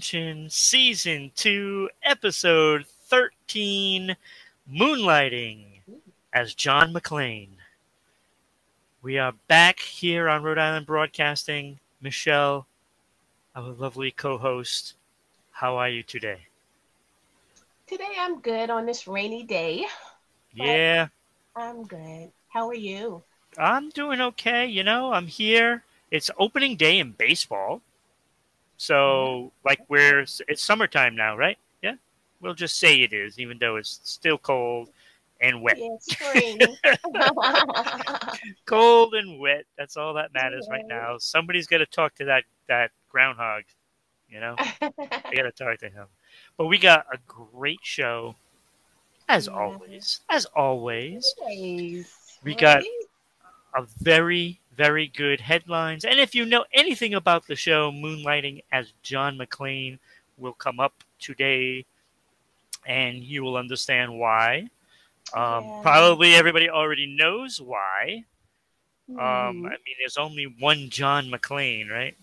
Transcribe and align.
Season 0.00 1.30
2, 1.36 1.88
Episode 2.02 2.84
13 3.06 4.16
Moonlighting 4.70 5.64
as 6.32 6.52
John 6.52 6.92
McClane. 6.92 7.56
We 9.02 9.18
are 9.18 9.32
back 9.46 9.78
here 9.78 10.28
on 10.28 10.42
Rhode 10.42 10.58
Island 10.58 10.86
Broadcasting. 10.86 11.78
Michelle, 12.02 12.66
our 13.54 13.70
lovely 13.70 14.10
co 14.10 14.36
host, 14.36 14.94
how 15.52 15.76
are 15.76 15.88
you 15.88 16.02
today? 16.02 16.46
Today 17.86 18.14
I'm 18.18 18.40
good 18.40 18.70
on 18.70 18.86
this 18.86 19.06
rainy 19.06 19.44
day. 19.44 19.86
Yeah, 20.52 21.08
I'm 21.54 21.84
good. 21.84 22.30
How 22.48 22.68
are 22.68 22.74
you? 22.74 23.22
I'm 23.56 23.90
doing 23.90 24.20
okay. 24.20 24.66
You 24.66 24.82
know, 24.82 25.12
I'm 25.12 25.28
here. 25.28 25.84
It's 26.10 26.30
opening 26.36 26.76
day 26.76 26.98
in 26.98 27.12
baseball. 27.12 27.80
So, 28.76 29.52
like, 29.64 29.80
we're, 29.88 30.20
it's 30.20 30.62
summertime 30.62 31.14
now, 31.16 31.36
right? 31.36 31.58
Yeah. 31.82 31.94
We'll 32.40 32.54
just 32.54 32.76
say 32.78 33.00
it 33.02 33.12
is, 33.12 33.38
even 33.38 33.58
though 33.58 33.76
it's 33.76 34.00
still 34.02 34.36
cold 34.38 34.88
and 35.40 35.62
wet. 35.62 35.78
Yeah, 35.78 36.66
cold 38.66 39.14
and 39.14 39.38
wet. 39.40 39.64
That's 39.78 39.96
all 39.96 40.14
that 40.14 40.32
matters 40.34 40.66
right 40.70 40.86
now. 40.86 41.16
Somebody's 41.18 41.66
got 41.66 41.78
to 41.78 41.86
talk 41.86 42.14
to 42.16 42.24
that 42.26 42.44
that 42.68 42.90
groundhog. 43.10 43.62
You 44.28 44.40
know, 44.40 44.56
I 44.58 44.90
got 45.34 45.42
to 45.42 45.52
talk 45.52 45.78
to 45.80 45.88
him. 45.90 46.06
But 46.56 46.66
we 46.66 46.78
got 46.78 47.06
a 47.12 47.18
great 47.26 47.78
show, 47.82 48.34
as 49.28 49.46
Yeah. 49.46 49.52
always. 49.54 50.20
As 50.28 50.44
always, 50.46 51.34
Always, 51.40 52.12
We 52.42 52.54
got- 52.54 52.82
a 53.76 53.82
very 54.02 54.60
very 54.76 55.06
good 55.08 55.40
headlines. 55.40 56.04
And 56.04 56.18
if 56.18 56.34
you 56.34 56.44
know 56.44 56.64
anything 56.72 57.14
about 57.14 57.46
the 57.46 57.56
show, 57.56 57.90
Moonlighting 57.90 58.62
as 58.72 58.92
John 59.02 59.38
McClane 59.38 59.98
will 60.36 60.52
come 60.52 60.80
up 60.80 61.04
today, 61.18 61.84
and 62.86 63.22
you 63.22 63.42
will 63.42 63.56
understand 63.56 64.18
why. 64.18 64.68
Um, 65.32 65.64
Yeah. 65.64 65.82
Probably 65.82 66.34
everybody 66.34 66.68
already 66.68 67.06
knows 67.06 67.60
why. 67.60 68.24
Um, 69.08 69.16
Mhm. 69.16 69.66
I 69.66 69.76
mean, 69.84 69.96
there's 69.98 70.16
only 70.16 70.46
one 70.46 70.90
John 70.90 71.30
McClane, 71.30 71.90
right? 71.90 72.16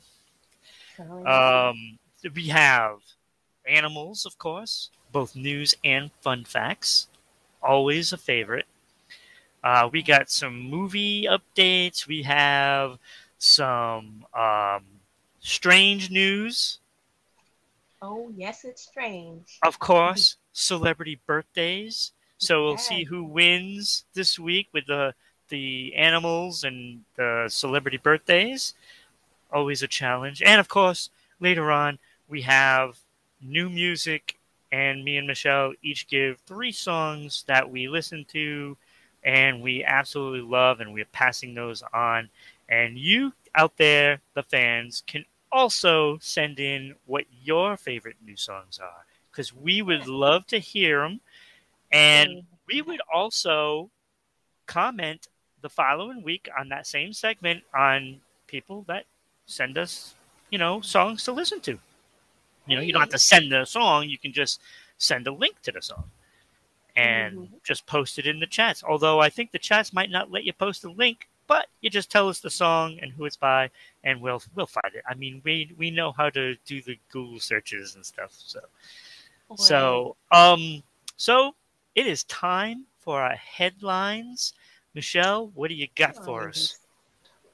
Um, 1.00 2.00
we 2.36 2.48
have 2.48 3.00
animals, 3.66 4.26
of 4.26 4.38
course, 4.38 4.90
both 5.12 5.36
news 5.36 5.74
and 5.84 6.12
fun 6.22 6.46
facts. 6.46 7.08
Always 7.62 8.14
a 8.14 8.18
favorite. 8.18 8.68
Uh, 9.64 9.90
we 9.92 10.02
got 10.02 10.30
some 10.30 10.60
movie 10.60 11.28
updates. 11.30 12.08
We 12.08 12.24
have 12.24 12.98
some 13.38 14.26
um, 14.34 14.84
strange 15.40 16.10
news. 16.10 16.80
oh 18.02 18.32
yes, 18.36 18.64
it's 18.66 18.84
strange. 18.84 19.60
Of 19.64 19.80
course, 19.80 20.38
celebrity 20.54 21.20
birthdays. 21.26 22.12
So 22.38 22.64
we'll 22.64 22.78
see 22.78 23.04
who 23.04 23.24
wins 23.24 24.06
this 24.16 24.40
week 24.40 24.68
with 24.74 24.88
the 24.88 25.14
the 25.50 25.94
animals 25.96 26.64
and 26.64 27.02
the 27.16 27.46
celebrity 27.50 27.98
birthdays. 27.98 28.74
Always 29.54 29.84
a 29.84 29.88
challenge. 29.88 30.42
And 30.42 30.60
of 30.60 30.68
course, 30.68 31.10
later 31.40 31.72
on 31.72 32.00
we 32.28 32.42
have 32.44 32.98
new 33.42 33.70
music 33.70 34.38
and 34.72 35.04
me 35.04 35.18
and 35.18 35.28
Michelle 35.28 35.74
each 35.84 36.08
give 36.08 36.40
three 36.48 36.72
songs 36.72 37.44
that 37.48 37.70
we 37.70 37.88
listen 37.88 38.26
to 38.30 38.78
and 39.24 39.62
we 39.62 39.84
absolutely 39.84 40.42
love 40.42 40.80
and 40.80 40.94
we're 40.94 41.06
passing 41.06 41.54
those 41.54 41.84
on. 41.94 42.30
And 42.70 42.98
you 42.98 43.34
out 43.56 43.78
there, 43.78 44.22
the 44.34 44.44
fans, 44.44 45.04
can 45.06 45.26
also 45.52 46.18
send 46.22 46.60
in 46.60 46.96
what 47.06 47.26
your 47.44 47.78
favorite 47.78 48.16
new 48.26 48.38
songs 48.38 48.80
are 48.82 49.06
because 49.32 49.54
we 49.54 49.82
would 49.82 50.08
love 50.08 50.46
to 50.48 50.60
hear 50.60 51.02
them. 51.02 51.20
And 51.92 52.44
we 52.68 52.82
would 52.82 53.02
also 53.14 53.90
comment 54.66 55.28
the 55.62 55.70
following 55.70 56.24
week 56.24 56.50
on 56.58 56.70
that 56.70 56.88
same 56.88 57.14
segment 57.14 57.64
on 57.76 58.22
people 58.48 58.86
that 58.88 59.06
send 59.46 59.78
us, 59.78 60.16
you 60.50 60.58
know, 60.58 60.82
songs 60.82 61.24
to 61.26 61.32
listen 61.32 61.60
to. 61.62 61.78
You 62.68 62.78
know, 62.78 62.82
you 62.82 62.94
don't 62.94 63.02
have 63.02 63.10
to 63.10 63.20
send 63.20 63.52
the 63.52 63.66
song, 63.66 64.08
you 64.08 64.18
can 64.18 64.32
just 64.32 64.62
send 64.98 65.28
a 65.28 65.32
link 65.32 65.62
to 65.64 65.72
the 65.72 65.82
song 65.82 66.06
and 66.96 67.38
Mhm. 67.38 67.64
just 67.64 67.86
post 67.86 68.20
it 68.20 68.28
in 68.28 68.40
the 68.40 68.48
chats. 68.48 68.84
Although 68.84 69.20
I 69.20 69.30
think 69.30 69.52
the 69.52 69.60
chats 69.60 69.94
might 69.94 70.10
not 70.10 70.32
let 70.32 70.44
you 70.44 70.54
post 70.54 70.84
a 70.84 70.92
link, 70.92 71.28
but 71.48 71.68
you 71.82 71.90
just 71.90 72.12
tell 72.12 72.30
us 72.30 72.40
the 72.40 72.50
song 72.50 73.00
and 73.02 73.12
who 73.12 73.26
it's 73.26 73.36
by 73.38 73.70
and 74.04 74.22
we'll 74.22 74.42
we'll 74.56 74.68
find 74.68 74.96
it. 74.96 75.04
I 75.10 75.16
mean, 75.16 75.42
we 75.44 75.74
we 75.78 75.92
know 75.92 76.12
how 76.12 76.30
to 76.30 76.56
do 76.66 76.82
the 76.82 76.98
Google 77.10 77.40
searches 77.40 77.96
and 77.96 78.06
stuff, 78.06 78.34
so 78.34 78.62
so, 79.58 80.16
um, 80.32 80.82
so 81.18 81.56
it 81.96 82.08
is 82.08 82.24
time 82.26 82.86
for 83.00 83.22
our 83.22 83.36
headlines. 83.36 84.54
Michelle, 84.94 85.48
what 85.48 85.70
do 85.70 85.76
you 85.76 85.88
got 85.96 86.16
for 86.16 86.48
us? 86.48 86.78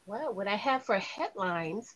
Well, 0.05 0.33
what 0.33 0.47
I 0.47 0.55
have 0.55 0.83
for 0.83 0.97
headlines 0.97 1.93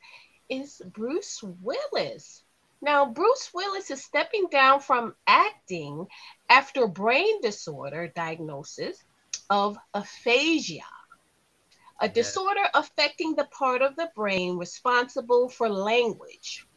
is 0.50 0.82
Bruce 0.94 1.44
Willis. 1.62 2.44
Now, 2.82 3.06
Bruce 3.06 3.52
Willis 3.54 3.92
is 3.92 4.04
stepping 4.04 4.48
down 4.52 4.80
from 4.80 5.16
acting 5.28 6.08
after 6.52 6.86
brain 6.86 7.40
disorder 7.42 8.12
diagnosis 8.14 8.98
of 9.50 9.78
aphasia, 9.94 10.84
a 12.02 12.10
disorder 12.10 12.66
affecting 12.74 13.34
the 13.36 13.48
part 13.58 13.82
of 13.82 13.96
the 13.96 14.10
brain 14.16 14.58
responsible 14.58 15.48
for 15.48 15.70
language. 15.70 16.68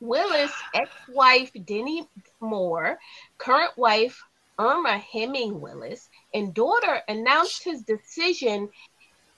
Willis' 0.00 0.52
ex-wife 0.74 1.52
Demi 1.64 2.08
Moore, 2.40 2.98
current 3.38 3.78
wife 3.78 4.20
Emma 4.58 4.98
Heming 4.98 5.60
Willis, 5.60 6.10
and 6.34 6.52
daughter 6.52 7.00
announced 7.08 7.62
his 7.62 7.82
decision 7.82 8.68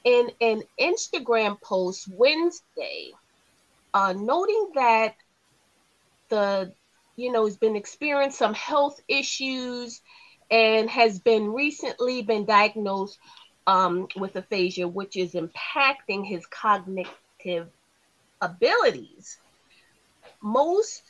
in 0.05 0.31
an 0.41 0.63
Instagram 0.81 1.61
post 1.61 2.09
Wednesday, 2.11 3.13
uh, 3.93 4.15
noting 4.15 4.71
that 4.75 5.15
the 6.31 6.73
you 7.17 7.33
know 7.33 7.45
has 7.47 7.57
been 7.57 7.77
experiencing 7.77 8.37
some 8.37 8.55
health 8.55 9.01
issues 9.09 10.01
and 10.51 10.89
has 10.89 11.19
been 11.19 11.53
recently 11.53 12.23
been 12.23 12.45
diagnosed 12.45 13.19
um, 13.67 14.07
with 14.17 14.37
aphasia, 14.37 14.87
which 14.87 15.17
is 15.17 15.35
impacting 15.35 16.25
his 16.25 16.47
cognitive 16.47 17.69
abilities. 18.41 19.39
Most 20.43 21.03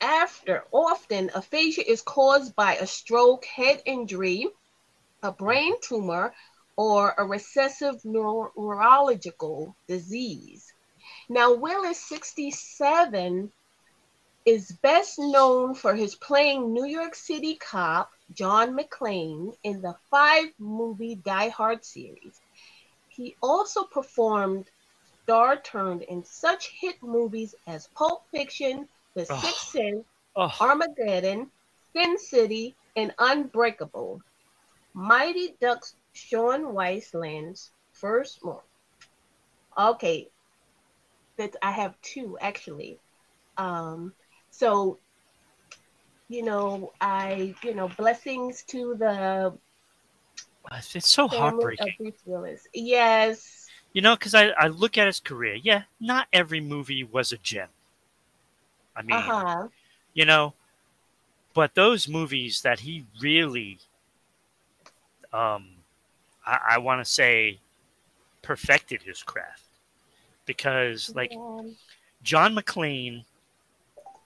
after 0.00 0.64
often 0.72 1.30
aphasia 1.34 1.90
is 1.90 2.02
caused 2.02 2.54
by 2.54 2.76
a 2.76 2.86
stroke, 2.86 3.44
head 3.44 3.82
injury, 3.84 4.46
a 5.22 5.32
brain 5.32 5.74
tumor, 5.82 6.32
or 6.76 7.14
a 7.18 7.24
recessive 7.24 7.96
neuro- 8.04 8.52
neurological 8.56 9.74
disease. 9.88 10.72
Now, 11.28 11.54
Will 11.54 11.82
is 11.84 11.98
67, 12.06 13.52
is 14.48 14.72
best 14.80 15.18
known 15.18 15.74
for 15.74 15.94
his 15.94 16.14
playing 16.14 16.72
New 16.72 16.86
York 16.86 17.14
City 17.14 17.56
cop 17.56 18.10
John 18.32 18.74
McClane 18.74 19.54
in 19.62 19.82
the 19.82 19.94
five 20.10 20.46
movie 20.58 21.16
Die 21.16 21.48
Hard 21.50 21.84
series. 21.84 22.40
He 23.10 23.36
also 23.42 23.84
performed 23.84 24.70
star 25.22 25.58
turned 25.60 26.00
in 26.00 26.24
such 26.24 26.70
hit 26.80 26.96
movies 27.02 27.54
as 27.66 27.88
Pulp 27.88 28.22
Fiction, 28.30 28.88
The 29.14 29.26
Oh. 29.28 29.38
Sixth 29.38 29.68
Sense, 29.68 30.06
Oh, 30.34 30.50
Armageddon, 30.62 31.50
Sin 31.92 32.18
City, 32.18 32.74
and 32.96 33.12
Unbreakable. 33.18 34.22
Mighty 34.94 35.56
Ducks 35.60 35.94
Sean 36.14 36.72
Weisland's 36.72 37.70
first 37.92 38.42
one. 38.42 38.64
Okay, 39.76 40.30
that 41.36 41.54
I 41.60 41.70
have 41.72 42.00
two 42.00 42.38
actually. 42.40 42.98
Um, 43.58 44.14
so 44.58 44.98
you 46.28 46.42
know, 46.42 46.92
I 47.00 47.54
you 47.62 47.74
know 47.74 47.88
blessings 47.96 48.62
to 48.64 48.96
the 48.98 49.54
it's 50.94 51.08
so 51.08 51.28
heartbreaking. 51.28 52.12
Yes, 52.74 53.66
You 53.92 54.02
know, 54.02 54.16
because 54.16 54.34
I, 54.34 54.48
I 54.48 54.66
look 54.66 54.98
at 54.98 55.06
his 55.06 55.20
career. 55.20 55.54
Yeah, 55.54 55.82
not 56.00 56.26
every 56.32 56.60
movie 56.60 57.04
was 57.04 57.32
a 57.32 57.38
gem. 57.38 57.68
I 58.96 59.02
mean, 59.02 59.16
uh 59.16 59.20
huh. 59.20 59.68
you 60.14 60.24
know. 60.24 60.54
But 61.54 61.74
those 61.74 62.06
movies 62.06 62.60
that 62.62 62.80
he 62.80 63.06
really, 63.20 63.78
um, 65.32 65.70
I, 66.46 66.58
I 66.72 66.78
want 66.78 67.04
to 67.04 67.10
say, 67.10 67.58
perfected 68.42 69.02
his 69.02 69.22
craft, 69.22 69.64
because 70.46 71.12
like 71.14 71.32
Yeah. 71.32 71.62
John 72.22 72.54
McClane 72.54 73.24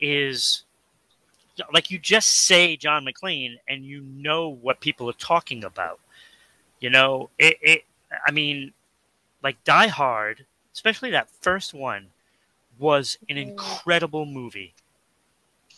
is 0.02 0.64
like 1.72 1.90
you 1.90 1.98
just 1.98 2.28
say 2.28 2.76
John 2.76 3.04
McClane 3.06 3.56
and 3.68 3.84
you 3.84 4.00
know 4.02 4.48
what 4.48 4.80
people 4.80 5.08
are 5.08 5.14
talking 5.14 5.64
about. 5.64 6.00
You 6.80 6.90
know, 6.90 7.30
it, 7.38 7.58
it 7.62 7.84
I 8.26 8.32
mean, 8.32 8.72
like 9.42 9.62
Die 9.64 9.88
Hard, 9.88 10.46
especially 10.74 11.10
that 11.12 11.30
first 11.30 11.74
one, 11.74 12.08
was 12.78 13.18
an 13.28 13.36
Mhm. 13.36 13.38
incredible 13.38 14.26
movie. 14.26 14.74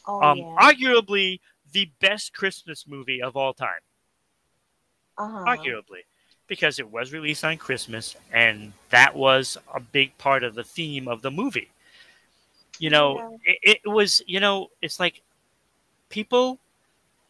Oh 0.06 0.20
Um, 0.20 0.38
yeah. 0.38 0.58
arguably 0.60 1.40
the 1.72 1.90
best 2.00 2.32
Christmas 2.34 2.86
movie 2.86 3.22
of 3.22 3.36
all 3.36 3.54
time. 3.54 3.80
uh-huh. 5.18 5.46
arguably, 5.46 6.04
because 6.46 6.78
it 6.78 6.90
was 6.90 7.12
released 7.12 7.44
on 7.44 7.56
Christmas, 7.56 8.16
and 8.32 8.72
that 8.90 9.14
was 9.16 9.56
a 9.74 9.80
big 9.80 10.16
part 10.18 10.42
of 10.42 10.54
the 10.54 10.64
theme 10.64 11.08
of 11.08 11.22
the 11.22 11.30
movie. 11.30 11.70
You 12.84 12.90
know, 12.90 13.38
it, 13.44 13.80
it 13.84 13.88
was, 13.88 14.22
you 14.26 14.40
know, 14.40 14.68
it's 14.82 15.00
like 15.00 15.22
people, 16.08 16.58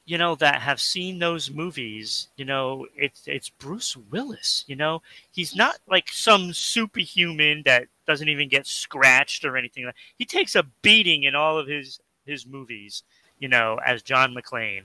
you 0.07 0.19
know, 0.19 0.35
that 0.37 0.63
have 0.63 0.81
seen 0.81 1.19
those 1.19 1.51
movies, 1.51 2.29
you 2.37 2.45
know, 2.45 2.87
it's 2.97 3.23
it's 3.27 3.51
Bruce 3.51 3.97
Willis. 3.97 4.65
You 4.67 4.77
know, 4.77 5.03
he's 5.33 5.55
not 5.57 5.77
like 5.89 6.09
some 6.11 6.53
superhuman 6.53 7.63
that 7.67 7.89
doesn't 8.07 8.29
even 8.29 8.49
get 8.49 8.67
scratched 8.67 9.45
or 9.45 9.57
anything. 9.57 9.87
like 9.87 9.95
He 10.19 10.25
takes 10.27 10.55
a 10.57 10.65
beating 10.83 11.25
in 11.25 11.35
all 11.35 11.59
of 11.59 11.67
his 11.69 12.01
his 12.27 12.47
movies, 12.47 13.03
you 13.39 13.49
know, 13.49 13.79
as 13.87 14.03
John 14.03 14.35
McClane, 14.35 14.85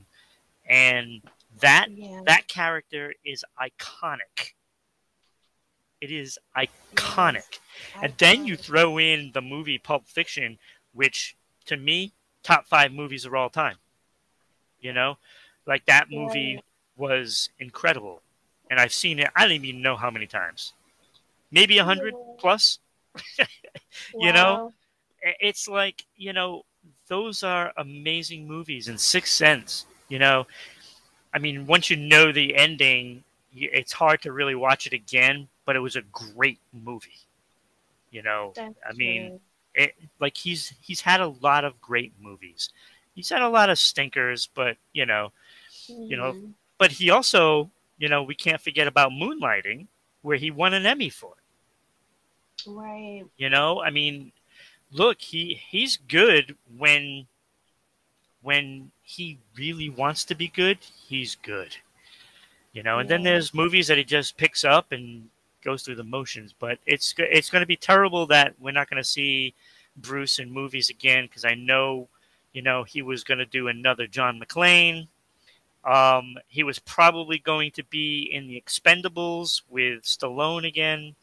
and 0.70 1.22
that 1.62 1.88
Yeah. 1.92 2.22
that 2.26 2.48
character 2.48 3.14
is 3.26 3.44
iconic. 3.60 4.54
It 6.02 6.12
is 6.12 6.40
iconic. 6.56 7.60
And 8.02 8.14
then 8.18 8.46
you 8.46 8.56
throw 8.56 8.98
in 8.98 9.32
the 9.34 9.42
movie 9.42 9.78
Pulp 9.78 10.08
Fiction, 10.08 10.58
which 10.94 11.36
to 11.66 11.78
me, 11.78 12.14
top 12.44 12.68
five 12.68 12.92
movies 12.92 13.26
of 13.26 13.34
all 13.34 13.50
time. 13.50 13.76
You 14.82 14.94
know, 14.94 15.18
like 15.66 15.86
that 15.86 16.10
movie 16.10 16.64
was 16.98 17.50
incredible. 17.60 18.22
And 18.70 18.80
I've 18.80 18.94
seen 18.94 19.20
it, 19.20 19.30
I 19.36 19.44
don't 19.48 19.64
even 19.64 19.82
know 19.82 19.96
how 19.96 20.10
many 20.12 20.28
times. 20.28 20.74
Maybe 21.52 21.78
a 21.80 21.84
hundred 21.84 22.14
plus. 22.38 22.80
you 24.20 24.32
know, 24.32 24.72
It's 25.40 25.68
like, 25.68 26.06
you 26.16 26.34
know, 26.34 26.64
those 27.08 27.44
are 27.44 27.74
amazing 27.78 28.48
movies. 28.48 28.88
And 28.88 29.00
Sixth 29.00 29.34
Sense, 29.34 29.86
you 30.08 30.20
know, 30.20 30.46
I 31.34 31.40
mean, 31.40 31.66
once 31.66 31.90
you 31.90 31.96
know 31.98 32.32
the 32.32 32.56
ending, 32.56 33.24
it's 33.54 33.92
hard 33.92 34.22
to 34.22 34.32
really 34.32 34.56
watch 34.56 34.88
it 34.88 34.94
again, 34.94 35.48
but 35.70 35.76
it 35.76 35.82
was 35.82 35.96
a 35.96 36.02
great 36.02 36.58
movie. 36.74 37.20
You 38.10 38.24
know, 38.24 38.54
That's 38.56 38.76
I 38.90 38.94
mean, 38.94 39.40
it, 39.76 39.94
like 40.20 40.36
he's 40.36 40.74
he's 40.82 41.02
had 41.02 41.22
a 41.22 41.28
lot 41.28 41.64
of 41.64 41.80
great 41.80 42.12
movies. 42.20 42.72
He's 43.14 43.30
had 43.30 43.44
a 43.44 43.50
lot 43.50 43.70
of 43.70 43.78
stinkers, 43.78 44.50
but 44.56 44.78
you 44.94 45.06
know, 45.06 45.32
you 46.08 46.18
know, 46.18 46.34
Mhm. 46.34 46.54
but 46.80 46.94
he 46.94 47.12
also, 47.12 47.70
you 48.00 48.10
know, 48.10 48.24
we 48.24 48.34
can't 48.34 48.60
forget 48.60 48.88
about 48.88 49.12
Moonlighting, 49.12 49.86
where 50.24 50.38
he 50.38 50.50
won 50.50 50.74
an 50.74 50.88
Emmy 50.88 51.10
for 51.12 51.36
it. 51.38 51.44
right. 52.66 53.26
You 53.38 53.50
know, 53.50 53.82
I 53.82 53.90
mean, 53.92 54.32
look, 54.92 55.22
he 55.22 55.54
he's 55.70 55.98
good 55.98 56.58
when 56.78 57.28
when 58.42 58.92
he 59.04 59.40
really 59.58 59.90
wants 59.90 60.24
to 60.26 60.36
be 60.36 60.48
good. 60.48 60.80
He's 61.08 61.36
good. 61.36 61.78
You 62.74 62.84
know, 62.84 63.00
and 63.00 63.10
then 63.10 63.24
there's 63.24 63.54
movies 63.54 63.88
that 63.88 63.98
he 63.98 64.04
just 64.04 64.38
picks 64.38 64.64
up 64.64 64.92
and 64.92 65.30
goes 65.64 65.84
through 65.84 65.96
the 65.96 66.04
motions. 66.04 66.54
But 66.58 66.80
it's 66.86 67.14
it's 67.18 67.50
going 67.50 67.62
to 67.62 67.68
be 67.68 67.76
terrible 67.76 68.26
that 68.28 68.54
we're 68.60 68.72
not 68.72 68.90
going 68.90 69.02
to 69.02 69.08
see 69.08 69.54
Bruce 69.98 70.40
in 70.40 70.52
movies 70.52 70.90
again 70.90 71.26
because 71.26 71.46
I 71.46 71.56
know, 71.56 72.08
you 72.54 72.62
know, 72.62 72.84
he 72.84 73.02
was 73.02 73.24
going 73.24 73.40
to 73.40 73.46
do 73.46 73.68
another 73.68 74.08
John 74.08 74.40
McClane. 74.40 75.08
Um, 75.86 76.38
he 76.48 76.64
was 76.64 76.80
probably 76.80 77.40
going 77.40 77.72
to 77.72 77.84
be 77.86 78.30
in 78.32 78.48
the 78.48 78.62
Expendables 78.62 79.62
with 79.70 80.04
Stallone 80.04 80.68
again. 80.68 81.16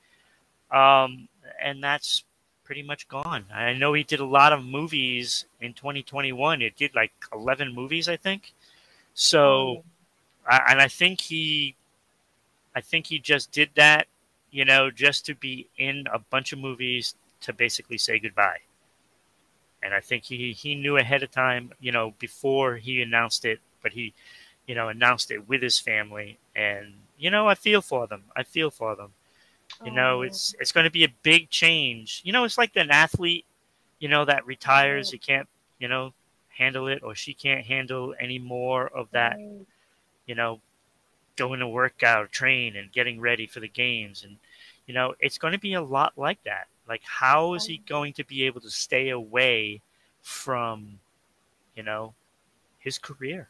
Um, 0.71 1.29
and 1.63 1.83
that's 1.83 2.25
pretty 2.65 2.83
much 2.83 3.07
gone. 3.09 3.45
I 3.55 3.75
know 3.75 3.93
he 3.93 4.03
did 4.03 4.21
a 4.21 4.25
lot 4.25 4.53
of 4.53 4.65
movies 4.65 5.45
in 5.61 5.73
2021. 5.73 6.63
It 6.63 6.77
did 6.77 6.95
like 6.95 7.13
11 7.33 7.73
movies, 7.73 8.09
I 8.09 8.17
think. 8.17 8.53
So, 9.15 9.85
I, 10.49 10.63
and 10.71 10.81
I 10.81 10.89
think 10.89 11.21
he, 11.21 11.77
I 12.75 12.81
think 12.81 13.07
he 13.07 13.19
just 13.19 13.53
did 13.53 13.71
that, 13.77 14.09
you 14.57 14.65
know, 14.65 14.91
just 14.91 15.27
to 15.27 15.35
be 15.35 15.69
in 15.77 16.07
a 16.13 16.19
bunch 16.19 16.53
of 16.53 16.59
movies 16.59 17.15
to 17.43 17.53
basically 17.53 17.99
say 17.99 18.19
goodbye. 18.19 18.61
And 19.83 19.95
I 19.95 20.01
think 20.01 20.25
he 20.25 20.53
he 20.53 20.75
knew 20.75 20.97
ahead 20.97 21.23
of 21.23 21.31
time, 21.31 21.73
you 21.81 21.93
know, 21.93 22.15
before 22.19 22.77
he 22.77 23.03
announced 23.03 23.45
it, 23.45 23.61
but 23.83 23.93
he, 23.93 24.15
you 24.67 24.75
know, 24.75 24.89
announced 24.89 25.31
it 25.31 25.49
with 25.49 25.63
his 25.63 25.79
family. 25.79 26.39
And 26.55 26.95
you 27.19 27.31
know, 27.31 27.49
I 27.49 27.55
feel 27.55 27.83
for 27.83 28.07
them. 28.07 28.25
I 28.37 28.43
feel 28.43 28.71
for 28.71 28.97
them. 28.97 29.13
You 29.85 29.93
know, 29.93 30.23
Oh, 30.23 30.23
it's 30.23 30.55
it's 30.61 30.73
going 30.73 30.85
to 30.85 30.91
be 30.91 31.05
a 31.05 31.15
big 31.23 31.51
change. 31.51 32.23
You 32.25 32.33
know, 32.33 32.45
it's 32.45 32.59
like 32.59 32.77
an 32.77 32.91
athlete, 32.91 33.47
you 33.99 34.09
know, 34.09 34.25
that 34.25 34.47
retires. 34.47 35.09
Right. 35.09 35.13
He 35.13 35.19
can't, 35.19 35.49
you 35.79 35.89
know, 35.89 36.15
handle 36.59 36.89
it, 36.89 37.03
or 37.03 37.15
she 37.15 37.35
can't 37.35 37.67
handle 37.67 38.15
any 38.21 38.39
more 38.39 38.89
of 38.89 39.11
that. 39.13 39.39
right. 39.39 39.67
You 40.27 40.35
know, 40.37 40.61
going 41.37 41.61
to 41.61 41.69
work 41.69 42.03
out, 42.03 42.33
train, 42.33 42.77
and 42.77 42.93
getting 42.93 43.21
ready 43.21 43.47
for 43.47 43.61
the 43.61 43.69
games, 43.69 44.25
and 44.25 44.39
you 44.87 44.95
know, 44.95 45.15
it's 45.21 45.39
going 45.39 45.53
to 45.53 45.59
be 45.59 45.75
a 45.75 45.83
lot 45.83 46.13
like 46.17 46.43
that. 46.45 46.69
Like, 46.89 47.03
how 47.05 47.55
is 47.55 47.67
he 47.67 47.79
going 47.79 48.13
to 48.15 48.25
be 48.25 48.45
able 48.45 48.61
to 48.61 48.71
stay 48.71 49.11
away 49.11 49.81
from, 50.23 51.01
you 51.75 51.83
know, 51.83 52.15
his 52.79 52.99
career, 52.99 53.49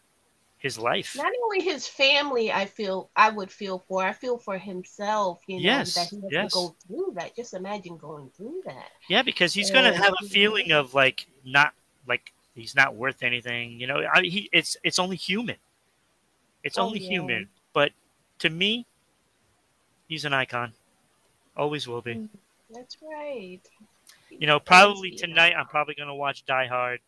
his 0.58 0.78
life? 0.78 1.14
Not 1.16 1.32
only 1.44 1.62
his 1.62 1.86
family, 1.86 2.50
I 2.50 2.64
feel 2.64 3.10
I 3.14 3.30
would 3.30 3.50
feel 3.50 3.78
for. 3.78 4.02
I 4.02 4.12
feel 4.12 4.38
for 4.38 4.56
himself. 4.58 5.42
You 5.46 5.60
know 5.60 5.62
Yes, 5.62 5.94
that 5.94 6.08
he 6.08 6.16
has 6.22 6.32
yes. 6.32 6.52
to 6.52 6.56
go 6.56 6.76
through 6.86 7.12
that. 7.16 7.36
Just 7.36 7.54
imagine 7.54 7.98
going 7.98 8.30
through 8.30 8.62
that. 8.64 8.90
Yeah, 9.08 9.22
because 9.22 9.52
he's 9.54 9.70
going 9.70 9.90
to 9.90 9.96
have 9.98 10.14
a 10.20 10.24
feeling 10.24 10.72
of 10.72 10.94
like 10.94 11.26
not 11.44 11.74
like 12.06 12.32
he's 12.54 12.74
not 12.74 12.94
worth 12.96 13.22
anything. 13.22 13.78
You 13.80 13.86
know, 13.86 14.02
I, 14.12 14.22
he 14.22 14.48
it's 14.52 14.76
it's 14.82 14.98
only 14.98 15.16
human. 15.16 15.56
It's 16.62 16.78
Oh, 16.78 16.86
only 16.86 16.98
yeah. 16.98 17.08
human, 17.08 17.48
but 17.72 17.92
to 18.40 18.50
me, 18.50 18.86
he's 20.08 20.24
an 20.24 20.32
icon. 20.32 20.72
Always 21.56 21.88
will 21.88 22.02
be. 22.02 22.28
That's 22.72 22.96
right. 23.02 23.60
You 24.30 24.46
know, 24.46 24.58
probably 24.58 25.12
tonight 25.12 25.54
I'm 25.56 25.66
probably 25.66 25.94
going 25.94 26.08
to 26.08 26.14
watch 26.14 26.44
Die 26.44 26.66
Hard. 26.66 27.00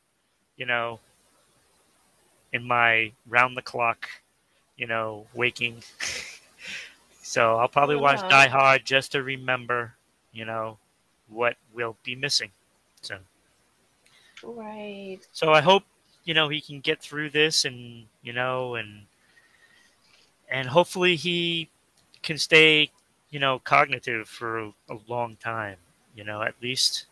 You 0.56 0.66
know, 0.66 1.00
in 2.52 2.64
my 2.64 3.12
round 3.28 3.56
the 3.56 3.62
clock, 3.62 4.08
you 4.76 4.86
know, 4.86 5.26
waking. 5.34 5.82
so 7.22 7.56
I'll 7.56 7.68
probably 7.68 7.96
watch. 7.96 8.20
Die 8.20 8.48
Hard 8.48 8.84
just 8.84 9.12
to 9.12 9.22
remember, 9.22 9.94
you 10.32 10.44
know, 10.44 10.78
what 11.28 11.56
we'll 11.74 11.96
be 12.02 12.14
missing. 12.14 12.50
So. 13.02 13.18
Right. 14.42 15.18
So 15.32 15.52
I 15.52 15.60
hope 15.60 15.84
you 16.24 16.34
know 16.34 16.48
he 16.48 16.60
can 16.60 16.80
get 16.80 17.00
through 17.00 17.30
this, 17.30 17.64
and 17.64 18.04
you 18.22 18.32
know, 18.32 18.74
and 18.74 19.02
and 20.50 20.68
hopefully 20.68 21.16
he 21.16 21.68
can 22.22 22.38
stay, 22.38 22.90
you 23.30 23.38
know, 23.38 23.58
cognitive 23.58 24.28
for 24.28 24.58
a, 24.60 24.72
long 25.08 25.36
time. 25.36 25.76
You 26.14 26.24
know, 26.24 26.42
at 26.42 26.54
least 26.62 27.06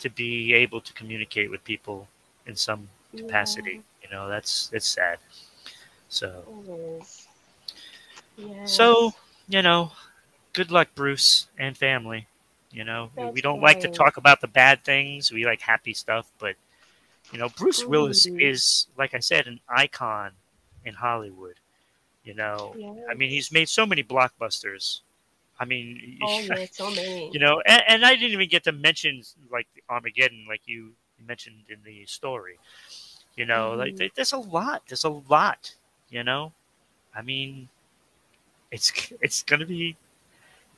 to 0.00 0.10
be 0.10 0.54
able 0.54 0.80
to 0.80 0.92
communicate 0.94 1.50
with 1.50 1.64
people 1.64 2.08
in 2.46 2.56
some 2.56 2.88
capacity. 3.16 3.80
You 4.02 4.10
know, 4.10 4.28
that's 4.28 4.70
it's 4.72 4.86
sad. 4.88 5.18
So. 6.08 6.44
Yes. 6.78 7.28
so 8.64 9.12
you 9.48 9.62
know, 9.62 9.92
good 10.52 10.70
luck, 10.70 10.88
Bruce 10.94 11.48
and 11.58 11.76
family. 11.76 12.26
You 12.72 12.84
know, 12.84 13.10
we- 13.16 13.30
we 13.30 13.40
don't 13.40 13.60
like 13.62 13.80
to 13.80 13.88
talk 13.88 14.16
about 14.16 14.40
the 14.40 14.48
bad 14.48 14.84
things. 14.84 15.30
We 15.32 15.44
like 15.46 15.60
happy 15.62 15.94
stuff, 15.94 16.30
but 16.38 16.56
you 17.32 17.38
know, 17.38 17.48
Bruce 17.48 17.86
Willis 17.86 18.26
is, 18.38 18.86
like 18.96 19.14
I 19.14 19.20
said, 19.20 19.46
an 19.46 19.60
icon 19.68 20.32
in 20.84 20.94
Hollywood. 20.94 21.56
You 22.24 22.34
know, 22.34 22.76
I 23.10 23.14
mean, 23.14 23.30
he's 23.30 23.52
made 23.52 23.68
so 23.68 23.86
many 23.86 24.02
blockbusters. 24.02 25.00
I 25.58 25.64
mean, 25.64 26.18
Oh 26.20 26.40
yeah, 26.40 26.66
so 26.70 26.90
many. 26.90 27.32
you 27.32 27.38
know, 27.40 27.62
and, 27.66 27.82
and 27.88 28.06
I 28.06 28.14
didn't 28.16 28.32
even 28.32 28.48
get 28.48 28.64
to 28.64 28.72
mention 28.72 29.22
like 29.50 29.68
Armageddon, 29.88 30.46
like 30.48 30.62
you 30.66 30.92
mentioned 31.26 31.64
in 31.68 31.78
the 31.84 32.06
story. 32.06 32.58
You 33.36 33.46
know, 33.46 33.74
like 33.74 33.96
Mhm. 33.96 34.14
there's 34.14 34.32
a 34.32 34.38
lot. 34.38 34.82
There's 34.88 35.04
a 35.04 35.10
lot. 35.10 35.74
You 36.10 36.24
know, 36.24 36.52
I 37.14 37.22
mean, 37.22 37.68
it's 38.70 38.92
it's 39.20 39.42
gonna 39.42 39.66
be, 39.66 39.96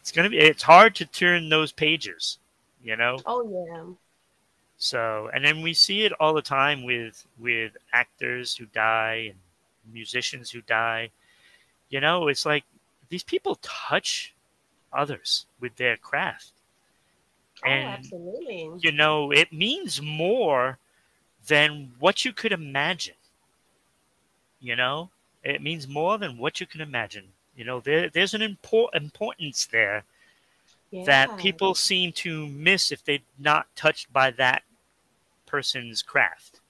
it's 0.01 0.13
gonna 0.13 0.31
be. 0.31 0.39
It's 0.39 0.63
hard 0.65 0.95
to 0.97 1.07
turn 1.07 1.49
those 1.49 1.73
pages. 1.73 2.39
You 2.85 2.97
know, 2.97 3.25
Oh 3.25 3.43
yeah. 3.49 3.95
So, 4.77 5.29
and 5.35 5.45
then 5.45 5.63
we 5.63 5.75
see 5.75 6.05
it 6.05 6.13
all 6.21 6.33
the 6.35 6.43
time 6.43 6.85
with 6.85 7.27
with 7.39 7.77
actors 7.93 8.57
who 8.57 8.67
die 8.67 9.29
and 9.31 9.39
musicians 9.93 10.51
who 10.51 10.63
die. 10.63 11.11
You 11.91 12.01
know, 12.01 12.29
it's 12.29 12.47
like 12.47 12.65
these 13.11 13.25
people 13.25 13.57
touch 13.63 14.35
others 14.93 15.47
with 15.61 15.77
their 15.77 15.97
craft. 15.97 16.53
Oh, 17.63 17.69
And 17.71 17.89
absolutely. 17.89 18.71
you 18.81 18.93
know, 18.93 19.31
it 19.33 19.53
means 19.53 20.01
more 20.03 20.79
than 21.47 21.93
what 21.99 22.25
you 22.25 22.33
could 22.33 22.53
imagine. 22.53 23.15
You 24.61 24.77
know, 24.77 25.11
it 25.43 25.63
means 25.63 25.87
more 25.89 26.19
than 26.19 26.39
what 26.39 26.61
you 26.61 26.67
can 26.67 26.81
imagine. 26.81 27.33
You 27.57 27.65
know, 27.65 27.81
there, 27.81 28.09
there's 28.09 28.35
an 28.35 28.43
import, 28.43 28.95
importance 28.95 29.67
there 29.67 30.05
Yeah. 30.91 31.05
that 31.05 31.37
people 31.37 31.75
seem 31.75 32.13
to 32.13 32.47
miss 32.49 32.91
if 32.93 33.05
they're 33.05 33.19
not 33.39 33.67
touched 33.77 34.13
by 34.13 34.31
that 34.33 34.63
person's 35.47 36.03
craft. 36.03 36.61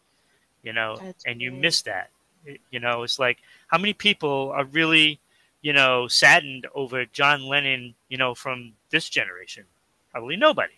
You 0.63 0.73
know, 0.73 1.01
That's 1.01 1.25
and 1.27 1.41
you 1.41 1.51
right. 1.51 1.61
miss 1.61 1.83
that. 1.83 2.11
It- 2.45 2.61
you 2.71 2.81
know, 2.81 3.03
it's 3.03 3.19
like 3.19 3.39
how 3.69 3.79
many 3.79 3.93
people 3.95 4.51
are 4.55 4.65
really, 4.65 5.19
you 5.63 5.73
know, 5.73 6.07
saddened 6.09 6.67
over 6.75 7.05
John 7.07 7.43
Lennon, 7.47 7.95
you 8.09 8.17
know, 8.17 8.35
from 8.35 8.73
this 8.91 9.09
generation? 9.09 9.65
Probably 10.13 10.37
nobody. 10.37 10.75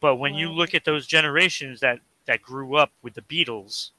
But 0.00 0.16
when 0.16 0.34
you 0.34 0.50
look 0.50 0.74
at 0.74 0.84
those 0.84 1.06
generations 1.06 1.80
that 1.80 2.00
that 2.26 2.42
grew 2.42 2.76
up 2.76 2.90
with 3.02 3.14
the 3.14 3.22
Beatles, 3.22 3.90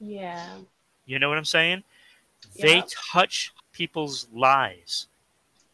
Yeah. 0.00 0.58
you 1.06 1.18
know 1.18 1.28
what 1.28 1.38
I'm 1.38 1.44
saying? 1.44 1.82
They 2.60 2.82
touch 3.12 3.52
people's 3.72 4.28
lives. 4.32 5.08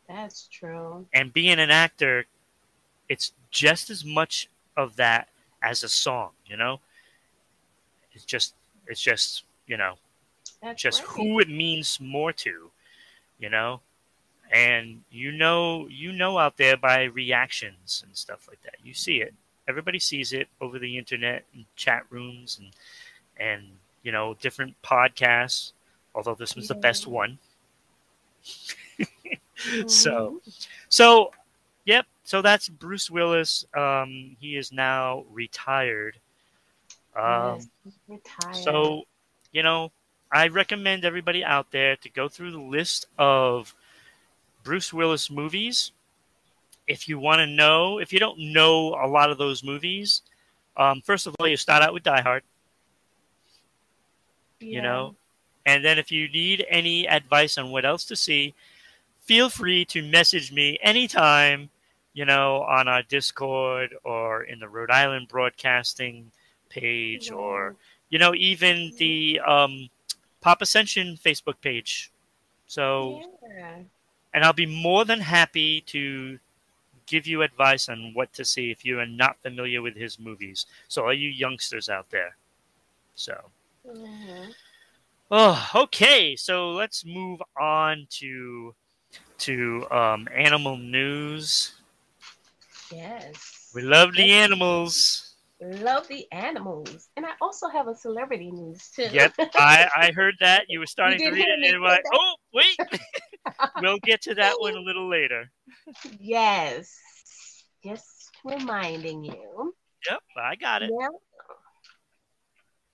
That's 0.09 0.49
true. 0.49 1.07
and 1.13 1.33
being 1.33 1.59
an 1.59 1.71
actor 1.71 2.25
it's 3.11 3.33
just 3.51 3.91
as 3.91 4.05
much 4.07 4.49
of 4.77 4.97
that 4.97 5.29
as 5.63 5.83
a 5.83 5.89
song 5.89 6.31
you 6.47 6.57
know 6.57 6.81
it's 8.13 8.25
just 8.25 8.55
it's 8.87 9.01
just 9.03 9.45
you 9.67 9.77
know 9.77 9.95
That's 10.63 10.81
just 10.81 11.03
right. 11.03 11.11
who 11.11 11.41
it 11.41 11.49
means 11.51 11.99
more 12.01 12.33
to 12.33 12.71
you 13.39 13.49
know 13.49 13.81
and 14.51 15.03
you 15.11 15.31
know 15.31 15.87
you 15.89 16.13
know 16.13 16.39
out 16.39 16.57
there 16.57 16.77
by 16.77 17.05
reactions 17.05 18.03
and 18.07 18.17
stuff 18.17 18.47
like 18.49 18.63
that 18.63 18.75
you 18.83 18.95
see 18.95 19.17
it 19.21 19.35
everybody 19.69 19.99
sees 19.99 20.33
it 20.33 20.49
over 20.61 20.79
the 20.79 20.97
internet 20.97 21.45
and 21.55 21.65
chat 21.77 22.03
rooms 22.11 22.59
and 22.61 22.71
and 23.39 23.65
you 24.03 24.13
know 24.13 24.35
different 24.41 24.75
podcasts 24.83 25.73
although 26.15 26.35
this 26.35 26.57
was 26.57 26.69
the 26.69 26.75
best 26.75 27.07
one 27.07 27.39
Mm-hmm. 29.59 29.87
so 29.89 30.41
so, 30.89 31.31
yep. 31.85 32.07
So 32.25 32.43
that's 32.43 32.69
Bruce 32.69 33.11
Willis. 33.11 33.65
Um, 33.75 34.37
he 34.41 34.57
is 34.57 34.73
now 34.73 35.25
retired. 35.31 36.19
Um, 37.17 37.59
Yes, 37.59 37.69
retired. 38.09 38.57
So, 38.57 39.03
you 39.53 39.63
know, 39.63 39.91
I 40.31 40.49
recommend 40.49 41.05
everybody 41.05 41.45
out 41.45 41.71
there 41.71 41.97
to 41.97 42.09
go 42.11 42.29
through 42.29 42.53
the 42.53 42.61
list 42.61 43.07
of 43.19 43.75
Bruce 44.63 44.93
Willis 44.93 45.31
movies. 45.31 45.93
If 46.87 47.09
you 47.09 47.19
want 47.19 47.41
to 47.41 47.47
know, 47.47 47.99
if 47.99 48.13
you 48.13 48.19
don't 48.19 48.39
know 48.53 48.95
a 49.03 49.07
lot 49.07 49.31
of 49.31 49.39
those 49.39 49.63
movies, 49.63 50.23
um, 50.77 51.03
first 51.05 51.27
of 51.27 51.35
all, 51.39 51.49
you 51.49 51.57
start 51.57 51.83
out 51.83 51.93
with 51.93 52.03
Die 52.03 52.21
Hard, 52.21 52.43
you 54.61 54.81
know, 54.81 55.17
and 55.67 55.85
then 55.85 55.99
if 55.99 56.11
you 56.11 56.29
need 56.29 56.65
any 56.69 57.07
advice 57.09 57.59
on 57.59 57.71
what 57.71 57.85
else 57.85 58.05
to 58.07 58.17
see, 58.17 58.55
feel 59.21 59.51
free 59.51 59.85
to 59.87 60.03
message 60.03 60.53
me 60.53 60.79
anytime, 60.83 61.69
you 62.15 62.25
know, 62.25 62.63
on 62.63 62.89
our 62.89 63.03
Discord 63.03 63.95
or 64.05 64.45
in 64.45 64.59
the 64.59 64.69
Rhode 64.69 64.91
Island 64.91 65.29
Broadcasting 65.29 66.31
page 66.69 67.31
or 67.31 67.77
you 68.11 68.19
know 68.19 68.35
even 68.35 68.93
the 68.99 69.41
um, 69.47 69.89
Pop 70.41 70.63
Ascension 70.63 71.17
Facebook 71.17 71.61
page. 71.61 72.11
So, 72.67 73.23
yeah. 73.43 73.79
and 74.35 74.45
I'll 74.45 74.53
be 74.53 74.67
more 74.67 75.05
than 75.05 75.21
happy 75.21 75.81
to 75.83 76.39
give 77.07 77.27
you 77.27 77.43
advice 77.43 77.89
on 77.89 78.13
what 78.15 78.33
to 78.35 78.45
see 78.45 78.71
if 78.71 78.85
you 78.85 79.01
are 79.01 79.07
not 79.07 79.37
familiar 79.43 79.81
with 79.81 79.97
his 79.97 80.19
movies. 80.19 80.67
So, 80.89 81.05
all 81.07 81.15
you 81.15 81.29
youngsters 81.31 81.89
out 81.89 82.11
there. 82.11 82.37
So, 83.15 83.51
Mhm. 83.87 84.55
oh, 85.31 85.71
okay. 85.75 86.37
So 86.37 86.71
let's 86.71 87.05
move 87.05 87.43
on 87.57 88.07
to 88.21 88.75
to 89.39 89.91
um, 89.91 90.29
animal 90.35 90.77
news. 90.77 91.75
Yes. 92.93 93.71
We 93.75 93.83
love 93.83 94.15
the 94.15 94.31
animals. 94.33 95.28
Love 95.61 96.07
the 96.07 96.31
animals. 96.31 97.09
And 97.17 97.27
I 97.27 97.31
also 97.41 97.69
have 97.69 97.89
a 97.89 97.95
celebrity 97.95 98.51
news 98.53 98.91
too. 98.95 99.09
Yep, 99.11 99.33
I, 99.57 99.89
I 99.97 100.13
heard 100.13 100.35
that. 100.41 100.67
You 100.69 100.79
were 100.79 100.87
starting 100.97 101.19
to 101.19 101.31
read 101.31 101.47
it, 101.47 101.75
and 101.75 101.83
like, 101.83 102.05
oh, 102.13 102.35
wait. 102.55 102.79
we'll 103.83 103.99
get 104.05 104.23
to 104.23 104.35
that 104.37 104.61
one 104.61 104.77
a 104.77 104.81
little 104.81 105.09
later. 105.09 105.51
yes. 106.21 106.95
Just 107.85 108.31
reminding 108.45 109.25
you. 109.25 109.75
Yep, 110.09 110.21
I 110.37 110.55
got 110.57 110.83
it. 110.83 110.91
Now, 110.93 111.09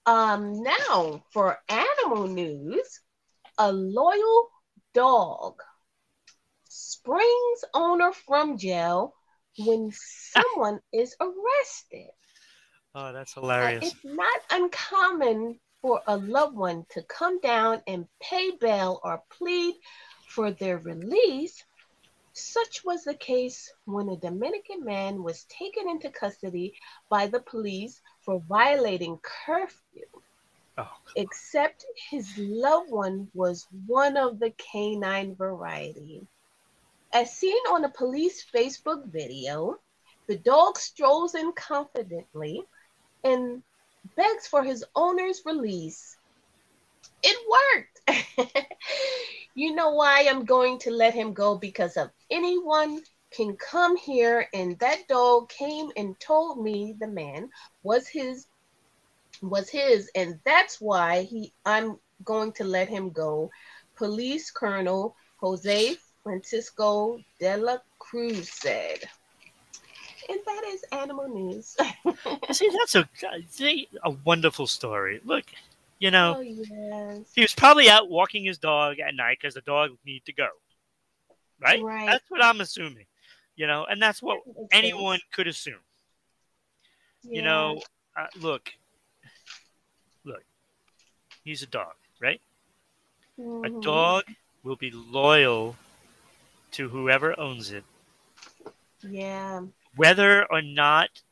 um, 0.06 0.62
now 0.62 1.22
for 1.32 1.58
animal 1.68 2.28
news, 2.28 3.00
a 3.58 3.72
loyal 3.72 4.48
dog 4.94 5.54
springs 6.68 7.64
owner 7.74 8.12
from 8.12 8.58
jail 8.58 9.14
when 9.58 9.90
someone 9.92 10.80
is 10.92 11.14
arrested. 11.20 12.10
Oh, 12.94 13.12
that's 13.12 13.36
Uh, 13.36 13.40
hilarious. 13.40 13.92
it's 13.92 14.04
not 14.04 14.40
uncommon 14.50 15.58
for 15.82 16.00
a 16.06 16.16
loved 16.16 16.56
one 16.56 16.86
to 16.90 17.02
come 17.02 17.40
down 17.40 17.82
and 17.86 18.08
pay 18.20 18.52
bail 18.52 19.00
or 19.02 19.22
plead 19.30 19.74
for 20.28 20.50
their 20.52 20.78
release. 20.78 21.64
Such 22.32 22.84
was 22.84 23.04
the 23.04 23.14
case 23.14 23.72
when 23.84 24.08
a 24.08 24.16
Dominican 24.16 24.84
man 24.84 25.22
was 25.22 25.44
taken 25.44 25.88
into 25.88 26.10
custody 26.10 26.74
by 27.08 27.26
the 27.26 27.40
police 27.40 28.00
for 28.20 28.40
violating 28.40 29.18
curfew, 29.18 30.06
Oh, 30.78 30.90
except 31.16 31.84
his 32.10 32.36
loved 32.38 32.90
one 32.90 33.30
was 33.34 33.66
one 33.86 34.16
of 34.16 34.38
the 34.40 34.50
canine 34.52 35.34
variety. 35.36 36.26
As 37.12 37.36
seen 37.36 37.62
on 37.70 37.84
a 37.84 37.88
police 37.90 38.44
Facebook 38.44 39.06
video, 39.06 39.78
the 40.26 40.36
dog 40.38 40.78
strolls 40.78 41.34
in 41.36 41.52
confidently 41.52 42.64
and 43.24 43.62
begs 44.16 44.46
for 44.46 44.62
his 44.62 44.84
owner's 44.94 45.42
release. 45.44 46.16
It 47.22 47.36
worked. 47.50 48.68
you 49.54 49.74
know 49.74 49.90
why 49.90 50.26
I'm 50.28 50.44
going 50.44 50.78
to 50.80 50.90
let 50.90 51.14
him 51.14 51.32
go 51.32 51.56
because 51.56 51.96
of 51.96 52.10
anyone 52.30 53.02
can 53.30 53.56
come 53.56 53.96
here 53.96 54.46
and 54.54 54.78
that 54.78 55.08
dog 55.08 55.48
came 55.48 55.90
and 55.96 56.18
told 56.20 56.62
me 56.62 56.94
the 57.00 57.08
man 57.08 57.48
was 57.82 58.06
his 58.06 58.46
was 59.42 59.68
his 59.68 60.08
and 60.14 60.38
that's 60.44 60.80
why 60.80 61.22
he 61.22 61.52
I'm 61.66 61.98
going 62.24 62.52
to 62.52 62.64
let 62.64 62.88
him 62.88 63.10
go. 63.10 63.50
Police 63.96 64.50
Colonel 64.50 65.16
Jose 65.38 65.96
Francisco 66.22 67.18
de 67.40 67.56
la 67.56 67.78
Cruz 67.98 68.50
said. 68.50 69.00
And 70.28 70.40
that 70.46 70.64
is 70.66 70.84
animal 70.92 71.28
news. 71.28 71.76
see, 72.52 72.70
that's 72.78 72.94
a 72.94 73.08
see, 73.48 73.88
a 74.02 74.10
wonderful 74.10 74.66
story. 74.66 75.20
Look, 75.24 75.44
you 75.98 76.10
know, 76.10 76.36
oh 76.38 76.40
yes. 76.40 77.30
he 77.34 77.42
was 77.42 77.54
probably 77.54 77.88
out 77.88 78.08
walking 78.08 78.44
his 78.44 78.58
dog 78.58 78.98
at 78.98 79.14
night 79.14 79.38
because 79.40 79.54
the 79.54 79.60
dog 79.62 79.90
needed 80.04 80.24
to 80.26 80.32
go. 80.32 80.48
Right? 81.60 81.82
Right. 81.82 82.06
That's 82.06 82.24
what 82.28 82.42
I'm 82.42 82.60
assuming. 82.60 83.06
You 83.56 83.66
know, 83.66 83.86
and 83.88 84.02
that's 84.02 84.20
what 84.22 84.44
sense. 84.44 84.68
anyone 84.72 85.20
could 85.32 85.46
assume. 85.46 85.80
You 87.22 87.42
know, 87.42 87.80
uh, 88.16 88.26
look, 88.40 88.70
look, 90.24 90.42
he's 91.42 91.62
a 91.62 91.66
dog, 91.66 91.94
right? 92.20 92.40
A 93.38 93.40
Mhm. 93.40 93.82
dog 93.82 94.24
will 94.62 94.76
be 94.76 94.90
loyal 94.90 95.76
to 96.72 96.88
whoever 96.88 97.38
owns 97.38 97.70
it, 97.70 97.84
Yeah. 99.02 99.62
Whether 99.96 100.44
or 100.50 100.62
not 100.62 101.22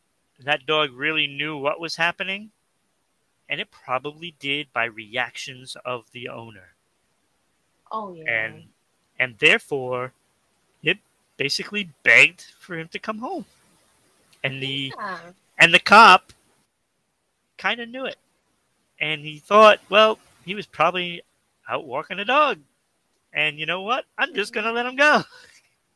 that 0.41 0.67
dog 0.67 0.93
really 0.93 1.27
knew 1.27 1.57
what 1.57 1.81
was 1.81 1.97
happening, 1.97 2.51
and 3.49 3.61
it 3.61 3.71
probably 3.71 4.35
did 4.39 4.73
by 4.73 4.85
reactions 4.85 5.77
of 5.85 6.11
the 6.13 6.29
owner, 6.29 6.71
Oh 7.91 8.15
yeah. 8.15 8.25
and 8.47 8.65
and 9.19 9.39
therefore, 9.39 10.13
it 10.83 10.99
basically 11.37 11.91
begged 12.03 12.45
for 12.59 12.79
him 12.79 12.89
to 12.89 12.99
come 12.99 13.19
home, 13.19 13.45
and 14.43 14.63
the 14.63 14.93
yeah. 14.97 15.19
and 15.59 15.73
the 15.73 15.81
cop 15.81 16.33
kind 17.59 17.81
of 17.81 17.89
knew 17.89 18.07
it, 18.07 18.19
and 19.01 19.21
he 19.23 19.39
thought, 19.39 19.81
well, 19.89 20.19
he 20.45 20.55
was 20.55 20.67
probably 20.67 21.23
out 21.69 21.87
walking 21.87 22.19
a 22.19 22.25
dog, 22.25 22.59
and 23.33 23.59
you 23.59 23.67
know 23.67 23.83
what? 23.83 24.05
I'm 24.19 24.35
just 24.35 24.53
gonna 24.53 24.73
let 24.73 24.87
him 24.87 24.97
go. 24.97 25.23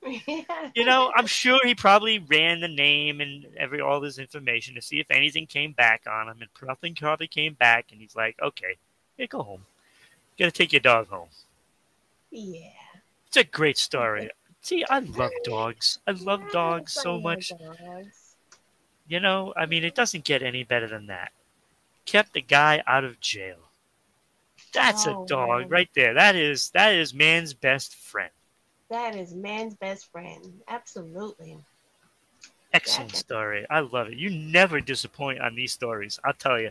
Yeah. 0.07 0.43
You 0.75 0.85
know, 0.85 1.13
I'm 1.17 1.27
sure 1.27 1.59
he 1.65 1.75
probably 1.75 2.19
ran 2.19 2.61
the 2.61 2.69
name 2.69 3.21
and 3.21 3.47
every 3.57 3.81
all 3.81 4.01
this 4.01 4.19
information 4.19 4.75
to 4.75 4.83
see 4.83 5.01
if 5.01 5.11
anything 5.11 5.47
came 5.47 5.73
back 5.73 6.03
on 6.07 6.29
him, 6.29 6.41
and 6.43 6.51
nothing 6.67 6.95
probably 6.95 7.29
came 7.29 7.55
back. 7.55 7.87
And 7.93 8.01
he's 8.01 8.15
like, 8.17 8.37
"Okay, 8.43 8.77
yeah, 9.17 9.27
go 9.27 9.43
home. 9.43 9.65
You 10.37 10.45
gotta 10.45 10.53
take 10.53 10.73
your 10.73 10.81
dog 10.81 11.09
home." 11.09 11.29
Yeah. 12.31 12.71
It's 13.29 13.37
a 13.37 13.45
great 13.45 13.79
story. 13.79 14.31
See, 14.61 14.85
I 14.91 14.99
love 15.01 15.33
dogs. 15.45 15.99
I 16.07 16.13
love 16.13 16.43
dogs 16.53 16.97
I 16.99 17.03
so 17.03 17.21
much. 17.21 17.51
dogs. 17.51 18.37
You 19.09 19.21
know, 19.21 19.55
I 19.57 19.67
mean, 19.67 19.85
it 19.85 19.95
doesn't 19.95 20.25
get 20.25 20.43
any 20.43 20.65
better 20.65 20.89
than 20.89 21.07
that. 21.07 21.33
Kept 22.05 22.33
the 22.35 22.43
guy 22.43 22.83
out 22.87 23.05
of 23.05 23.21
jail. 23.21 23.57
That's 24.73 25.07
Oh, 25.07 25.25
a 25.25 25.27
dog 25.27 25.61
man. 25.63 25.69
right 25.71 25.91
there. 25.95 26.15
That 26.15 26.37
is 26.37 26.71
that 26.71 26.95
is 26.95 27.15
man's 27.15 27.55
best 27.55 27.95
friend. 27.95 28.31
That 28.91 29.17
is 29.17 29.35
man's 29.35 29.75
best 29.75 30.11
friend. 30.13 30.45
Absolutely. 30.69 31.59
Excellent 32.73 33.17
story. 33.17 33.67
I 33.71 33.81
love 33.81 34.09
it. 34.09 34.19
You 34.19 34.31
never 34.31 34.81
disappoint 34.81 35.41
on 35.41 35.55
these 35.55 35.73
stories. 35.73 36.21
I'll 36.25 36.35
tell 36.35 36.61
you. 36.61 36.71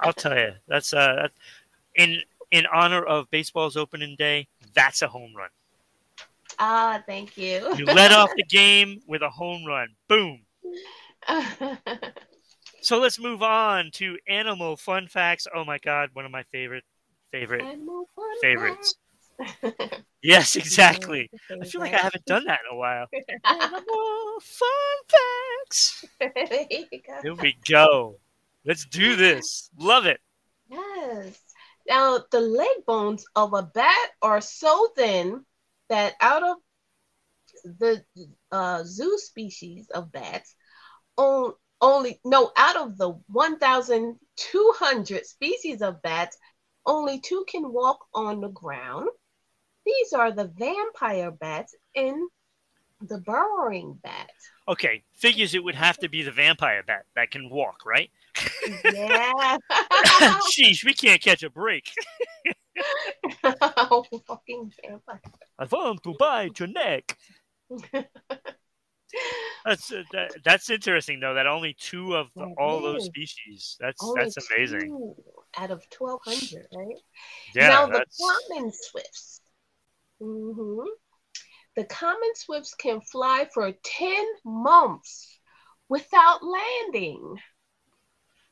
I'll 0.00 0.12
tell 0.12 0.36
you. 0.36 0.52
That's 0.68 0.92
uh 0.92 1.28
in 1.94 2.20
in 2.50 2.66
honor 2.66 3.02
of 3.02 3.30
baseball's 3.30 3.76
opening 3.76 4.16
day. 4.16 4.48
That's 4.74 5.02
a 5.02 5.08
home 5.08 5.32
run. 5.36 5.48
Ah, 6.58 7.02
thank 7.06 7.38
you. 7.38 7.74
You 7.76 7.86
led 7.86 8.12
off 8.12 8.30
the 8.36 8.44
game 8.48 9.00
with 9.06 9.22
a 9.22 9.30
home 9.30 9.64
run. 9.64 9.88
Boom. 10.08 10.42
So 12.82 12.98
let's 12.98 13.18
move 13.20 13.42
on 13.42 13.90
to 13.94 14.16
animal 14.26 14.76
fun 14.76 15.06
facts. 15.06 15.46
Oh 15.54 15.64
my 15.64 15.78
god, 15.78 16.10
one 16.14 16.24
of 16.24 16.30
my 16.30 16.44
favorite 16.44 16.84
favorite 17.30 17.78
favorites. 18.40 18.94
facts. 18.94 18.94
Yes, 20.22 20.54
exactly. 20.56 21.30
I 21.50 21.64
feel 21.64 21.80
like 21.80 21.94
I 21.94 21.98
haven't 21.98 22.26
done 22.26 22.44
that 22.44 22.60
in 22.68 22.76
a 22.76 22.78
while. 22.78 23.06
Animal 23.44 24.40
fun 24.42 24.68
facts. 25.08 26.04
There 26.18 26.66
you 26.68 27.00
go. 27.06 27.22
Here 27.22 27.34
we 27.34 27.56
go. 27.66 28.18
Let's 28.66 28.84
do 28.84 29.16
this. 29.16 29.70
Love 29.78 30.04
it. 30.04 30.20
Yes. 30.68 31.40
Now, 31.88 32.18
the 32.30 32.40
leg 32.40 32.84
bones 32.86 33.24
of 33.34 33.54
a 33.54 33.62
bat 33.62 34.10
are 34.20 34.42
so 34.42 34.88
thin 34.94 35.46
that 35.88 36.16
out 36.20 36.42
of 36.42 36.58
the 37.64 38.04
uh, 38.52 38.82
zoo 38.84 39.16
species 39.18 39.88
of 39.90 40.12
bats, 40.12 40.54
on, 41.16 41.54
only 41.80 42.20
no, 42.24 42.52
out 42.56 42.76
of 42.76 42.98
the 42.98 43.18
1,200 43.28 45.26
species 45.26 45.80
of 45.80 46.02
bats, 46.02 46.36
only 46.84 47.20
two 47.20 47.44
can 47.48 47.72
walk 47.72 48.06
on 48.14 48.40
the 48.42 48.48
ground. 48.48 49.08
These 49.84 50.12
are 50.12 50.32
the 50.32 50.46
vampire 50.56 51.30
bats 51.30 51.74
and 51.94 52.28
the 53.00 53.18
burrowing 53.18 53.98
bat. 54.02 54.30
Okay, 54.68 55.02
figures 55.14 55.54
it 55.54 55.64
would 55.64 55.74
have 55.74 55.96
to 55.98 56.08
be 56.08 56.22
the 56.22 56.30
vampire 56.30 56.82
bat 56.86 57.06
that 57.16 57.30
can 57.30 57.48
walk, 57.50 57.84
right? 57.86 58.10
Yeah. 58.84 59.56
Sheesh, 60.52 60.84
we 60.84 60.94
can't 60.94 61.20
catch 61.20 61.42
a 61.42 61.50
break. 61.50 61.90
oh, 63.44 64.04
Fucking 64.26 64.72
vampire. 64.82 65.20
I 65.58 65.64
want 65.64 66.02
to 66.04 66.14
bite 66.18 66.58
your 66.58 66.68
neck. 66.68 67.16
That's 69.64 69.92
uh, 69.92 70.02
that, 70.12 70.30
that's 70.44 70.70
interesting 70.70 71.20
though. 71.20 71.34
That 71.34 71.46
only 71.46 71.76
two 71.78 72.14
of 72.14 72.28
the, 72.36 72.54
all 72.58 72.80
those 72.80 73.06
species. 73.06 73.76
That's 73.80 74.02
Only 74.02 74.22
that's 74.22 74.50
amazing. 74.50 74.88
two 74.88 75.14
Out 75.56 75.70
of 75.70 75.82
1,200, 75.96 76.66
right? 76.74 76.96
Yeah, 77.54 77.68
now, 77.68 77.86
the 77.86 78.04
common 78.20 78.72
swifts. 78.72 79.39
Hmm 80.20 80.80
The 81.76 81.84
common 81.84 82.34
swifts 82.34 82.74
can 82.74 83.00
fly 83.00 83.48
for 83.52 83.72
10 83.72 84.26
months 84.44 85.38
without 85.88 86.40
landing. 86.42 87.36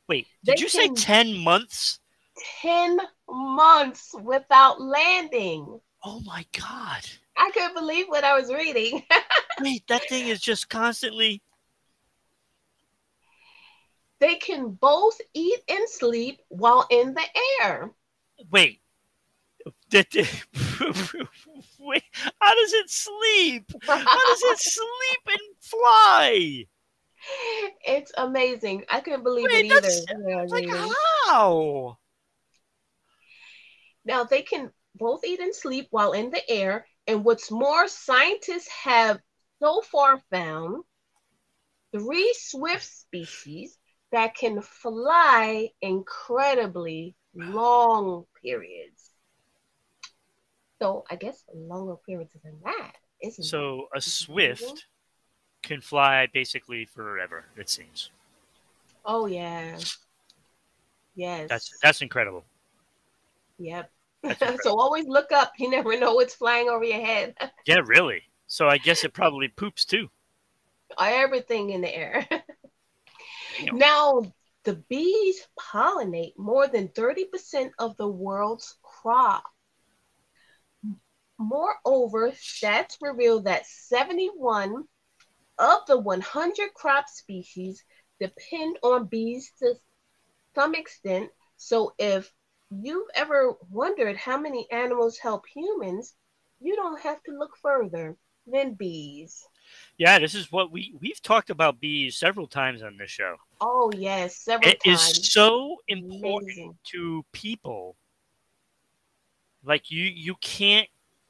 wait. 0.09 0.27
they 0.45 0.53
Did 0.53 0.61
you 0.63 0.69
say 0.69 0.89
ten 0.89 1.37
months? 1.37 2.01
10 2.63 2.99
months 3.29 4.15
without 4.23 4.81
landing. 4.81 5.81
Oh 6.05 6.21
my 6.25 6.45
god! 6.53 7.05
I 7.37 7.51
couldn't 7.53 7.75
believe 7.75 8.07
what 8.09 8.25
I 8.25 8.39
was 8.39 8.53
reading. 8.53 9.03
Wait, 9.61 9.83
that 9.89 10.09
thing 10.09 10.29
is 10.29 10.41
just 10.41 10.69
constantly. 10.69 11.43
they 14.21 14.37
can 14.37 14.71
both 14.71 15.21
eat 15.35 15.61
and 15.69 15.89
sleep 15.89 16.41
while 16.49 16.87
in 16.91 17.15
the 17.15 17.25
air. 17.63 17.93
Wait. 18.51 18.81
That- 19.91 20.13
Wait, 21.81 22.03
how 22.41 22.55
does 22.55 22.73
it 22.73 22.91
sleep? 22.91 23.73
How 23.87 24.29
does 24.29 24.43
it 24.43 24.59
sleep 24.59 25.21
and 25.27 25.57
fly? 25.61 26.67
It's 27.85 28.13
amazing. 28.17 28.85
I 28.89 29.01
couldn't 29.01 29.23
believe 29.23 29.47
Wait, 29.53 29.65
it 29.65 30.11
either. 30.11 30.47
Like 30.49 30.69
how? 30.69 31.99
Now 34.05 34.25
they 34.25 34.43
can 34.43 34.71
both 34.95 35.25
eat 35.25 35.41
and 35.41 35.55
sleep 35.55 35.89
while 35.91 36.13
in 36.13 36.31
the 36.31 36.51
air. 36.51 36.87
And 37.07 37.25
what's 37.25 37.51
more, 37.51 37.89
scientists 37.89 38.69
have 38.69 39.19
so 39.61 39.81
far 39.81 40.21
found 40.31 40.85
three 41.93 42.35
swift 42.39 42.85
species 42.85 43.79
that 44.13 44.35
can 44.35 44.61
fly 44.61 45.71
incredibly 45.81 47.17
long 47.35 48.25
periods. 48.43 48.98
So 50.81 51.05
I 51.11 51.17
guess 51.17 51.45
longer 51.55 51.97
periods 52.07 52.37
than 52.45 52.57
that, 52.65 52.93
isn't 53.23 53.45
it? 53.45 53.49
So 53.49 53.89
a 53.95 54.01
swift 54.01 54.87
can 55.63 55.81
fly 55.81 56.27
basically 56.33 56.85
forever. 56.85 57.47
It 57.57 57.69
seems. 57.69 58.11
Oh 59.05 59.27
yeah. 59.27 59.79
Yes. 61.15 61.49
That's 61.49 61.79
that's 61.83 62.03
incredible. 62.03 62.45
yep. 63.59 63.91
That's 64.23 64.35
incredible. 64.41 64.61
so 64.63 64.79
always 64.79 65.07
look 65.07 65.33
up. 65.33 65.53
You 65.59 65.71
never 65.71 65.99
know 65.99 66.15
what's 66.15 66.35
flying 66.35 66.69
over 66.69 66.85
your 66.85 67.05
head. 67.05 67.35
Yeah, 67.67 67.83
really. 67.85 68.23
So 68.47 68.67
I 68.67 68.79
guess 68.79 69.05
it 69.05 69.13
probably 69.13 69.49
poops 69.49 69.85
too. 69.85 70.09
everything 70.99 71.71
in 71.71 71.83
the 71.83 71.95
air. 71.95 72.27
Now, 73.73 74.23
the 74.65 74.75
bees 74.89 75.47
pollinate 75.59 76.39
more 76.39 76.69
than 76.69 76.89
30% 76.89 77.71
of 77.79 77.97
the 77.97 78.09
world's 78.09 78.77
crop. 78.83 79.45
Moreover, 81.39 82.33
stats 82.33 82.99
reveal 83.01 83.41
that 83.43 83.67
71 83.67 84.85
of 85.59 85.87
the 85.87 85.99
100 85.99 86.75
crop 86.75 87.09
species 87.09 87.85
depend 88.21 88.79
on 88.83 89.07
bees 89.07 89.53
to 89.61 89.75
some 90.55 90.75
extent. 90.75 91.31
So, 91.57 91.95
if 91.99 92.33
you've 92.71 93.09
ever 93.15 93.55
wondered 93.71 94.17
how 94.17 94.39
many 94.39 94.71
animals 94.71 95.19
help 95.19 95.47
humans, 95.47 96.15
you 96.61 96.77
don't 96.77 97.01
have 97.01 97.23
to 97.25 97.33
look 97.33 97.57
further 97.63 98.17
than 98.47 98.75
bees. 98.75 99.45
Yeah, 99.97 100.19
this 100.19 100.35
is 100.35 100.51
what 100.53 100.71
we 100.71 100.95
we've 101.01 101.23
talked 101.23 101.51
about 101.51 101.81
bees 101.81 102.17
several 102.17 102.47
times 102.47 102.83
on 102.83 102.97
this 102.97 103.11
show. 103.11 103.37
Oh, 103.61 103.91
yes, 103.97 104.37
several 104.37 104.71
It 104.71 104.79
is 104.85 105.01
times. 105.01 105.33
so 105.33 105.77
important 105.89 106.51
Amazing. 106.51 106.79
to 106.93 107.25
people. 107.33 107.97
Like 109.65 109.91
you 109.91 110.05
you 110.05 110.35
can't 110.37 110.89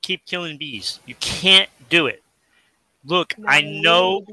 keep 0.09 0.25
killing 0.25 0.57
bees. 0.57 1.01
You 1.05 1.15
can't 1.21 1.69
do 1.91 2.07
it. 2.07 2.23
Look, 3.05 3.35
I 3.47 3.61
know 3.61 4.25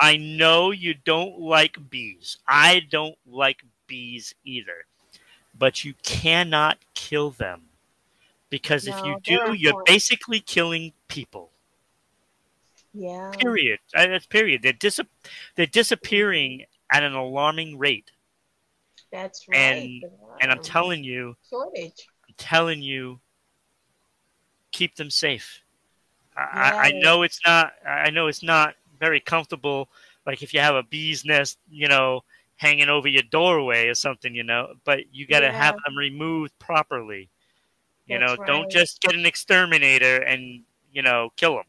I 0.00 0.16
know 0.16 0.70
you 0.70 0.94
don't 0.94 1.38
like 1.38 1.76
bees. 1.90 2.38
I 2.48 2.80
don't 2.90 3.16
like 3.26 3.62
bees 3.86 4.34
either. 4.44 4.86
But 5.58 5.84
you 5.84 5.92
cannot 6.02 6.78
kill 6.94 7.30
them. 7.30 7.62
Because 8.48 8.86
if 8.86 8.94
you 9.04 9.18
do, 9.22 9.32
you're 9.54 9.68
important. 9.70 9.86
basically 9.86 10.40
killing 10.40 10.92
people. 11.08 11.50
Yeah. 12.94 13.30
Period. 13.38 13.80
Uh, 13.94 14.06
That's 14.06 14.24
period. 14.24 14.62
They're 14.62 14.72
dis- 14.72 15.00
they're 15.56 15.66
disappearing 15.66 16.64
at 16.90 17.02
an 17.02 17.12
alarming 17.14 17.76
rate. 17.76 18.10
That's 19.12 19.46
right. 19.48 19.58
And- 19.58 20.04
And 20.40 20.50
I'm 20.52 20.62
telling 20.62 21.02
you, 21.04 21.36
shortage. 21.50 22.06
I'm 22.28 22.34
telling 22.38 22.80
you, 22.80 23.20
keep 24.78 24.94
them 24.94 25.10
safe. 25.10 25.62
I, 26.36 26.42
I 26.42 26.82
I 26.86 26.90
know 26.92 27.22
it's 27.22 27.40
not. 27.44 27.72
I 27.84 28.10
know 28.10 28.28
it's 28.28 28.44
not 28.44 28.74
very 29.00 29.18
comfortable. 29.20 29.88
Like 30.24 30.42
if 30.42 30.54
you 30.54 30.60
have 30.60 30.76
a 30.76 30.84
bee's 30.84 31.24
nest, 31.24 31.58
you 31.68 31.88
know, 31.88 32.22
hanging 32.56 32.88
over 32.88 33.08
your 33.08 33.24
doorway 33.24 33.88
or 33.88 33.94
something, 33.94 34.34
you 34.34 34.44
know. 34.44 34.74
But 34.84 35.12
you 35.12 35.26
got 35.26 35.40
to 35.40 35.50
have 35.50 35.76
them 35.84 35.96
removed 35.96 36.56
properly. 36.60 37.28
You 38.06 38.18
That's 38.18 38.38
know, 38.38 38.44
don't 38.46 38.70
just 38.70 39.00
get 39.02 39.14
an 39.14 39.26
exterminator 39.26 40.22
and 40.22 40.62
you 40.92 41.02
know 41.02 41.30
kill 41.36 41.56
them. 41.56 41.64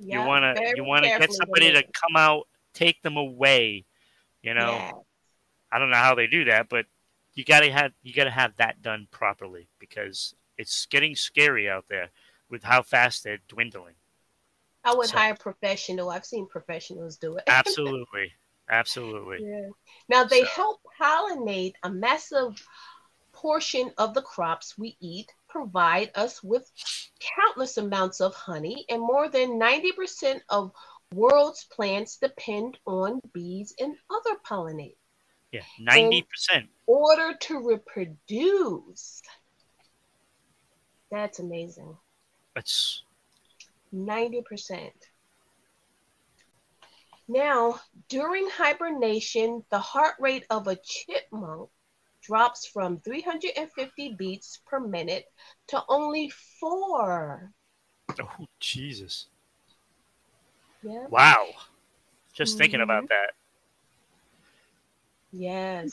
Yeah, 0.00 0.22
you 0.22 0.28
wanna 0.28 0.54
you 0.74 0.84
wanna 0.84 1.06
get 1.06 1.32
somebody 1.32 1.72
to 1.72 1.82
come 1.82 2.16
out, 2.16 2.48
take 2.74 3.00
them 3.02 3.16
away. 3.16 3.84
You 4.42 4.54
know, 4.54 4.72
Yeah. 4.72 4.92
I 5.70 5.78
don't 5.78 5.90
know 5.90 5.96
how 5.96 6.16
they 6.16 6.26
do 6.26 6.44
that, 6.46 6.68
but 6.68 6.86
you 7.34 7.44
gotta 7.44 7.70
have 7.70 7.92
you 8.02 8.12
gotta 8.12 8.30
have 8.30 8.56
that 8.56 8.82
done 8.82 9.06
properly 9.10 9.68
because 9.78 10.34
it's 10.62 10.86
getting 10.86 11.14
scary 11.16 11.68
out 11.68 11.86
there 11.88 12.08
with 12.48 12.62
how 12.62 12.82
fast 12.82 13.24
they're 13.24 13.38
dwindling. 13.48 13.94
I 14.84 14.94
would 14.94 15.08
So- 15.08 15.18
hire 15.18 15.34
a 15.34 15.36
professional. 15.36 16.08
I've 16.10 16.24
seen 16.24 16.46
professionals 16.48 17.16
do 17.18 17.36
it. 17.36 17.44
Absolutely. 17.48 18.32
Absolutely. 18.70 19.38
Yeah. 19.46 19.68
Now 20.08 20.24
they 20.24 20.40
So- 20.44 20.50
help 20.60 20.80
pollinate 20.98 21.74
a 21.82 21.90
massive 21.90 22.66
portion 23.32 23.92
of 23.98 24.14
the 24.14 24.22
crops 24.22 24.78
we 24.78 24.96
eat, 25.00 25.32
provide 25.48 26.10
us 26.14 26.42
with 26.42 26.70
countless 27.36 27.76
amounts 27.76 28.20
of 28.20 28.34
honey, 28.34 28.84
and 28.88 29.00
more 29.00 29.28
than 29.28 29.58
90% 29.58 30.40
of 30.48 30.72
world's 31.12 31.64
plants 31.64 32.16
depend 32.16 32.78
on 32.86 33.20
bees 33.32 33.74
and 33.80 33.96
other 34.10 34.36
pollinators 34.46 34.96
Yeah. 35.50 35.64
90%. 35.80 36.24
In 36.62 36.68
order 36.86 37.36
to 37.36 37.58
reproduce. 37.60 39.22
That's 41.12 41.38
amazing. 41.38 41.96
That's 42.54 43.02
90%. 43.92 44.92
Now, 47.28 47.80
during 48.08 48.48
hibernation, 48.48 49.62
the 49.70 49.78
heart 49.78 50.14
rate 50.18 50.46
of 50.50 50.66
a 50.66 50.76
chipmunk 50.82 51.68
drops 52.22 52.66
from 52.66 53.00
350 53.00 54.14
beats 54.18 54.60
per 54.66 54.80
minute 54.80 55.26
to 55.68 55.82
only 55.88 56.32
four. 56.58 57.52
oh 58.18 58.46
Jesus. 58.58 59.26
Yeah. 60.82 61.06
Wow. 61.10 61.48
Just 62.32 62.56
thinking 62.56 62.80
Mhm. 62.80 62.84
about 62.84 63.08
that. 63.08 63.34
Yes. 65.32 65.92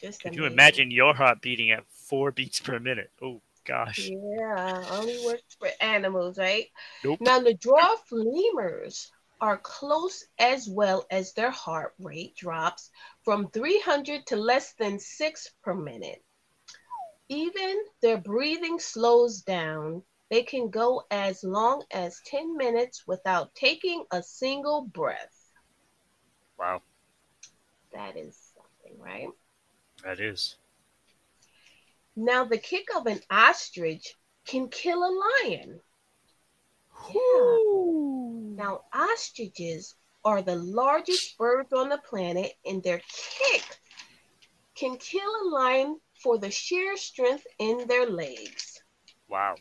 Just 0.00 0.22
Could 0.22 0.36
you 0.36 0.46
imagine 0.46 0.90
your 0.90 1.14
heart 1.14 1.40
beating 1.42 1.70
at 1.70 1.84
four 1.86 2.32
beats 2.32 2.60
per 2.60 2.80
minute? 2.80 3.10
Oh 3.20 3.40
gosh. 3.64 4.10
Yeah, 4.10 4.84
only 4.90 5.18
works 5.24 5.56
for 5.58 5.68
animals, 5.80 6.38
right? 6.38 6.66
Nope. 7.04 7.20
Now, 7.20 7.40
the 7.40 7.54
dwarf 7.54 8.00
lemurs 8.10 9.10
are 9.40 9.58
close 9.58 10.24
as 10.38 10.68
well 10.68 11.06
as 11.10 11.32
their 11.32 11.50
heart 11.50 11.94
rate 11.98 12.36
drops 12.36 12.90
from 13.24 13.50
300 13.50 14.26
to 14.28 14.36
less 14.36 14.74
than 14.74 14.98
6 14.98 15.50
per 15.62 15.74
minute. 15.74 16.22
Even 17.28 17.84
their 18.00 18.18
breathing 18.18 18.78
slows 18.78 19.40
down. 19.42 20.02
They 20.30 20.42
can 20.42 20.70
go 20.70 21.04
as 21.10 21.44
long 21.44 21.84
as 21.90 22.20
10 22.26 22.56
minutes 22.56 23.06
without 23.06 23.54
taking 23.54 24.04
a 24.10 24.22
single 24.22 24.82
breath. 24.82 25.50
Wow. 26.58 26.82
That 27.92 28.16
is 28.16 28.36
something, 28.54 28.98
right? 29.00 29.28
That 30.04 30.20
is. 30.20 30.56
Now, 32.16 32.44
the 32.44 32.58
kick 32.58 32.88
of 32.94 33.06
an 33.06 33.20
ostrich 33.30 34.14
can 34.46 34.68
kill 34.68 35.02
a 35.02 35.12
lion. 35.44 35.80
Yeah. 37.08 37.58
Now, 38.64 38.84
ostriches 38.92 39.94
are 40.24 40.42
the 40.42 40.56
largest 40.56 41.36
birds 41.38 41.72
on 41.72 41.88
the 41.88 41.98
planet, 41.98 42.52
and 42.64 42.82
their 42.82 43.00
kick 43.38 43.64
can 44.74 44.96
kill 44.98 45.30
a 45.42 45.48
lion 45.48 45.98
for 46.22 46.38
the 46.38 46.50
sheer 46.50 46.96
strength 46.96 47.46
in 47.58 47.86
their 47.88 48.06
legs. 48.06 48.82
Wow. 49.28 49.56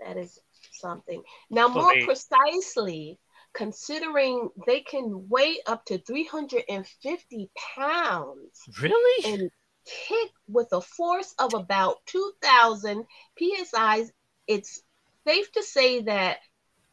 That 0.00 0.16
is 0.16 0.38
something. 0.72 1.22
Now, 1.50 1.68
Well, 1.68 1.84
more 1.84 1.94
they- 1.94 2.04
precisely, 2.04 3.18
considering 3.54 4.50
they 4.66 4.80
can 4.80 5.28
weigh 5.28 5.60
up 5.66 5.84
to 5.86 5.98
350 5.98 7.50
pounds 7.56 8.60
Really? 8.80 9.32
and 9.32 9.50
kick 9.84 10.30
with 10.48 10.68
a 10.72 10.80
force 10.80 11.34
of 11.38 11.54
about 11.54 12.04
2,000 12.06 13.06
psi, 13.38 14.04
it's 14.46 14.82
safe 15.26 15.52
to 15.52 15.62
say 15.62 16.02
that 16.02 16.38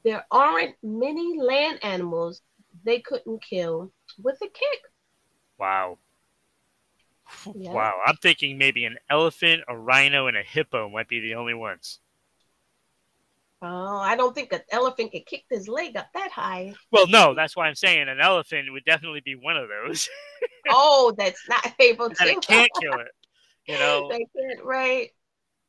there 0.03 0.25
aren't 0.31 0.75
many 0.83 1.39
land 1.39 1.79
animals 1.83 2.41
they 2.83 2.99
couldn't 2.99 3.43
kill 3.43 3.91
with 4.21 4.37
a 4.41 4.47
kick. 4.47 4.81
Wow. 5.57 5.97
Yeah. 7.55 7.73
Wow. 7.73 7.93
I'm 8.05 8.17
thinking 8.17 8.57
maybe 8.57 8.85
an 8.85 8.97
elephant, 9.09 9.63
a 9.67 9.77
rhino, 9.77 10.27
and 10.27 10.37
a 10.37 10.43
hippo 10.43 10.89
might 10.89 11.07
be 11.07 11.19
the 11.19 11.35
only 11.35 11.53
ones. 11.53 11.99
Oh, 13.63 13.97
I 13.97 14.15
don't 14.15 14.33
think 14.33 14.51
an 14.53 14.61
elephant 14.71 15.11
could 15.11 15.25
kick 15.25 15.43
his 15.49 15.67
leg 15.67 15.95
up 15.95 16.07
that 16.13 16.31
high. 16.31 16.73
Well, 16.91 17.07
no, 17.07 17.35
that's 17.35 17.55
why 17.55 17.67
I'm 17.67 17.75
saying 17.75 18.09
an 18.09 18.19
elephant 18.19 18.71
would 18.71 18.85
definitely 18.85 19.21
be 19.21 19.35
one 19.35 19.57
of 19.57 19.69
those. 19.69 20.09
Oh, 20.69 21.13
that's 21.17 21.41
not 21.49 21.73
able 21.79 22.09
to. 22.09 22.23
it 22.23 22.41
can't 22.41 22.69
kill 22.79 22.93
it. 22.99 23.11
You 23.65 23.75
know, 23.79 24.07
they 24.11 24.19
can't, 24.19 24.63
right? 24.63 25.09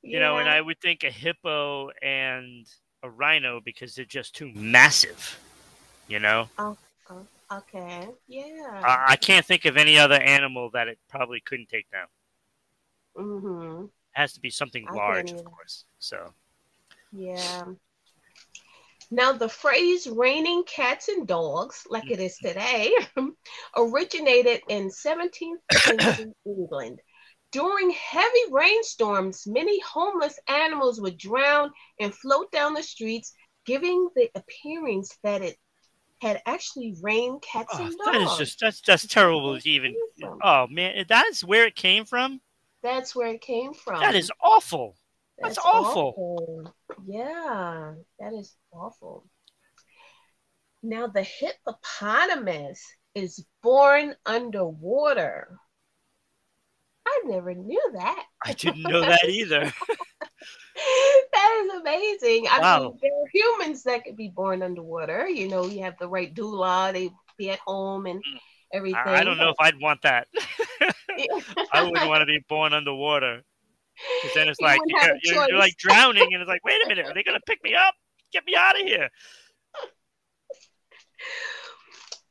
you 0.02 0.20
know, 0.20 0.38
and 0.38 0.48
I 0.48 0.60
would 0.60 0.80
think 0.80 1.02
a 1.04 1.10
hippo 1.10 1.90
and 2.02 2.66
a 3.02 3.08
rhino 3.10 3.60
because 3.64 3.94
they're 3.94 4.04
just 4.04 4.34
too 4.34 4.50
massive. 4.54 5.38
You 6.08 6.18
know, 6.18 6.48
Oh, 6.58 6.76
Okay, 7.50 8.08
yeah. 8.28 8.82
I, 8.82 9.12
I 9.12 9.16
can't 9.16 9.44
think 9.44 9.64
of 9.66 9.76
any 9.76 9.98
other 9.98 10.14
animal 10.20 10.70
that 10.70 10.88
it 10.88 10.98
probably 11.08 11.40
couldn't 11.40 11.68
take 11.68 11.90
down. 11.90 12.06
mm-hmm. 13.16 13.84
It 13.84 13.90
has 14.12 14.32
to 14.34 14.40
be 14.40 14.50
something 14.50 14.86
I 14.88 14.94
large, 14.94 15.32
of 15.32 15.44
course. 15.44 15.84
So, 15.98 16.32
Yeah. 17.12 17.64
Now, 19.10 19.32
the 19.32 19.48
phrase 19.48 20.06
raining 20.06 20.64
cats 20.64 21.08
and 21.08 21.26
dogs, 21.26 21.84
like 21.90 22.10
it 22.10 22.18
is 22.18 22.38
today, 22.38 22.94
originated 23.76 24.62
in 24.68 24.88
17th 24.88 25.60
century 25.70 26.32
England. 26.46 27.00
During 27.50 27.90
heavy 27.90 28.44
rainstorms, 28.50 29.46
many 29.46 29.78
homeless 29.80 30.38
animals 30.48 30.98
would 30.98 31.18
drown 31.18 31.70
and 32.00 32.14
float 32.14 32.50
down 32.50 32.72
the 32.72 32.82
streets, 32.82 33.34
giving 33.66 34.08
the 34.16 34.30
appearance 34.34 35.18
that 35.22 35.42
it 35.42 35.58
had 36.22 36.40
actually 36.46 36.96
rained 37.02 37.42
cats 37.42 37.74
oh, 37.74 37.84
and 37.84 37.94
that 38.06 38.14
is 38.14 38.28
dogs. 38.28 38.38
just 38.38 38.60
that's 38.60 38.80
that's 38.80 39.06
terrible. 39.06 39.58
Even 39.64 39.94
oh 40.42 40.66
man, 40.70 41.04
that's 41.06 41.44
where 41.44 41.66
it 41.66 41.74
came 41.74 42.06
from. 42.06 42.40
That's 42.82 43.14
where 43.14 43.34
it 43.34 43.42
came 43.42 43.74
from. 43.74 44.00
That 44.00 44.14
is 44.14 44.30
awful. 44.40 44.96
That's 45.38 45.58
awful. 45.58 46.14
awful. 46.16 46.74
Yeah, 47.06 47.94
that 48.18 48.32
is 48.34 48.54
awful. 48.72 49.26
Now, 50.82 51.06
the 51.06 51.22
hippopotamus 51.22 52.82
is 53.14 53.44
born 53.62 54.16
underwater. 54.26 55.58
I 57.06 57.22
never 57.26 57.54
knew 57.54 57.90
that. 57.94 58.24
I 58.44 58.52
didn't 58.52 58.86
know 58.86 59.00
that 59.02 59.28
either. 59.28 59.72
that 61.32 61.64
is 61.64 61.80
amazing. 61.80 62.46
I 62.50 62.60
Wow. 62.60 62.78
mean, 62.78 62.98
there 63.02 63.12
are 63.12 63.28
humans 63.32 63.82
that 63.84 64.04
could 64.04 64.16
be 64.16 64.28
born 64.28 64.62
underwater. 64.62 65.28
You 65.28 65.48
know, 65.48 65.66
you 65.66 65.82
have 65.82 65.98
the 65.98 66.08
right 66.08 66.34
doula, 66.34 66.92
they 66.92 67.10
be 67.38 67.50
at 67.50 67.58
home 67.60 68.06
and 68.06 68.22
everything. 68.72 69.00
I, 69.04 69.20
I 69.20 69.24
don't 69.24 69.38
know 69.38 69.50
if 69.50 69.56
I'd 69.60 69.80
want 69.80 70.02
that. 70.02 70.28
I 71.72 71.82
wouldn't 71.82 72.08
want 72.08 72.22
to 72.22 72.26
be 72.26 72.40
born 72.48 72.72
underwater. 72.72 73.42
Because 74.22 74.34
then 74.34 74.48
it's 74.48 74.60
You 74.60 74.66
like 74.66 74.80
you're, 74.86 75.16
you're, 75.22 75.48
you're 75.50 75.58
like 75.58 75.76
drowning, 75.78 76.28
and 76.32 76.42
it's 76.42 76.48
like, 76.48 76.64
wait 76.64 76.84
a 76.84 76.88
minute, 76.88 77.06
are 77.06 77.14
they 77.14 77.22
gonna 77.22 77.40
pick 77.46 77.62
me 77.62 77.74
up? 77.74 77.94
Get 78.32 78.44
me 78.46 78.54
out 78.56 78.80
of 78.80 78.86
here! 78.86 79.08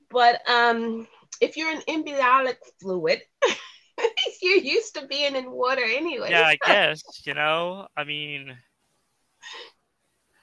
But 0.09 0.41
um, 0.49 1.07
if 1.39 1.55
you're 1.57 1.71
an 1.71 1.81
embryonic 1.87 2.57
fluid, 2.81 3.21
you're 4.41 4.57
used 4.57 4.95
to 4.95 5.07
being 5.07 5.35
in 5.35 5.51
water 5.51 5.83
anyway. 5.83 6.29
Yeah, 6.29 6.43
I 6.43 6.57
guess 6.65 7.01
you 7.25 7.33
know. 7.33 7.87
I 7.95 8.03
mean, 8.03 8.55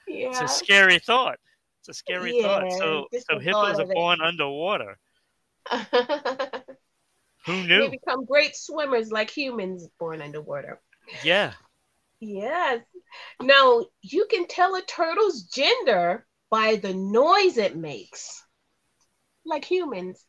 yeah. 0.07 0.29
it's 0.29 0.41
a 0.41 0.47
scary 0.47 0.99
thought. 0.99 1.37
It's 1.81 1.89
a 1.89 1.93
scary 1.93 2.41
thought. 2.41 2.71
So, 2.73 3.07
so 3.29 3.39
hippos 3.39 3.79
are 3.79 3.85
born 3.85 4.21
underwater. 4.21 4.97
Who 7.45 7.63
knew? 7.63 7.81
they 7.81 7.89
become 7.89 8.25
great 8.25 8.55
swimmers 8.55 9.11
like 9.11 9.29
humans 9.29 9.87
born 9.99 10.21
underwater. 10.21 10.81
Yeah. 11.23 11.53
Yes. 12.19 12.81
Now 13.41 13.85
you 14.01 14.27
can 14.29 14.47
tell 14.47 14.75
a 14.75 14.81
turtle's 14.81 15.43
gender 15.43 16.25
by 16.49 16.75
the 16.75 16.93
noise 16.93 17.57
it 17.57 17.75
makes, 17.75 18.43
like 19.45 19.65
humans. 19.65 20.23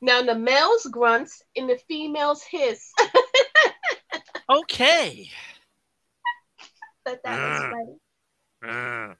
Now 0.00 0.22
the 0.22 0.34
male's 0.34 0.86
grunts 0.86 1.42
and 1.56 1.68
the 1.68 1.78
female's 1.88 2.42
hiss. 2.42 2.92
Okay. 4.50 5.30
But 7.04 7.22
that 7.22 7.40
was 7.40 7.60
Mm. 7.60 7.70
funny. 7.70 8.00
Uh, 8.66 9.14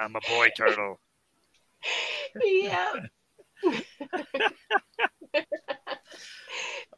I'm 0.00 0.16
a 0.16 0.20
boy 0.20 0.48
turtle. 0.56 0.98
Yeah. 2.42 2.92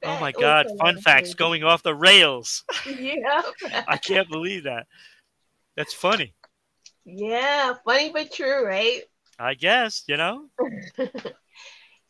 Oh 0.05 0.21
my 0.21 0.33
God! 0.33 0.67
Fun 0.79 1.01
facts 1.01 1.35
going 1.35 1.65
off 1.65 1.83
the 1.83 1.95
rails. 1.95 2.65
Yeah. 2.99 3.43
I 3.87 3.97
can't 3.97 4.29
believe 4.29 4.65
that. 4.65 4.87
That's 5.77 5.95
funny. 5.95 6.35
Yeah, 7.05 7.75
funny 7.85 8.11
but 8.13 8.33
true, 8.33 8.67
right? 8.67 9.03
I 9.39 9.55
guess 9.55 10.05
you 10.09 10.17
know. 10.17 10.47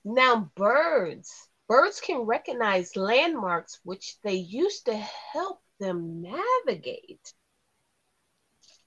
Now, 0.05 0.51
birds. 0.55 1.48
Birds 1.68 2.01
can 2.01 2.20
recognize 2.20 2.96
landmarks 2.96 3.79
which 3.85 4.16
they 4.22 4.35
used 4.35 4.87
to 4.87 4.96
help 4.96 5.61
them 5.79 6.22
navigate. 6.22 7.35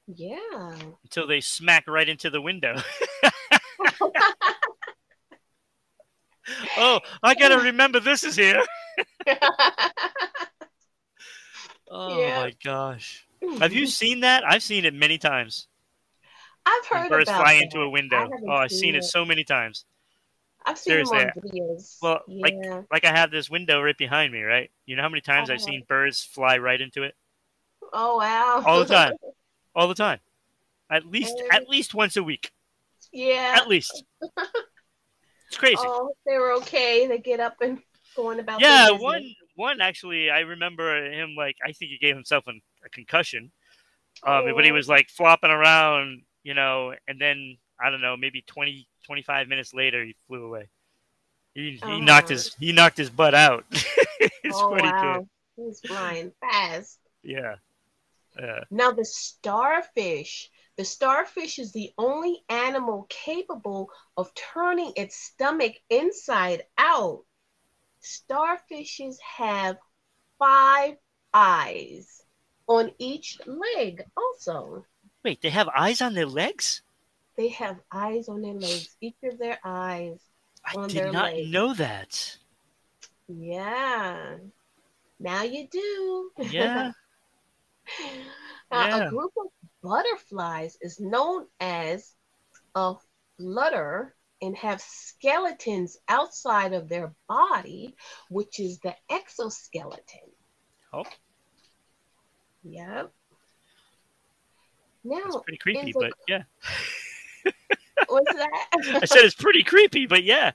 Yeah. 0.07 0.73
until 1.03 1.27
they 1.27 1.41
smack 1.41 1.87
right 1.87 2.09
into 2.09 2.29
the 2.29 2.41
window. 2.41 2.75
Oh, 6.77 6.99
I 7.23 7.33
gotta 7.35 7.57
remember 7.59 7.99
this 7.99 8.23
is 8.23 8.35
here. 8.35 8.63
Oh 11.93 12.21
Yeah. 12.21 12.43
my 12.43 12.53
gosh. 12.63 13.25
Have 13.59 13.73
you 13.73 13.85
seen 13.87 14.21
that? 14.21 14.43
I've 14.47 14.63
seen 14.63 14.85
it 14.85 14.93
many 14.93 15.17
times. 15.17 15.67
I've 16.65 16.85
heard 16.85 17.09
birds 17.09 17.29
about 17.29 17.41
fly 17.41 17.55
that. 17.55 17.63
into 17.63 17.81
a 17.81 17.89
window. 17.89 18.29
Oh, 18.47 18.51
I've 18.53 18.71
seen 18.71 18.95
it 18.95 18.99
it. 18.99 19.03
so 19.03 19.25
many 19.25 19.43
times. 19.43 19.83
I've 20.65 20.77
seen 20.77 20.91
seriously, 20.91 21.17
on 21.17 21.31
videos. 21.43 21.97
well, 22.01 22.21
like- 22.27 22.53
yeah. 22.63 22.83
Like 22.91 23.03
I 23.03 23.11
have 23.11 23.31
this 23.31 23.49
window 23.49 23.81
right 23.81 23.97
behind 23.97 24.31
me, 24.31 24.41
right? 24.43 24.69
You 24.85 24.95
know 24.95 25.01
how 25.01 25.09
many 25.09 25.21
times 25.21 25.49
I've 25.49 25.57
Uh-huh. 25.57 25.65
seen 25.65 25.83
birds 25.87 26.23
fly 26.23 26.59
right 26.59 26.79
into 26.79 27.03
it? 27.03 27.15
oh 27.93 28.17
wow. 28.17 28.63
All 28.65 28.79
the 28.79 28.85
time. 28.85 29.13
All 29.75 29.87
the 29.89 29.95
time. 29.95 30.19
At 30.89 31.05
least 31.05 31.33
Oh. 31.37 31.47
at 31.51 31.67
least 31.67 31.93
once 31.93 32.15
a 32.15 32.23
week. 32.23 32.51
yeah. 33.11 33.55
At 33.57 33.67
least. 33.67 34.03
It's 35.51 35.57
crazy. 35.57 35.75
Oh, 35.79 36.13
they 36.25 36.37
were 36.37 36.53
okay. 36.53 37.07
They 37.07 37.17
get 37.17 37.41
up 37.41 37.55
and 37.59 37.79
going 38.15 38.39
about. 38.39 38.61
yeah, 38.61 38.89
one 38.91 39.21
one 39.55 39.81
actually 39.81 40.29
I 40.29 40.39
remember 40.39 41.11
him 41.11 41.35
like 41.37 41.57
I 41.61 41.73
think 41.73 41.91
he 41.91 41.97
gave 41.97 42.15
himself 42.15 42.47
an, 42.47 42.61
a 42.85 42.89
concussion. 42.89 43.51
Um 44.25 44.45
but 44.55 44.63
he 44.63 44.71
Oh. 44.71 44.73
was 44.73 44.87
like 44.87 45.09
flopping 45.09 45.51
around, 45.51 46.21
you 46.43 46.53
know, 46.53 46.93
and 47.05 47.19
then 47.19 47.57
I 47.83 47.89
don't 47.89 47.99
know, 47.99 48.15
maybe 48.15 48.43
20 48.47 48.87
25 49.05 49.49
minutes 49.49 49.73
later 49.73 50.05
he 50.05 50.15
flew 50.25 50.45
away. 50.45 50.69
He, 51.53 51.77
he 51.83 51.99
knocked 51.99 52.27
Oh. 52.31 52.35
his 52.35 52.55
he 52.57 52.71
knocked 52.71 52.97
his 52.97 53.09
butt 53.09 53.33
out. 53.35 53.65
it's 53.71 54.55
oh 54.55 54.71
pretty 54.71 54.87
wow. 54.87 55.19
good. 55.57 55.65
He's 55.65 55.81
flying 55.81 56.31
fast. 56.39 56.97
Yeah. 57.23 57.55
Yeah. 58.39 58.63
Now 58.71 58.91
the 58.91 59.03
starfish. 59.03 60.49
The 60.77 60.83
starfish 60.85 61.59
is 61.59 61.71
the 61.71 61.93
only 61.97 62.43
animal 62.49 63.03
capable 63.09 63.89
of 64.17 64.33
turning 64.33 64.91
its 64.97 65.15
stomach 65.15 65.75
inside 65.89 66.65
out. 66.77 67.25
Starfishes 68.01 69.19
have 69.21 69.79
five 70.39 70.97
eyes 71.33 72.25
on 72.67 72.93
each 72.99 73.39
leg. 73.47 74.05
Also, 74.17 74.85
Wait, 75.23 75.41
they 75.41 75.49
have 75.49 75.67
eyes 75.75 75.99
on 75.99 76.13
their 76.13 76.27
legs? 76.27 76.83
they 77.35 77.49
have 77.49 77.81
eyes 77.91 78.29
on 78.29 78.41
their 78.41 78.53
legs. 78.53 78.95
Each 79.01 79.17
of 79.23 79.37
their 79.37 79.59
eyes. 79.65 80.19
I 80.65 80.77
did 80.87 81.11
not 81.11 81.33
legs. 81.33 81.49
know 81.51 81.73
that. 81.75 82.37
Yeah. 83.27 84.37
Now 85.19 85.43
you 85.43 85.67
do. 85.69 86.31
Yeah. 86.37 86.91
Now, 88.71 88.87
Yeah. 88.87 88.97
a 88.97 89.09
group 89.09 89.33
of 89.37 89.47
butterflies 89.83 90.77
is 90.81 90.99
known 90.99 91.47
as 91.59 92.13
a 92.75 92.93
flutter 93.37 94.15
and 94.41 94.55
have 94.57 94.81
skeletons 94.81 95.97
outside 96.07 96.73
of 96.73 96.89
their 96.89 97.13
body, 97.27 97.95
which 98.29 98.59
is 98.59 98.79
the 98.79 98.95
exoskeleton. 99.09 100.29
Oh. 100.93 101.03
Yep. 102.63 103.11
It's 105.03 105.25
Now, 105.35 105.39
pretty 105.41 105.57
creepy, 105.57 105.89
is 105.89 105.95
a- 105.95 105.99
but 105.99 106.11
yeah. 106.27 106.43
what's 108.07 108.33
that? 108.35 108.67
I 109.01 109.05
said 109.05 109.25
it's 109.25 109.35
pretty 109.35 109.63
creepy, 109.63 110.05
but 110.05 110.23
yeah. 110.23 110.51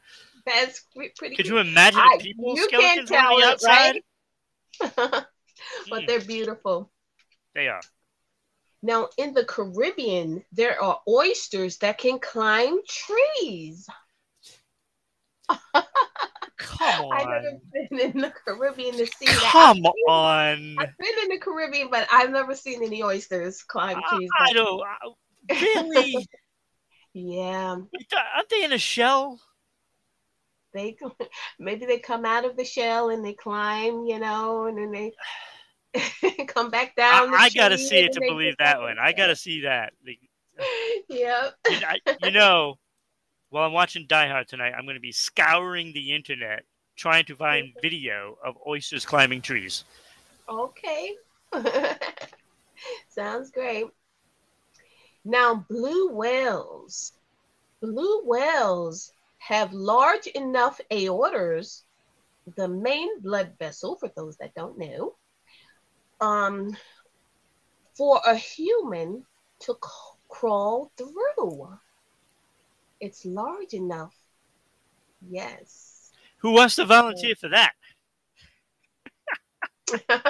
That's 0.47 0.81
pre- 0.95 1.13
pretty. 1.17 1.37
Could 1.37 1.47
you 1.49 1.59
imagine 1.59 2.01
I- 2.01 2.19
people 2.21 2.57
you 2.57 2.69
can't 2.69 3.09
skeletons 3.09 3.11
on 3.11 3.17
tell 3.19 3.37
the 3.37 3.43
it, 3.43 3.49
outside? 3.49 4.03
right? 4.81 4.95
but 4.97 5.27
Mm, 5.91 6.07
they're 6.07 6.21
beautiful. 6.21 6.91
they 7.55 7.69
are. 7.69 7.81
Now, 8.83 9.09
in 9.17 9.33
the 9.35 9.45
Caribbean, 9.45 10.45
there 10.53 10.81
are 10.83 11.01
oysters 11.09 11.79
that 11.79 11.99
can 11.99 12.19
climb 12.19 12.79
trees. 12.87 13.89
Come 16.59 17.05
on. 17.07 17.13
I've 17.13 17.27
never 17.43 17.59
been 17.73 18.01
in 18.01 18.21
the 18.21 18.33
Caribbean 18.45 18.93
to 18.97 19.07
see 19.07 19.27
that. 19.27 19.49
Come 19.53 19.79
I've 19.87 19.93
on. 20.13 20.77
I've 20.79 20.97
been 20.99 21.15
in 21.23 21.29
the 21.31 21.39
Caribbean, 21.41 21.89
but 21.91 22.07
I've 22.13 22.31
never 22.31 22.55
seen 22.55 22.83
any 22.83 23.03
oysters 23.03 23.63
climb 23.63 24.01
trees. 24.11 24.29
I 24.39 24.47
but- 24.49 24.55
don't. 24.55 24.83
I- 24.83 24.97
Really? 25.49 26.27
Yeah, 27.13 27.77
Aren't 27.77 28.49
they 28.51 28.65
in 28.65 28.73
a 28.73 28.79
shell? 28.79 29.41
they 30.75 30.97
maybe 31.59 31.87
they 31.87 31.99
come 32.01 32.25
out 32.27 32.45
of 32.45 32.57
the 32.57 32.65
shell 32.65 33.09
and 33.11 33.25
they 33.25 33.33
climb, 33.33 34.05
you 34.07 34.19
know, 34.19 34.67
and 34.67 34.77
then 34.77 34.91
they 34.91 35.13
come 36.47 36.71
back 36.71 36.95
down. 36.97 37.35
I, 37.35 37.45
I 37.45 37.51
gotta 37.51 37.79
see 37.79 37.99
it 37.99 38.13
to 38.13 38.21
believe 38.21 38.57
that 38.59 38.81
one. 38.81 38.99
I 38.99 39.13
gotta 39.13 39.37
see 39.37 39.63
that. 39.63 39.93
Yep. 41.09 41.55
I, 41.67 41.99
you 42.23 42.31
know, 42.31 42.79
while 43.51 43.67
I'm 43.67 43.75
watching 43.75 44.07
Die 44.09 44.27
Hard 44.27 44.49
tonight, 44.49 44.73
I'm 44.73 44.87
gonna 44.87 45.01
be 45.01 45.13
scouring 45.13 45.93
the 45.93 46.15
internet 46.15 46.65
trying 46.97 47.27
to 47.27 47.37
find 47.37 47.75
video 47.83 48.39
of 48.43 48.57
oysters 48.67 49.05
climbing 49.05 49.43
trees. 49.43 49.85
Okay. 50.49 51.15
Sounds 53.09 53.51
great. 53.51 53.85
Now, 55.27 55.67
blue 55.69 56.11
whales. 56.13 57.13
Blue 57.83 58.23
whales 58.25 59.13
have 59.39 59.73
large 59.73 60.27
enough 60.29 60.81
aortas, 60.91 61.83
the 62.57 62.69
main 62.69 63.21
blood 63.21 63.53
vessel, 63.59 63.97
for 63.97 64.11
those 64.17 64.37
that 64.39 64.55
don't 64.55 64.79
know, 64.79 65.17
um, 66.21 66.77
for 67.95 68.21
a 68.27 68.35
human 68.35 69.25
to 69.61 69.73
c- 69.73 70.19
crawl 70.29 70.91
through. 70.97 71.79
It's 73.01 73.25
large 73.25 73.75
enough. 73.75 74.15
Yes. 75.29 76.13
Who 76.39 76.53
wants 76.53 76.77
to 76.77 76.85
volunteer 76.85 77.35
for 77.35 77.49
that? 77.49 77.73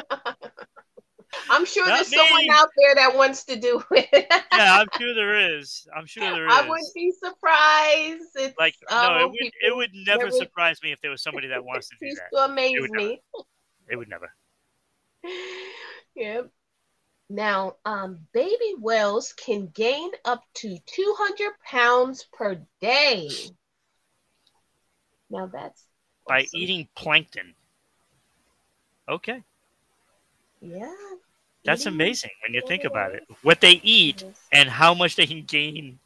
I'm 1.51 1.65
sure 1.65 1.87
Not 1.87 1.97
there's 1.97 2.15
someone 2.15 2.47
out 2.53 2.69
there 2.77 2.95
that 2.97 3.17
wants 3.17 3.45
to 3.45 3.57
do 3.57 3.83
it. 3.91 4.27
Yeah, 4.53 4.79
I'm 4.81 4.89
sure 4.99 5.15
there 5.15 5.59
is. 5.59 5.87
I'm 5.95 6.07
sure 6.07 6.23
there 6.33 6.47
is. 6.47 6.53
I 6.55 6.69
wouldn't 6.69 6.95
be 6.95 7.13
surprised. 7.13 8.31
It's, 8.37 8.59
like 8.59 8.75
uh, 8.89 9.09
no, 9.09 9.27
it 9.27 9.31
would 9.31 9.53
it 9.63 9.77
would 9.77 9.91
never 10.07 10.31
surprise 10.31 10.83
me 10.83 10.93
if 10.93 11.01
there 11.01 11.11
was 11.11 11.23
somebody 11.23 11.49
that 11.49 11.65
wants 11.65 11.89
to 11.89 11.97
do 12.01 12.15
that. 12.15 12.45
amaze 12.51 12.77
It 12.77 12.81
would 12.81 12.91
never. 12.93 13.15
It 13.89 13.97
would 13.97 14.09
never. 14.09 14.33
Yep. 16.15 16.51
Now, 17.31 17.77
um, 17.85 18.27
baby 18.33 18.75
whales 18.79 19.33
can 19.35 19.69
gain 19.69 20.13
up 20.25 20.45
to 20.57 20.79
200 20.87 21.53
pounds 21.65 22.25
per 22.33 22.67
day. 22.81 23.29
Now 25.31 25.47
that's 25.47 25.87
By 26.29 26.43
awesome. 26.43 26.61
eating 26.61 26.89
plankton. 26.95 27.57
Okay. 29.09 29.43
Yeah. 30.61 30.93
That's 31.65 31.85
eating 31.85 31.93
amazing 31.95 32.31
when 32.43 32.55
you 32.55 32.63
think 32.63 32.85
about 32.85 33.15
it. 33.15 33.25
What 33.43 33.61
they 33.61 33.81
eat 33.83 34.25
and 34.53 34.69
how 34.69 34.95
much 34.95 35.17
they 35.17 35.27
can 35.27 35.43
gain 35.45 35.99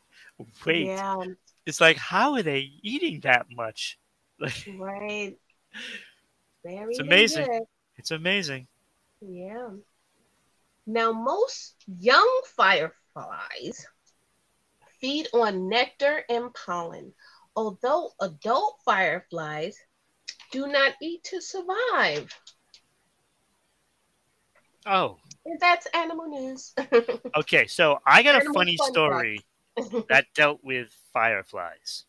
weight. 0.64 0.92
Yeah, 0.92 1.24
It's 1.66 1.80
like 1.80 1.96
how 1.98 2.34
are 2.34 2.42
they 2.42 2.70
eating 2.82 3.20
that 3.20 3.46
much? 3.50 3.98
Like 4.40 4.54
right. 4.66 5.36
Very 6.64 6.98
It's 6.98 7.00
amazing. 7.00 7.48
good. 7.48 7.62
it's 7.96 8.10
amazing. 8.10 8.66
Yeah. 9.20 9.70
Now, 10.84 11.10
most 11.12 11.74
young 11.86 12.42
fireflies 12.54 13.86
feed 15.00 15.26
on 15.32 15.70
nectar 15.70 16.22
and 16.28 16.52
pollen, 16.52 17.14
although 17.56 18.12
adult 18.20 18.78
fireflies 18.84 19.76
do 20.52 20.66
not 20.68 20.94
eat 21.02 21.24
to 21.24 21.40
survive. 21.40 22.32
Oh, 24.86 25.18
And 25.44 25.58
that's 25.60 25.86
animal 25.94 26.26
news. 26.28 26.74
okay. 27.36 27.66
So 27.66 27.98
I 28.06 28.22
got 28.22 28.36
a 28.36 28.40
Animal 28.40 28.52
funny 28.52 28.76
fun 28.76 28.94
story 28.94 29.46
that 30.08 30.26
dealt 30.34 30.60
with 30.64 30.94
fireflies. 31.12 32.04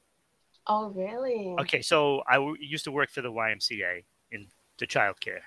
oh, 0.68 0.90
really? 0.90 1.58
Okay, 1.60 1.82
so 1.82 2.24
I 2.28 2.36
w- 2.36 2.58
used 2.60 2.86
to 2.86 2.92
work 2.92 3.10
for 3.10 3.22
the 3.22 3.32
YMCA 3.32 4.04
in 4.32 4.48
the 4.80 4.88
childcare. 4.88 5.42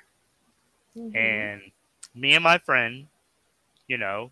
Mhm. 0.96 1.14
and 1.16 1.62
me 2.14 2.35
and 2.35 2.44
my 2.44 2.59
friend, 2.59 3.09
you 3.88 3.98
know, 3.98 4.30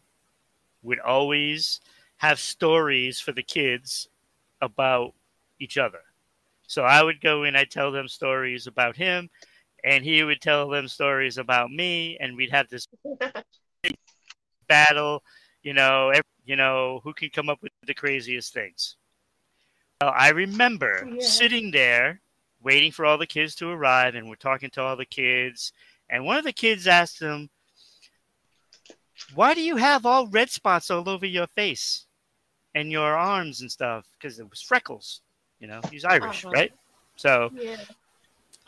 would 0.82 1.00
always 1.00 1.80
have 2.18 2.38
stories 2.40 3.20
for 3.20 3.32
the 3.32 3.42
kids 3.42 4.08
about 4.60 5.14
each 5.60 5.78
other. 5.78 6.02
So 6.66 6.84
I 6.84 7.02
would 7.02 7.20
go 7.20 7.44
in, 7.44 7.56
I'd 7.56 7.70
tell 7.70 7.92
them 7.92 8.08
stories 8.08 8.66
about 8.66 8.96
him, 8.96 9.30
and 9.84 10.04
he 10.04 10.24
would 10.24 10.40
tell 10.40 10.68
them 10.68 10.88
stories 10.88 11.38
about 11.38 11.70
me, 11.70 12.16
and 12.20 12.36
we'd 12.36 12.50
have 12.50 12.68
this 12.68 12.86
battle, 14.68 15.22
you 15.62 15.72
know, 15.74 16.10
ev 16.10 16.22
you 16.44 16.56
know, 16.56 17.00
who 17.04 17.14
can 17.14 17.30
come 17.30 17.48
up 17.48 17.62
with 17.62 17.72
the 17.86 17.94
craziest 17.94 18.52
things. 18.52 18.96
Well, 20.00 20.12
I 20.16 20.30
remember 20.30 21.08
Yeah. 21.10 21.20
sitting 21.20 21.70
there 21.70 22.20
waiting 22.60 22.92
for 22.92 23.04
all 23.06 23.18
the 23.18 23.26
kids 23.26 23.54
to 23.56 23.68
arrive, 23.68 24.14
and 24.14 24.28
we're 24.28 24.34
talking 24.36 24.70
to 24.70 24.82
all 24.82 24.96
the 24.96 25.04
kids, 25.06 25.72
and 26.12 26.24
one 26.24 26.36
of 26.36 26.44
the 26.44 26.52
kids 26.52 26.86
asked 26.86 27.20
him, 27.20 27.50
why 29.34 29.54
do 29.54 29.62
you 29.62 29.76
have 29.76 30.04
all 30.06 30.26
red 30.28 30.50
spots 30.50 30.90
all 30.90 31.08
over 31.08 31.26
your 31.26 31.46
face 31.48 32.06
and 32.74 32.92
your 32.92 33.16
arms 33.16 33.62
and 33.62 33.72
stuff? 33.72 34.06
Because 34.12 34.38
it 34.38 34.48
was 34.48 34.60
freckles. 34.60 35.22
You 35.58 35.68
know, 35.68 35.80
he's 35.90 36.04
Irish, 36.04 36.44
Uh-huh. 36.44 36.52
right? 36.54 36.72
So, 37.16 37.50
Yeah. 37.54 37.76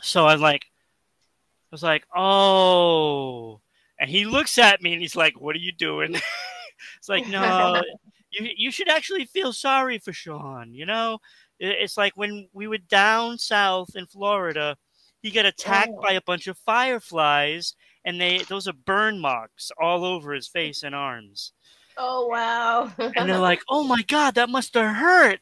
so 0.01 0.27
I'm 0.27 0.41
like, 0.41 0.63
I 0.63 1.69
was 1.71 1.83
like, 1.83 2.05
oh. 2.15 3.61
And 3.99 4.09
he 4.09 4.25
looks 4.25 4.57
at 4.57 4.81
me 4.81 4.93
and 4.93 5.01
he's 5.01 5.15
like, 5.15 5.39
what 5.39 5.55
are 5.55 5.59
you 5.59 5.71
doing? 5.71 6.15
it's 6.97 7.09
like, 7.09 7.27
no, 7.27 7.81
you, 8.31 8.49
you 8.55 8.71
should 8.71 8.89
actually 8.89 9.25
feel 9.25 9.53
sorry 9.53 9.99
for 9.99 10.13
Sean. 10.13 10.73
You 10.73 10.85
know, 10.85 11.19
it's 11.59 11.97
like 11.97 12.13
when 12.15 12.47
we 12.53 12.67
were 12.67 12.77
down 12.77 13.37
south 13.37 13.95
in 13.95 14.07
Florida, 14.07 14.77
he 15.25 15.31
got 15.31 15.45
attacked 15.47 15.91
Oh. 15.97 16.01
by 16.01 16.13
a 16.13 16.21
bunch 16.21 16.45
of 16.47 16.55
fireflies 16.59 17.73
and 18.05 18.21
they, 18.21 18.37
those 18.47 18.67
are 18.67 18.73
burn 18.73 19.19
marks 19.19 19.71
all 19.81 20.05
over 20.05 20.33
his 20.33 20.47
face 20.47 20.83
and 20.83 20.93
arms. 20.93 21.51
Oh 21.97 22.27
wow. 22.27 22.91
And 22.99 23.27
they're 23.27 23.39
like, 23.51 23.61
oh 23.69 23.83
my 23.83 24.03
God, 24.03 24.35
that 24.35 24.49
must 24.49 24.73
have 24.75 24.95
hurt. 24.95 25.39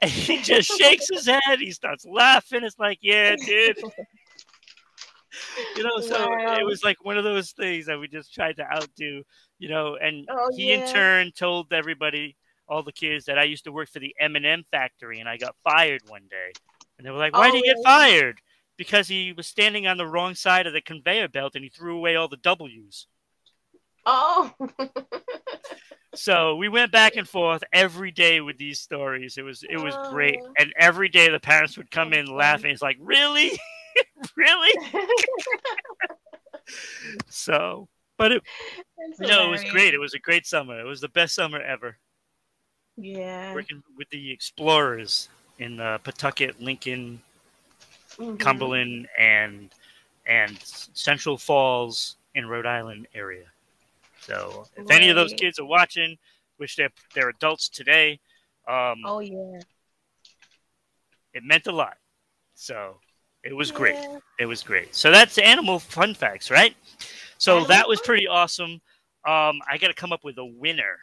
And 0.00 0.10
he 0.10 0.40
just 0.42 0.70
shakes 0.78 1.08
his 1.10 1.26
head. 1.26 1.58
He 1.58 1.72
starts 1.72 2.04
laughing. 2.06 2.62
It's 2.62 2.78
like, 2.78 2.98
yeah, 3.02 3.34
dude." 3.36 3.76
you 5.76 5.82
know 5.82 5.98
so 5.98 6.28
Wow. 6.30 6.56
it 6.60 6.64
was 6.64 6.84
like 6.84 7.04
one 7.04 7.18
of 7.18 7.24
those 7.24 7.50
things 7.52 7.86
that 7.86 7.98
we 7.98 8.06
just 8.06 8.32
tried 8.32 8.56
to 8.58 8.62
outdo 8.72 9.24
you 9.58 9.68
know 9.68 9.96
and 10.00 10.24
Oh, 10.30 10.50
he 10.54 10.70
in 10.72 10.86
turn 10.86 11.32
told 11.32 11.72
everybody 11.72 12.36
all 12.68 12.84
the 12.84 12.92
kids 12.92 13.24
that 13.24 13.36
i 13.36 13.42
used 13.42 13.64
to 13.64 13.72
work 13.72 13.88
for 13.90 13.98
the 13.98 14.14
m&m 14.20 14.62
factory 14.70 15.18
and 15.18 15.28
i 15.28 15.36
got 15.36 15.56
fired 15.64 16.02
one 16.06 16.22
day 16.30 16.52
and 16.98 17.04
they 17.06 17.10
were 17.10 17.18
like 17.18 17.32
why 17.36 17.48
Oh, 17.48 17.50
did 17.50 17.64
you 17.64 17.74
get 17.74 17.82
fired 17.84 18.38
because 18.76 19.08
he 19.08 19.32
was 19.32 19.46
standing 19.46 19.86
on 19.86 19.96
the 19.96 20.06
wrong 20.06 20.34
side 20.34 20.66
of 20.66 20.72
the 20.72 20.80
conveyor 20.80 21.28
belt 21.28 21.54
and 21.54 21.64
he 21.64 21.70
threw 21.70 21.96
away 21.96 22.16
all 22.16 22.28
the 22.28 22.36
w's 22.38 23.06
oh. 24.06 24.52
so 26.14 26.56
we 26.56 26.68
went 26.68 26.92
back 26.92 27.16
and 27.16 27.28
forth 27.28 27.64
every 27.72 28.10
day 28.10 28.40
with 28.40 28.58
these 28.58 28.80
stories 28.80 29.36
it 29.38 29.42
was 29.42 29.64
it 29.68 29.78
was 29.78 29.94
great 30.10 30.38
Oh. 30.42 30.52
and 30.58 30.72
every 30.78 31.08
day 31.08 31.28
the 31.30 31.40
parents 31.40 31.76
would 31.76 31.90
come 31.90 32.12
in 32.12 32.26
laughing 32.26 32.70
it's 32.70 32.82
like 32.82 32.98
really 33.00 33.50
really 34.36 34.72
so 37.28 37.88
but 38.16 38.32
it, 38.32 38.42
That's 39.18 39.20
No, 39.30 39.46
it 39.46 39.50
was 39.50 39.64
great. 39.64 39.94
It 39.94 39.98
was 39.98 40.14
a 40.14 40.18
great 40.18 40.46
summer. 40.46 40.78
It 40.80 40.84
was 40.84 41.00
the 41.00 41.08
best 41.08 41.34
summer 41.34 41.60
ever. 41.60 41.96
Yeah. 42.96 43.52
Working 43.54 43.82
with 43.96 44.08
the 44.10 44.30
explorers 44.30 45.28
in 45.58 45.80
uh, 45.80 45.98
Pawtucket, 45.98 46.60
Lincoln, 46.60 47.20
Mhm. 48.16 48.38
Cumberland, 48.38 49.08
and 49.18 49.74
and 50.26 50.58
Central 50.62 51.36
Falls 51.36 52.16
in 52.34 52.46
Rhode 52.48 52.66
Island 52.66 53.06
area. 53.14 53.44
So, 54.20 54.66
if 54.76 54.90
any 54.90 55.10
of 55.10 55.16
those 55.16 55.34
kids 55.34 55.58
are 55.58 55.66
watching, 55.66 56.18
wish 56.58 56.76
they're 56.76 56.92
they're 57.14 57.28
adults 57.28 57.68
today. 57.68 58.20
Um, 58.66 59.02
Oh 59.04 59.20
yeah. 59.20 59.60
It 61.34 61.42
meant 61.44 61.66
a 61.66 61.72
lot. 61.72 61.98
So, 62.54 63.00
it 63.42 63.54
was 63.54 63.70
great. 63.70 63.98
It 64.38 64.46
was 64.46 64.62
great. 64.62 64.94
So 64.94 65.10
that's 65.10 65.36
animal 65.38 65.78
fun 65.78 66.14
facts, 66.14 66.50
right? 66.50 66.74
So 67.38 67.64
that 67.64 67.86
was 67.86 68.00
pretty 68.00 68.26
awesome. 68.26 68.80
Um, 69.26 69.60
I 69.70 69.76
got 69.78 69.88
to 69.88 69.94
come 69.94 70.12
up 70.12 70.24
with 70.24 70.38
a 70.38 70.44
winner. 70.44 70.98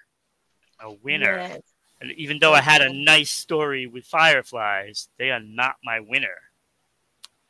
A 0.80 0.92
winner. 0.92 1.38
Yes. 1.38 1.62
And 2.00 2.12
even 2.14 2.40
though 2.40 2.54
I 2.54 2.62
had 2.62 2.82
a 2.82 2.92
nice 2.92 3.30
story 3.30 3.86
with 3.86 4.06
fireflies, 4.06 5.10
they 5.20 5.30
are 5.30 5.40
not 5.40 5.76
my 5.84 6.00
winner. 6.00 6.36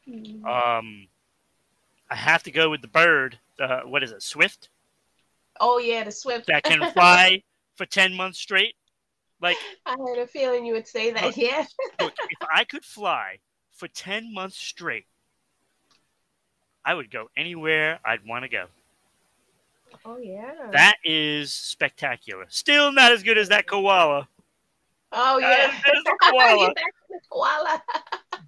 Mhm. 0.07 0.43
Um, 0.45 1.07
I 2.09 2.15
have 2.15 2.43
to 2.43 2.51
go 2.51 2.69
with 2.69 2.81
the 2.81 2.87
bird. 2.87 3.39
Uh, 3.59 3.81
what 3.81 4.03
is 4.03 4.11
it? 4.11 4.21
Swift 4.21 4.69
oh 5.61 5.77
yeah, 5.77 6.03
the 6.03 6.11
swift. 6.11 6.47
that 6.47 6.63
can 6.63 6.91
fly 6.93 7.43
for 7.75 7.85
ten 7.85 8.13
months 8.13 8.39
straight. 8.39 8.75
Like, 9.41 9.57
I 9.85 9.91
had 9.91 10.19
a 10.19 10.27
feeling 10.27 10.65
you 10.65 10.73
would 10.73 10.87
say 10.87 11.11
that. 11.11 11.23
Look. 11.23 11.37
Yeah. 11.37 11.65
look, 11.99 12.13
if 12.29 12.47
I 12.53 12.63
could 12.63 12.83
fly 12.83 13.39
for 13.71 13.87
ten 13.87 14.33
months 14.33 14.57
straight, 14.57 15.05
I 16.83 16.93
would 16.93 17.09
go 17.09 17.29
anywhere 17.37 17.99
I'd 18.03 18.25
want 18.25 18.43
to 18.43 18.49
go. 18.49 18.65
Oh 20.05 20.17
yeah. 20.17 20.51
That 20.71 20.95
is 21.03 21.53
spectacular. 21.53 22.45
Still 22.49 22.91
not 22.91 23.11
as 23.11 23.23
good 23.23 23.37
as 23.37 23.49
that 23.49 23.67
koala, 23.67 24.27
oh 25.11 25.37
yeah. 25.37 25.67
that 25.67 25.93
is 25.95 26.03
a 26.07 26.31
koala. 26.31 26.67
You 26.69 26.73
back 26.73 26.85
to 26.85 26.91
the 27.09 27.19
koala. 27.29 27.83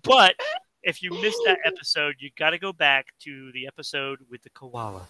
but 0.03 0.35
if 0.83 1.01
you 1.01 1.11
missed 1.21 1.41
that 1.45 1.59
episode, 1.65 2.15
you 2.19 2.29
got 2.37 2.51
to 2.51 2.57
go 2.57 2.73
back 2.73 3.07
to 3.21 3.51
the 3.53 3.67
episode 3.67 4.19
with 4.29 4.43
the 4.43 4.49
koala. 4.49 5.07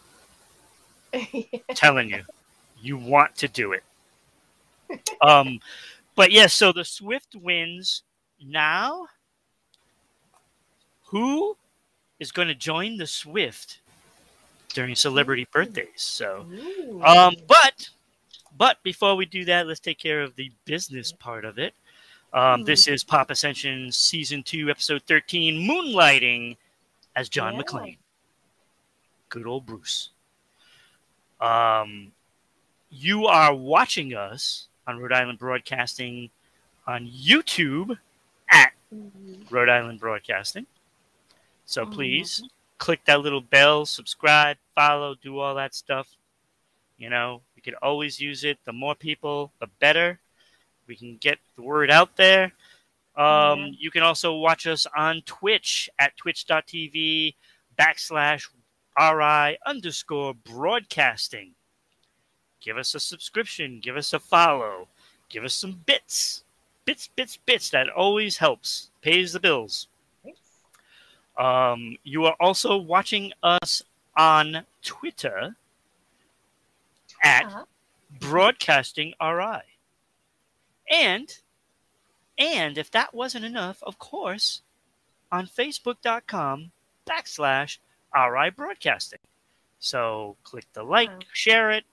telling 1.76 2.10
you, 2.10 2.24
you 2.82 2.98
want 2.98 3.36
to 3.38 3.48
do 3.48 3.74
it. 3.74 3.84
Um, 5.22 5.60
but 6.16 6.32
yes, 6.32 6.54
so 6.54 6.72
the 6.72 6.86
Swift 6.86 7.36
wins 7.36 8.04
now. 8.44 9.08
Who 11.08 11.56
is 12.20 12.32
going 12.32 12.48
to 12.48 12.56
join 12.56 12.98
the 12.98 13.06
Swift 13.06 13.80
during 14.74 14.96
celebrity 14.96 15.48
birthdays? 15.52 15.88
So, 15.98 16.46
um, 17.04 17.36
but 17.48 17.90
but 18.58 18.82
before 18.84 19.16
we 19.16 19.26
do 19.26 19.46
that, 19.46 19.68
let's 19.68 19.80
take 19.80 20.00
care 20.00 20.22
of 20.22 20.36
the 20.36 20.52
business 20.66 21.12
part 21.12 21.46
of 21.46 21.60
it. 21.60 21.74
Um, 22.34 22.64
this 22.64 22.88
is 22.88 23.04
Pop 23.04 23.30
Ascension 23.30 23.92
season 23.92 24.42
two, 24.42 24.70
episode 24.70 25.04
thirteen, 25.04 25.68
moonlighting 25.70 26.58
as 27.16 27.30
John 27.30 27.54
Yeah. 27.54 27.62
McClane. 27.62 27.98
Good 29.30 29.46
old 29.46 29.66
Bruce. 29.66 30.10
Um, 31.40 32.12
you 32.90 33.28
are 33.28 33.54
watching 33.54 34.16
us 34.16 34.68
on 34.88 34.98
Rhode 34.98 35.14
Island 35.14 35.38
Broadcasting 35.38 36.32
on 36.88 37.08
YouTube 37.08 38.00
at 38.50 38.74
Mhm. 38.92 39.52
Rhode 39.52 39.70
Island 39.70 40.00
Broadcasting. 40.00 40.66
So 41.66 41.86
Mhm. 41.86 41.94
please 41.94 42.44
click 42.80 43.06
that 43.06 43.22
little 43.22 43.42
bell, 43.42 43.86
subscribe, 43.86 44.58
follow, 44.76 45.16
do 45.16 45.40
all 45.40 45.56
that 45.56 45.74
stuff. 45.76 46.16
You 46.98 47.10
know, 47.10 47.44
we 47.56 47.62
could 47.62 47.76
always 47.76 48.20
use 48.20 48.44
it. 48.44 48.58
The 48.66 48.74
more 48.74 48.96
people, 48.96 49.54
the 49.60 49.68
better. 49.68 50.20
We 50.88 50.96
can 50.96 51.18
get 51.18 51.38
the 51.56 51.62
word 51.64 51.90
out 51.92 52.16
there. 52.16 52.52
Um, 53.16 53.60
Yeah. 53.60 53.72
You 53.80 53.92
can 53.92 54.04
also 54.04 54.36
watch 54.36 54.66
us 54.68 54.86
on 54.98 55.22
Twitch 55.26 55.90
at 56.00 56.16
twitch.tv 56.18 57.36
backslash 57.80 58.48
RI 59.00 59.58
underscore 59.66 60.34
broadcasting. 60.34 61.54
Give 62.62 62.78
us 62.78 62.96
a 62.96 63.00
subscription. 63.00 63.80
Give 63.82 63.98
us 63.98 64.14
a 64.14 64.20
follow. 64.20 64.88
Give 65.30 65.44
us 65.44 65.54
some 65.54 65.82
bits. 65.86 66.44
Bits, 66.86 67.08
bits, 67.08 67.38
bits. 67.38 67.70
That 67.70 67.90
always 67.90 68.38
helps. 68.38 68.92
Pays 69.02 69.34
the 69.34 69.40
bills. 69.40 69.88
Um, 71.38 71.98
you 72.04 72.26
are 72.26 72.36
also 72.40 72.78
watching 72.78 73.34
us 73.42 73.82
on 74.16 74.66
Twitter 74.84 75.56
at 77.24 77.46
Uh-huh. 77.46 77.66
Broadcasting 78.20 79.14
RI. 79.20 79.62
And 80.92 81.36
and 82.38 82.78
if 82.78 82.90
that 82.92 83.14
wasn't 83.14 83.46
enough, 83.46 83.82
of 83.84 84.00
course, 84.00 84.62
on 85.32 85.46
Facebook.com 85.48 86.72
backslash 87.08 87.78
RI 88.16 88.50
Broadcasting. 88.52 89.20
So 89.80 90.38
click 90.44 90.66
the 90.74 90.84
like, 90.84 91.12
share 91.34 91.72
it. 91.72 91.84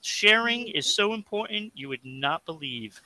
Sharing 0.00 0.68
is 0.68 0.92
so 0.92 1.14
important 1.14 1.72
you 1.74 1.88
would 1.88 2.04
not 2.04 2.44
believe. 2.44 3.00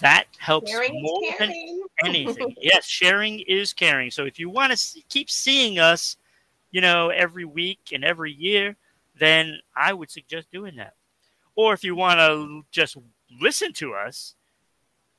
That 0.00 0.26
helps 0.38 0.70
Sharing 0.70 1.02
more 1.02 1.22
than 1.38 1.52
anything. 2.04 2.54
yes, 2.60 2.86
sharing 2.86 3.40
is 3.40 3.72
caring. 3.72 4.10
So 4.10 4.24
if 4.24 4.38
you 4.38 4.50
want 4.50 4.76
to 4.76 5.02
keep 5.08 5.30
seeing 5.30 5.78
us, 5.78 6.16
you 6.70 6.80
know, 6.80 7.08
every 7.08 7.44
week 7.44 7.78
and 7.92 8.04
every 8.04 8.32
year, 8.32 8.76
then 9.18 9.58
I 9.74 9.92
would 9.92 10.10
suggest 10.10 10.50
doing 10.52 10.76
that. 10.76 10.94
Or 11.54 11.72
if 11.72 11.82
you 11.82 11.96
want 11.96 12.20
to 12.20 12.64
just 12.70 12.96
listen 13.40 13.72
to 13.74 13.94
us, 13.94 14.35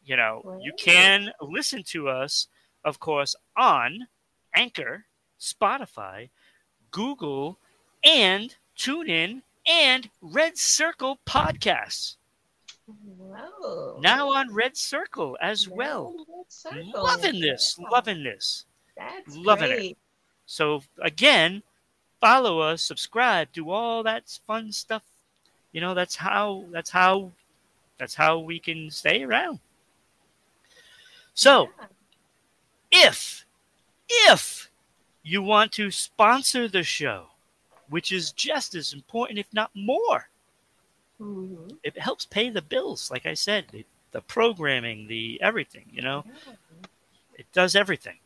you 0.07 0.15
know, 0.15 0.59
you 0.63 0.71
can 0.77 1.31
listen 1.41 1.83
to 1.83 2.07
us, 2.07 2.47
of 2.85 2.99
course, 2.99 3.35
on 3.57 4.07
Anchor, 4.55 5.05
Spotify, 5.39 6.29
Google, 6.91 7.59
and 8.03 8.55
TuneIn 8.77 9.41
and 9.67 10.09
Red 10.21 10.57
Circle 10.57 11.19
podcasts. 11.25 12.15
Whoa. 12.87 13.99
Now 14.01 14.31
on 14.31 14.53
Red 14.53 14.77
Circle 14.77 15.37
as 15.41 15.67
Now 15.67 15.75
well. 15.75 16.15
Circle. 16.47 16.91
Loving 16.95 17.41
this, 17.41 17.77
Wow. 17.77 17.89
loving 17.91 18.23
this. 18.23 18.63
That's 18.95 19.35
loving 19.35 19.71
it. 19.71 19.97
So 20.45 20.81
again, 21.01 21.61
follow 22.21 22.61
us, 22.61 22.81
subscribe, 22.81 23.49
do 23.51 23.69
all 23.69 24.03
that 24.03 24.39
fun 24.47 24.71
stuff. 24.71 25.03
You 25.73 25.81
know, 25.81 25.93
that's 25.93 26.15
how 26.15 26.63
that's 26.71 26.89
how 26.89 27.33
that's 27.99 28.15
how 28.15 28.39
we 28.39 28.59
can 28.59 28.89
stay 28.89 29.23
around. 29.23 29.59
So 31.37 31.69
if 32.91 33.45
if 34.09 34.71
you 35.21 35.43
want 35.43 35.71
to 35.73 35.91
sponsor 35.91 36.67
the 36.67 36.81
show, 36.81 37.27
which 37.89 38.11
is 38.11 38.31
just 38.31 38.73
as 38.73 38.91
important, 38.91 39.37
if 39.37 39.53
not 39.53 39.69
more, 39.75 40.29
Mhm. 41.21 41.77
It 41.83 41.97
helps 41.97 42.25
pay 42.25 42.49
the 42.49 42.61
bills, 42.61 43.09
like 43.09 43.25
I 43.25 43.33
said, 43.33 43.67
the, 43.71 43.85
the 44.11 44.21
programming, 44.21 45.07
the 45.07 45.39
everything. 45.41 45.89
You 45.91 46.01
know, 46.03 46.25
it 47.33 47.51
does 47.53 47.75
everything. 47.75 48.19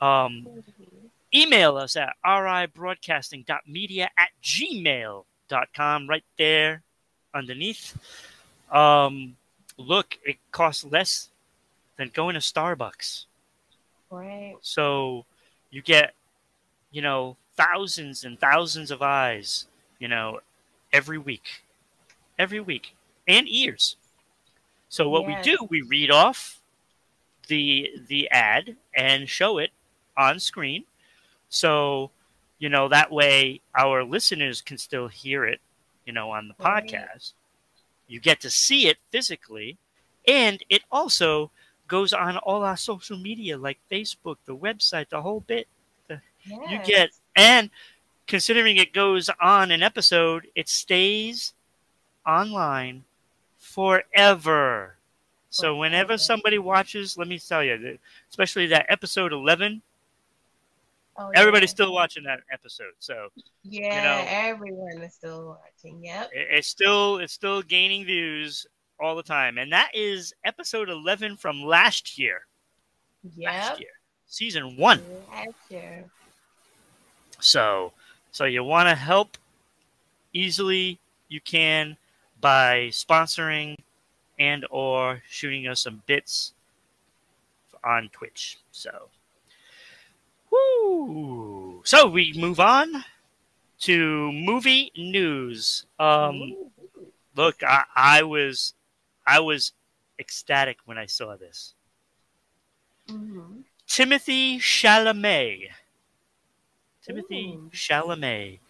Um, 0.00 0.46
Mhm. 0.46 1.10
email 1.34 1.76
us 1.76 1.96
at 1.96 2.16
ribroadcasting.media 2.24 4.10
at 4.16 4.30
gmail.com 4.42 6.08
right 6.08 6.24
there 6.38 6.82
underneath. 7.34 7.98
Um, 8.70 9.36
look, 9.76 10.18
it 10.24 10.38
costs 10.52 10.84
less 10.84 11.31
than 12.02 12.10
going 12.12 12.34
to 12.34 12.40
Starbucks. 12.40 13.26
Right. 14.10 14.56
So 14.60 15.24
you 15.70 15.82
get, 15.82 16.14
you 16.90 17.00
know, 17.00 17.36
thousands 17.56 18.24
and 18.24 18.38
thousands 18.40 18.90
of 18.90 19.02
eyes, 19.02 19.66
you 20.00 20.08
know, 20.08 20.40
every 20.92 21.18
week. 21.18 21.62
Every 22.38 22.60
week. 22.60 22.94
And 23.28 23.48
ears. 23.48 23.96
So 24.88 25.08
what 25.08 25.26
Yes. 25.28 25.44
we 25.44 25.50
do, 25.52 25.58
we 25.70 25.82
read 25.82 26.10
off 26.10 26.60
the 27.48 27.90
the 28.08 28.28
ad 28.30 28.76
and 28.94 29.28
show 29.28 29.58
it 29.58 29.70
on 30.16 30.40
screen. 30.40 30.84
So, 31.48 32.10
you 32.58 32.68
know, 32.68 32.88
that 32.88 33.12
way 33.12 33.60
our 33.74 34.04
listeners 34.04 34.60
can 34.60 34.78
still 34.78 35.08
hear 35.08 35.44
it, 35.44 35.60
you 36.04 36.12
know, 36.12 36.30
on 36.32 36.48
the 36.48 36.54
Right. 36.58 36.84
podcast. 36.84 37.32
You 38.08 38.20
get 38.20 38.40
to 38.40 38.50
see 38.50 38.88
it 38.88 38.98
physically, 39.10 39.78
and 40.26 40.62
it 40.68 40.82
also 40.90 41.50
goes 41.92 42.12
on 42.14 42.38
all 42.38 42.62
our 42.64 42.76
social 42.76 43.18
media 43.18 43.58
like 43.58 43.78
Facebook, 43.90 44.36
the 44.46 44.56
website, 44.56 45.10
the 45.10 45.20
whole 45.20 45.40
bit. 45.40 45.68
You 46.08 46.18
Yes. 46.70 46.86
get 46.86 47.10
and 47.36 47.70
considering 48.26 48.76
it 48.78 48.92
goes 48.92 49.28
on 49.40 49.70
an 49.70 49.82
episode, 49.82 50.48
it 50.54 50.68
stays 50.68 51.52
online 52.26 53.04
forever. 53.58 54.96
So 55.50 55.76
whenever 55.76 56.16
somebody 56.16 56.58
watches, 56.58 57.18
let 57.18 57.28
me 57.28 57.38
tell 57.38 57.62
you, 57.62 57.98
especially 58.30 58.66
that 58.68 58.86
episode 58.88 59.32
11, 59.32 59.82
Oh, 61.18 61.28
everybody's 61.34 61.68
yeah. 61.70 61.74
still 61.74 61.92
watching 61.92 62.24
that 62.24 62.40
episode. 62.50 62.94
So 62.98 63.28
Yeah, 63.64 64.02
know. 64.02 64.24
everyone 64.26 65.02
is 65.02 65.12
still 65.14 65.58
watching. 65.60 66.02
Yep. 66.02 66.30
it's 66.32 66.68
still 66.68 67.18
it's 67.18 67.34
still 67.34 67.60
gaining 67.62 68.06
views 68.06 68.66
all 69.02 69.16
the 69.16 69.22
time. 69.22 69.58
And 69.58 69.72
that 69.72 69.90
is 69.94 70.34
episode 70.44 70.88
11 70.88 71.36
from 71.36 71.62
last 71.62 72.18
year. 72.18 72.46
Yep. 73.36 73.52
Last 73.52 73.80
year. 73.80 73.90
Season 74.26 74.76
1. 74.76 75.02
Last 75.30 75.48
year. 75.70 76.04
So, 77.40 77.92
so 78.30 78.44
you 78.44 78.62
want 78.64 78.88
to 78.88 78.94
help 78.94 79.36
easily 80.32 80.98
you 81.28 81.40
can 81.40 81.96
by 82.40 82.88
sponsoring 82.90 83.76
and 84.38 84.66
or 84.70 85.22
shooting 85.28 85.66
us 85.66 85.80
some 85.80 86.02
bits 86.06 86.52
on 87.84 88.08
Twitch. 88.12 88.58
So, 88.70 89.08
woo. 90.50 91.82
So 91.84 92.08
we 92.08 92.32
move 92.36 92.60
on 92.60 93.04
to 93.80 94.32
movie 94.32 94.92
news. 94.96 95.86
Um, 95.98 96.54
look, 97.34 97.62
I, 97.62 97.84
I 97.94 98.22
was, 98.22 98.74
I 99.26 99.40
was 99.40 99.72
ecstatic 100.18 100.78
when 100.84 100.98
I 100.98 101.06
saw 101.06 101.36
this. 101.36 101.74
Mhm. 103.08 103.64
Timothy 103.86 104.58
Chalamet. 104.58 105.70
Timothy 107.02 107.54
Ooh. 107.54 107.70
Chalamet 107.72 108.60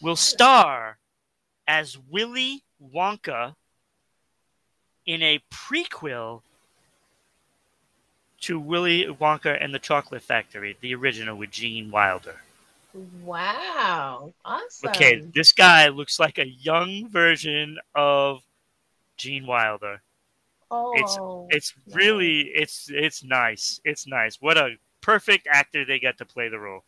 will 0.00 0.16
star 0.16 0.98
as 1.66 1.98
Willy 1.98 2.62
Wonka 2.94 3.56
in 5.06 5.22
a 5.22 5.40
prequel 5.50 6.42
to 8.42 8.60
Willy 8.60 9.06
Wonka 9.06 9.56
and 9.60 9.74
the 9.74 9.78
Chocolate 9.78 10.22
Factory, 10.22 10.76
the 10.80 10.94
original 10.94 11.36
with 11.36 11.50
Gene 11.50 11.90
Wilder. 11.90 12.40
Wow. 13.24 14.32
Awesome. 14.44 14.90
Okay, 14.90 15.16
this 15.16 15.52
guy 15.52 15.88
looks 15.88 16.20
like 16.20 16.38
a 16.38 16.46
young 16.46 17.08
version 17.08 17.78
of 17.94 18.42
Gene 19.18 19.46
Wilder. 19.46 20.00
Oh. 20.70 21.46
It's 21.50 21.74
really 21.92 22.40
it's 22.54 22.88
it's 22.90 23.24
nice. 23.24 23.80
It's 23.84 24.06
nice. 24.06 24.36
What 24.40 24.56
a 24.56 24.76
perfect 25.00 25.46
actor 25.50 25.84
they 25.84 25.98
got 25.98 26.18
to 26.18 26.24
play 26.24 26.48
the 26.48 26.58
role. 26.58 26.84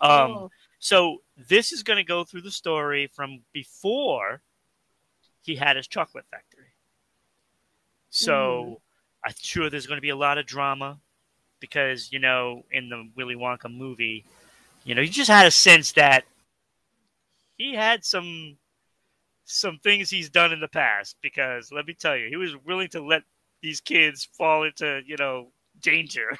Um 0.00 0.30
oh, 0.30 0.50
So 0.78 1.22
this 1.36 1.72
is 1.72 1.82
going 1.82 1.96
to 1.96 2.04
go 2.04 2.24
through 2.24 2.42
the 2.42 2.50
story 2.50 3.08
from 3.12 3.40
before 3.52 4.40
he 5.42 5.56
had 5.56 5.76
his 5.76 5.86
chocolate 5.86 6.24
factory. 6.30 6.72
So 8.10 8.80
I'm 9.24 9.34
sure 9.40 9.70
there's 9.70 9.86
going 9.86 9.98
to 9.98 10.02
be 10.02 10.08
a 10.10 10.16
lot 10.16 10.38
of 10.38 10.46
drama 10.46 10.98
because 11.60 12.12
you 12.12 12.18
know 12.18 12.64
in 12.70 12.88
the 12.88 13.08
Willy 13.16 13.34
Wonka 13.36 13.72
movie, 13.72 14.24
you 14.84 14.94
know 14.94 15.02
you 15.02 15.10
just 15.10 15.30
had 15.30 15.46
a 15.46 15.50
sense 15.50 15.92
that 15.92 16.24
he 17.56 17.74
had 17.74 18.04
some 18.04 18.56
some 19.50 19.78
things 19.82 20.10
he's 20.10 20.30
done 20.30 20.52
in 20.52 20.60
the 20.60 20.68
past 20.68 21.16
because 21.22 21.72
let 21.72 21.86
me 21.86 21.94
tell 21.94 22.16
you 22.16 22.28
he 22.28 22.36
was 22.36 22.54
willing 22.66 22.88
to 22.88 23.02
let 23.02 23.22
these 23.62 23.80
kids 23.80 24.28
fall 24.36 24.64
into 24.64 25.00
you 25.06 25.16
know 25.16 25.50
danger 25.80 26.36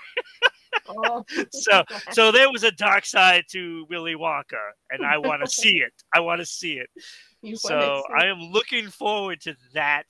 oh. 0.88 1.24
so 1.50 1.82
so 2.12 2.32
there 2.32 2.50
was 2.50 2.64
a 2.64 2.70
dark 2.72 3.04
side 3.06 3.44
to 3.50 3.86
Willy 3.88 4.14
Wonka, 4.14 4.70
and 4.90 5.04
I 5.04 5.18
want 5.18 5.42
to 5.44 5.50
see 5.50 5.78
it. 5.78 5.92
I 6.14 6.20
want 6.20 6.40
to 6.40 6.46
see 6.46 6.74
it. 6.74 6.88
You 7.42 7.56
So 7.56 7.76
wanna 7.76 8.24
I 8.24 8.26
am 8.26 8.38
looking 8.52 8.88
forward 8.88 9.40
to 9.42 9.56
that. 9.74 10.04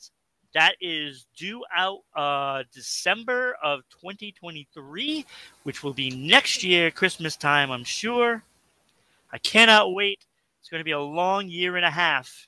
That 0.55 0.77
is 0.81 1.27
due 1.37 1.63
out 1.77 1.99
uh, 2.17 2.65
December 2.73 3.57
of 3.63 3.81
2023, 4.01 5.27
which 5.65 5.85
will 5.85 5.93
be 5.93 6.09
next 6.11 6.65
year, 6.65 6.91
Christmas 6.91 7.37
time, 7.37 7.71
I'm 7.71 7.85
sure. 7.85 8.43
I 9.31 9.37
cannot 9.37 9.93
wait. 9.93 10.25
It's 10.59 10.71
going 10.71 10.81
to 10.81 10.85
be 10.85 10.93
a 10.93 11.01
long 11.01 11.49
year 11.49 11.77
and 11.77 11.85
a 11.85 11.91
half 11.91 12.48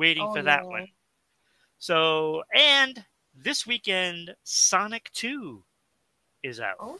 waiting 0.00 0.26
Oh, 0.26 0.32
for 0.32 0.42
that 0.42 0.64
yeah. 0.64 0.70
one. 0.70 0.88
So, 1.78 2.42
and 2.54 3.04
this 3.34 3.66
weekend, 3.66 4.34
Sonic 4.42 5.10
2 5.12 5.62
is 6.42 6.58
out. 6.58 6.76
Oh, 6.80 6.98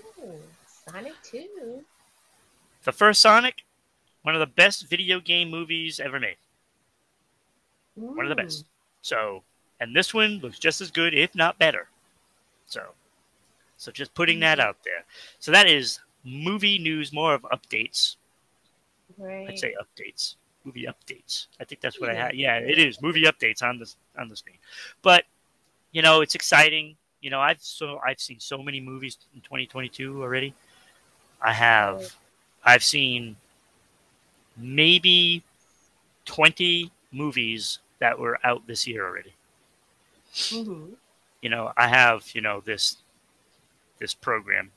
Sonic 0.87 1.15
2. 1.23 1.83
The 2.85 2.93
first 2.93 3.21
Sonic, 3.21 3.65
one 4.23 4.35
of 4.35 4.41
the 4.41 4.47
best 4.47 4.89
video 4.89 5.19
game 5.21 5.51
movies 5.51 5.99
ever 5.99 6.21
made. 6.21 6.37
One 7.95 8.27
of 8.27 8.29
the 8.29 8.41
Mm. 8.41 8.45
best. 8.47 8.67
So, 9.03 9.43
and 9.81 9.97
this 9.97 10.13
one 10.15 10.39
looks 10.39 10.59
just 10.59 10.81
as 10.81 10.91
good, 10.91 11.15
if 11.15 11.35
not 11.35 11.59
better. 11.59 11.89
So, 12.67 12.95
so 13.77 13.91
just 13.91 14.15
putting 14.15 14.41
that 14.41 14.61
out 14.61 14.77
there. 14.85 15.05
So 15.41 15.51
that 15.53 15.67
is 15.69 16.01
movie 16.25 16.79
news, 16.79 17.13
more 17.13 17.35
of 17.35 17.43
updates. 17.43 18.17
Right. 19.19 19.49
I'd 19.49 19.59
say 19.59 19.75
updates, 19.81 20.37
movie 20.65 20.87
updates. 20.87 21.47
I 21.61 21.65
think 21.65 21.81
that's 21.81 22.01
what 22.01 22.11
I 22.11 22.15
had. 22.15 22.35
Yeah, 22.35 22.57
it 22.57 22.79
is 22.79 23.01
movie 23.03 23.23
updates 23.23 23.63
on 23.63 23.79
this 23.79 23.97
on 24.19 24.29
the 24.29 24.37
screen. 24.37 24.59
But 25.03 25.25
you 25.93 26.03
know, 26.03 26.21
it's 26.21 26.35
exciting. 26.35 26.97
You 27.21 27.31
know, 27.31 27.41
I've 27.41 27.63
so 27.63 28.01
I've 28.07 28.21
seen 28.21 28.41
so 28.41 28.63
many 28.63 28.81
movies 28.81 29.19
in 29.35 29.41
2022 29.41 30.23
already. 30.23 30.55
I 31.41 31.53
have. 31.53 32.15
I've 32.65 32.85
seen 32.85 33.37
maybe 34.57 35.43
20 36.27 36.91
movies 37.13 37.79
that 37.99 38.19
were 38.19 38.39
out 38.45 38.67
this 38.67 38.87
year 38.87 39.07
already. 39.07 39.33
Mhm. 40.33 40.97
You 41.41 41.49
know, 41.49 41.73
I 41.77 41.89
have 41.89 42.31
you 42.35 42.41
know 42.41 42.61
this 42.61 42.99
this 43.99 44.15
program 44.15 44.73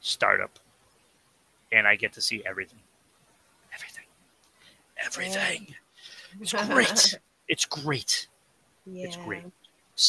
startup, 0.00 0.58
and 1.72 1.86
I 1.86 1.96
get 1.96 2.12
to 2.14 2.20
see 2.20 2.42
everything, 2.44 2.79
everything. 5.04 5.74
It's 6.40 6.52
great. 6.52 7.18
it's 7.48 7.64
great. 7.64 8.28
yeah. 8.86 9.06
It's 9.06 9.16
great. 9.16 9.42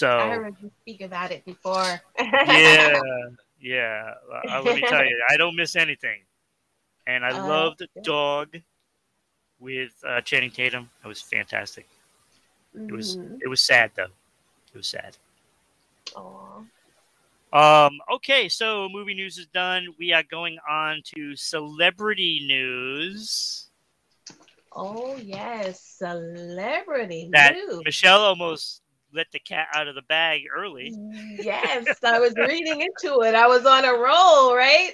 I 0.03 0.35
heard 0.35 0.55
you 0.61 0.69
speak 0.83 1.01
about 1.01 1.31
it 1.31 1.43
before. 1.43 1.99
yeah, 2.19 2.99
yeah. 3.59 4.13
Uh, 4.49 4.61
let 4.61 4.75
me 4.75 4.81
tell 4.81 5.03
you, 5.03 5.19
I 5.29 5.35
don't 5.37 5.55
miss 5.55 5.75
anything, 5.75 6.19
and 7.07 7.25
I 7.25 7.31
Uh, 7.31 7.47
loved 7.47 7.81
yeah. 7.95 8.01
Dog 8.03 8.55
with 9.59 9.91
uh, 10.07 10.21
Channing 10.21 10.51
Tatum. 10.51 10.89
It 11.03 11.07
was 11.07 11.21
fantastic. 11.21 11.87
It 12.75 12.91
was 12.91 13.17
Mhm. 13.17 13.39
it 13.41 13.47
was 13.47 13.59
sad 13.61 13.91
though. 13.95 14.13
It 14.73 14.77
was 14.77 14.87
sad. 14.87 15.17
Aw. 16.15 16.61
Um, 17.53 17.99
okay, 18.13 18.47
so 18.47 18.87
movie 18.89 19.13
news 19.15 19.37
is 19.39 19.47
done. 19.47 19.87
We 19.99 20.13
are 20.13 20.23
going 20.23 20.57
on 20.69 21.01
to 21.15 21.35
celebrity 21.35 22.45
news. 22.47 23.70
Oh 24.73 25.15
yes, 25.17 25.81
celebrity 25.97 27.29
That. 27.33 27.55
Michelle 27.83 28.21
almost 28.21 28.81
let 29.13 29.27
the 29.31 29.39
cat 29.39 29.67
out 29.73 29.87
of 29.87 29.95
the 29.95 30.01
bag 30.03 30.43
early. 30.55 30.93
Yes, 31.37 31.97
I 32.03 32.19
was 32.19 32.33
reading 32.35 32.81
into 32.81 33.21
it. 33.21 33.35
I 33.35 33.47
was 33.47 33.65
on 33.65 33.83
a 33.83 33.93
roll, 33.93 34.55
right? 34.55 34.93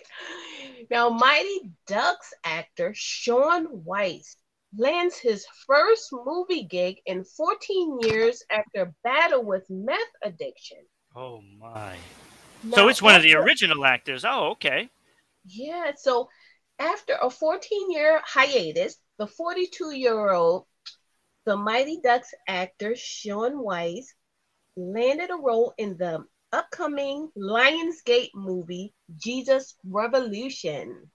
Now, 0.90 1.10
Mighty 1.10 1.72
Ducks 1.86 2.34
actor 2.44 2.94
Shaun 2.96 3.68
Weiss 3.84 4.38
lands 4.76 5.18
his 5.18 5.46
first 5.66 6.10
movie 6.12 6.64
gig 6.64 6.98
in 7.06 7.24
14 7.24 8.00
years 8.02 8.44
after 8.50 8.94
battle 9.04 9.44
with 9.44 9.66
meth 9.70 10.00
addiction. 10.24 10.80
Oh 11.16 11.42
my. 11.60 11.96
Now, 12.64 12.76
so 12.76 12.88
it's 12.90 13.02
one 13.02 13.16
of 13.16 13.22
the 13.22 13.36
original 13.36 13.86
actors. 13.86 14.26
Oh, 14.26 14.52
okay. 14.52 14.90
Yeah, 15.46 15.92
so 15.96 16.30
after 16.80 17.18
a 17.22 17.30
14 17.30 17.92
year 17.92 18.22
hiatus, 18.26 18.98
the 19.18 19.28
42 19.28 19.96
year 19.96 20.32
old, 20.32 20.66
the 21.46 21.58
Mighty 21.58 22.00
Ducks 22.04 22.34
actor 22.48 22.96
Shaun 22.96 23.62
Weiss 23.62 24.14
landed 24.76 25.32
a 25.32 25.36
role 25.36 25.74
in 25.78 25.98
the 25.98 26.26
upcoming 26.52 27.30
Lionsgate 27.38 28.32
movie 28.36 28.94
Jesus 29.18 29.76
Revolution. 29.84 31.10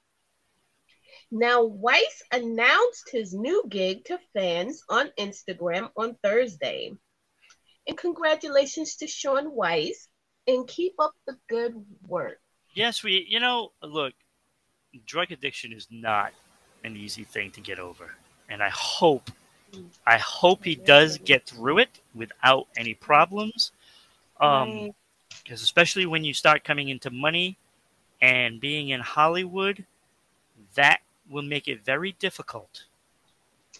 Now, 1.31 1.65
Weiss 1.65 2.23
announced 2.33 3.11
his 3.11 3.33
new 3.33 3.65
gig 3.69 4.05
to 4.07 4.19
fans 4.35 4.83
on 4.89 5.11
Instagram 5.19 5.91
on 5.97 6.17
Thursday. 6.23 6.93
And 7.87 7.97
congratulations 7.97 8.97
to 8.97 9.07
Shaun 9.07 9.55
Weiss 9.55 10.09
and 10.47 10.69
keep 10.69 10.95
up 10.99 11.15
the 11.27 11.37
good 11.49 11.75
work. 12.07 12.39
Yes, 12.75 13.03
we. 13.03 13.27
You 13.29 13.41
know, 13.41 13.73
look, 13.83 14.15
drug 15.07 15.33
addiction 15.33 15.73
is 15.73 15.87
not 15.91 16.33
an 16.85 16.97
easy 16.97 17.25
thing 17.25 17.51
to 17.53 17.61
get 17.61 17.79
over, 17.79 18.17
and 18.49 18.63
I 18.63 18.71
hope, 18.71 19.31
I 20.07 20.19
hope 20.19 20.65
he 20.65 20.75
does 20.75 21.19
get 21.19 21.47
through 21.47 21.79
it 21.79 22.01
without 22.15 22.69
any 22.77 22.95
problems. 22.95 23.73
Um, 24.41 24.93
because 25.45 25.63
especially 25.63 26.07
when 26.07 26.25
you 26.25 26.35
start 26.35 26.65
coming 26.65 26.89
into 26.89 27.11
money 27.11 27.57
and 28.21 28.61
being 28.61 28.91
in 28.91 29.01
Hollywood, 29.01 29.85
that 30.75 31.01
will 31.29 31.43
make 31.43 31.69
it 31.69 31.85
very 31.85 32.13
difficult. 32.13 32.85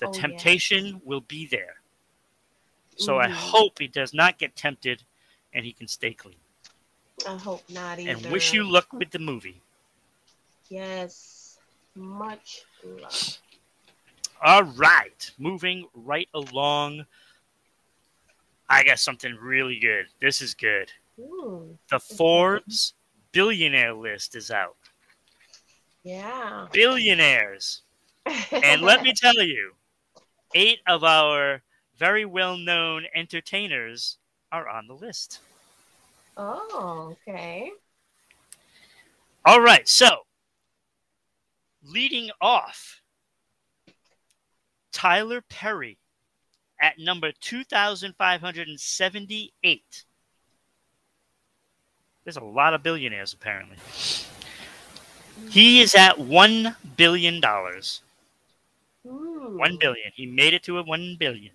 The 0.01 0.07
Oh, 0.07 0.13
temptation 0.13 1.01
will 1.05 1.21
be 1.21 1.47
there. 1.47 1.77
So 2.97 3.19
I 3.19 3.29
Mhm. 3.29 3.33
hope 3.33 3.79
he 3.79 3.89
does 3.89 4.13
not 4.15 4.39
get 4.39 4.57
tempted 4.57 5.05
and 5.53 5.65
he 5.65 5.73
can 5.73 5.89
stay 5.89 6.15
clean. 6.15 6.41
I 7.27 7.37
hope 7.37 7.69
not 7.71 7.99
either. 7.99 8.11
And 8.13 8.33
wish 8.33 8.53
you 8.53 8.65
luck 8.65 8.93
with 8.93 9.11
the 9.11 9.19
movie. 9.19 9.61
Yes. 10.69 11.59
Much 11.95 12.65
All 14.45 14.65
right, 14.65 15.31
moving 15.39 15.87
right 15.95 16.29
along. 16.35 17.05
I 18.69 18.83
got 18.85 18.99
something 18.99 19.37
really 19.41 19.79
good. 19.79 20.07
This 20.21 20.41
is 20.43 20.55
good. 20.55 20.91
Ooh, 21.21 21.77
The 21.91 22.01
Forbes 22.01 22.95
billionaire 23.33 23.95
list 23.95 24.35
is 24.35 24.51
out. 24.51 24.77
yeah. 26.03 26.67
Billionaires. 26.73 27.83
And 28.51 28.83
let 28.83 29.03
me 29.03 29.13
tell 29.15 29.43
you, 29.43 29.73
eight 30.55 30.79
of 30.87 31.05
our 31.05 31.61
very 31.99 32.25
well 32.25 32.57
known 32.57 33.05
entertainers 33.15 34.19
are 34.51 34.69
on 34.69 34.87
the 34.87 34.95
list. 34.95 35.41
oh, 36.37 37.17
okay. 37.29 37.71
All 39.45 39.61
right, 39.61 39.89
so 39.89 40.25
leading 41.83 42.31
off, 42.41 43.03
Tyler 44.93 45.41
Perry 45.41 45.99
at 46.81 46.99
number 46.99 47.33
2,578. 47.41 50.05
There's 52.25 52.37
a 52.37 52.45
lot 52.45 52.75
of 52.75 52.83
billionaires, 52.83 53.33
apparently. 53.33 53.77
He 55.49 55.81
is 55.81 55.95
at 55.95 56.19
$1 56.19 56.77
billion. 56.97 57.41
Hmm. 59.07 59.59
One 59.59 59.77
billion. 59.79 60.13
He 60.15 60.27
made 60.27 60.55
it 60.55 60.63
to 60.65 60.79
a 60.79 60.83
one 60.83 61.17
billion. 61.19 61.53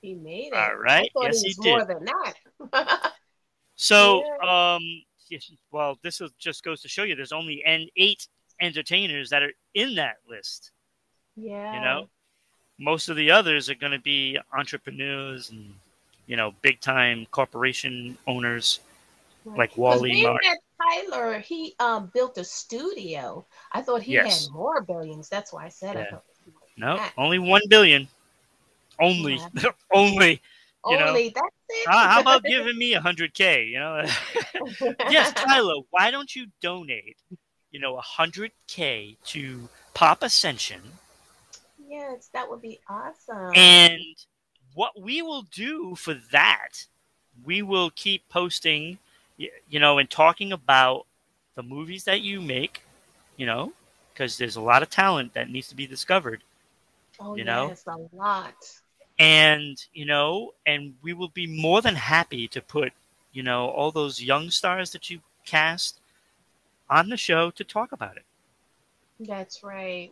He 0.00 0.14
made 0.14 0.48
it. 0.48 0.54
All 0.54 0.76
right. 0.76 1.10
Yes, 1.20 1.42
he 1.42 1.48
he 1.48 1.54
was 1.58 1.66
more 1.66 1.84
than 1.84 2.04
that. 2.72 3.12
So, 3.76 4.22
um, 4.42 4.82
well, 5.70 5.98
this 6.02 6.22
just 6.38 6.64
goes 6.64 6.80
to 6.82 6.88
show 6.88 7.02
you 7.02 7.14
there's 7.14 7.32
only 7.32 7.62
n 7.64 7.88
eight 7.96 8.26
entertainers 8.60 9.30
that 9.30 9.42
are 9.42 9.52
in 9.74 9.94
that 9.96 10.16
list. 10.28 10.70
yeah. 11.36 11.74
You 11.74 11.80
know, 11.80 12.08
most 12.78 13.08
of 13.08 13.16
the 13.16 13.30
others 13.30 13.70
are 13.70 13.74
going 13.74 13.92
to 13.92 13.98
be 13.98 14.38
entrepreneurs 14.52 15.50
and 15.50 15.74
you 16.26 16.36
know 16.36 16.52
big 16.62 16.80
time 16.80 17.26
corporation 17.30 18.16
owners. 18.26 18.80
Right. 19.44 19.58
like 19.58 19.76
Wally 19.78 20.22
that 20.22 20.58
Tyler, 20.82 21.38
he 21.38 21.74
um 21.78 22.10
built 22.12 22.36
a 22.38 22.44
studio. 22.44 23.46
I 23.72 23.80
thought 23.82 24.02
he 24.02 24.12
Yes. 24.12 24.46
had 24.46 24.52
more 24.52 24.82
billions. 24.82 25.28
That's 25.28 25.52
why 25.52 25.64
I 25.66 25.68
said 25.68 25.96
I 25.96 26.00
Yeah. 26.00 26.10
thought. 26.10 26.24
No, 26.76 26.96
Ah. 27.00 27.12
only 27.16 27.38
one 27.38 27.62
billion. 27.68 28.08
Only, 29.00 29.40
only. 29.94 30.42
You 30.88 30.96
know, 30.96 31.08
Only 31.08 31.28
that's 31.30 31.46
it. 31.68 31.88
Uh, 31.88 32.08
how 32.08 32.20
about 32.20 32.42
giving 32.48 32.76
me 32.78 32.94
a 32.94 33.00
hundred 33.00 33.34
k? 33.34 33.64
You 33.64 33.78
know. 33.78 34.04
yes, 35.10 35.32
Tyler. 35.32 35.74
Why 35.90 36.10
don't 36.10 36.34
you 36.34 36.46
donate? 36.60 37.16
You 37.76 37.82
know, 37.82 37.98
a 37.98 38.00
hundred 38.00 38.52
k 38.66 39.18
to 39.26 39.68
Pop 39.92 40.22
Ascension. 40.22 40.80
yes, 41.86 42.30
that 42.32 42.48
would 42.48 42.62
be 42.62 42.80
awesome. 42.88 43.52
And 43.54 44.00
what 44.72 44.98
we 44.98 45.20
will 45.20 45.42
do 45.42 45.94
for 45.94 46.14
that, 46.32 46.86
we 47.44 47.60
will 47.60 47.90
keep 47.90 48.26
posting, 48.30 48.96
you 49.36 49.78
know, 49.78 49.98
and 49.98 50.08
talking 50.08 50.52
about 50.52 51.04
the 51.54 51.62
movies 51.62 52.04
that 52.04 52.22
you 52.22 52.40
make, 52.40 52.80
you 53.36 53.44
know, 53.44 53.74
because 54.14 54.38
there's 54.38 54.56
a 54.56 54.62
lot 54.62 54.82
of 54.82 54.88
talent 54.88 55.34
that 55.34 55.50
needs 55.50 55.68
to 55.68 55.76
be 55.76 55.86
discovered. 55.86 56.42
oh, 57.20 57.36
you 57.36 57.44
know? 57.44 57.68
yes, 57.68 57.84
a 57.86 58.16
lot. 58.16 58.54
And, 59.18 59.76
you 59.92 60.06
know, 60.06 60.54
and 60.64 60.94
we 61.02 61.12
will 61.12 61.28
be 61.28 61.46
more 61.46 61.82
than 61.82 61.94
happy 61.94 62.48
to 62.48 62.62
put, 62.62 62.94
you 63.34 63.42
know, 63.42 63.68
all 63.68 63.90
those 63.90 64.22
young 64.22 64.48
stars 64.48 64.92
that 64.92 65.10
you 65.10 65.20
cast 65.44 66.00
on 66.88 67.08
the 67.08 67.16
show 67.16 67.50
to 67.50 67.64
talk 67.64 67.92
about 67.92 68.16
it. 68.16 68.24
That's 69.20 69.62
right. 69.62 70.10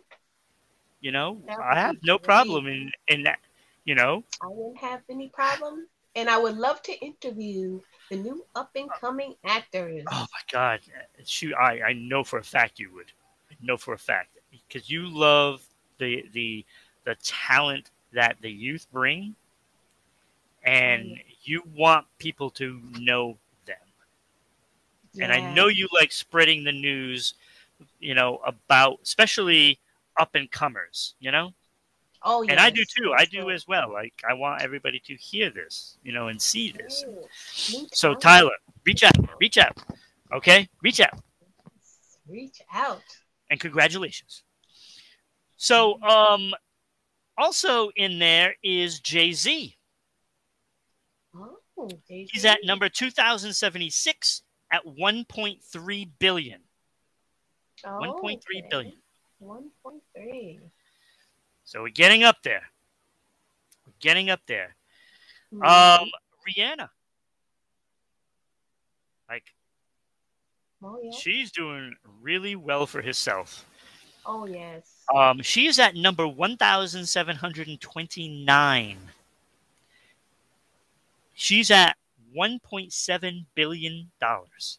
You 1.00 1.12
know, 1.12 1.42
I 1.62 1.78
have 1.78 1.96
no 2.02 2.16
great. 2.16 2.24
problem 2.24 2.66
in, 2.66 2.90
in 3.08 3.22
that, 3.24 3.38
you 3.84 3.94
know, 3.94 4.24
I 4.42 4.46
wouldn't 4.48 4.78
have 4.78 5.00
any 5.10 5.28
problem. 5.28 5.86
And 6.16 6.30
I 6.30 6.38
would 6.38 6.56
love 6.56 6.80
to 6.82 6.92
interview 7.04 7.80
the 8.10 8.16
new 8.16 8.44
up 8.54 8.70
and 8.76 8.88
coming 9.00 9.34
actors. 9.44 10.04
Oh 10.10 10.20
my 10.20 10.40
God, 10.50 10.80
shoot! 11.24 11.54
I, 11.54 11.80
I 11.82 11.92
know 11.94 12.24
for 12.24 12.38
a 12.38 12.44
fact 12.44 12.78
you 12.78 12.92
would. 12.94 13.12
I 13.50 13.56
know 13.60 13.76
for 13.76 13.94
a 13.94 13.98
fact 13.98 14.38
because 14.50 14.88
you 14.88 15.08
love 15.08 15.62
the 15.98 16.24
the 16.32 16.64
the 17.04 17.16
talent 17.16 17.90
that 18.12 18.36
the 18.40 18.50
youth 18.50 18.86
bring, 18.92 19.34
and 20.64 21.06
Mm. 21.06 21.22
you 21.42 21.62
want 21.74 22.06
people 22.18 22.50
to 22.50 22.80
know 22.98 23.36
And 25.20 25.32
I 25.32 25.52
know 25.54 25.68
you 25.68 25.88
like 25.92 26.10
spreading 26.12 26.64
the 26.64 26.72
news, 26.72 27.34
you 28.00 28.14
know, 28.14 28.38
about 28.46 28.98
especially 29.02 29.78
up 30.18 30.34
and 30.34 30.50
comers. 30.50 31.14
You 31.20 31.30
know, 31.30 31.50
Oh, 32.22 32.42
yes. 32.42 32.50
and 32.52 32.60
I 32.60 32.70
do 32.70 32.82
too. 32.84 33.12
I 33.16 33.24
do 33.26 33.50
as 33.50 33.66
well. 33.68 33.92
Like 33.92 34.14
I 34.28 34.34
want 34.34 34.62
everybody 34.62 35.00
to 35.06 35.14
hear 35.14 35.50
this, 35.50 35.98
you 36.02 36.12
know, 36.12 36.28
and 36.28 36.40
see 36.40 36.72
this. 36.72 37.04
Ooh, 37.06 37.86
So. 37.92 38.14
Tyler, 38.14 38.50
reach 38.86 39.02
out, 39.04 39.16
reach 39.40 39.58
out, 39.58 39.76
okay, 40.32 40.68
reach 40.82 41.00
out. 41.00 41.20
reach 42.28 42.60
out. 42.72 43.02
and 43.50 43.60
congratulations. 43.60 44.42
So, 45.56 46.00
um, 46.02 46.52
also 47.36 47.90
in 47.96 48.18
there 48.18 48.54
is 48.62 49.00
Jay 49.00 49.32
Z. 49.32 49.76
Oh, 51.76 51.88
Jay-Z. 52.08 52.28
He's 52.32 52.44
at 52.44 52.60
number 52.64 52.88
2076 52.88 54.42
at 54.74 54.84
1.3 54.84 56.10
billion. 56.18 56.60
Oh, 57.84 58.00
1.3 58.00 58.34
okay. 58.34 58.64
billion. 58.68 58.94
1.3. 59.40 60.58
So 61.64 61.82
we're 61.82 61.90
getting 61.90 62.24
up 62.24 62.38
there. 62.42 62.64
We're 63.86 63.92
getting 64.00 64.30
up 64.30 64.40
there. 64.46 64.74
Mhm. 65.52 66.00
Um, 66.00 66.10
Rihanna. 66.48 66.88
Like 69.28 69.44
oh, 70.82 70.98
yeah. 71.02 71.12
she's 71.12 71.52
doing 71.52 71.94
really 72.20 72.56
well 72.56 72.84
for 72.86 73.00
herself. 73.00 73.64
oh, 74.26 74.46
yes. 74.46 75.04
Um, 75.14 75.40
she 75.40 75.68
is 75.68 75.78
at 75.78 75.94
number 75.94 76.26
1,729. 76.26 78.98
She's 81.34 81.70
at 81.70 81.96
1.7 82.36 83.46
billion 83.54 84.10
dollars. 84.20 84.78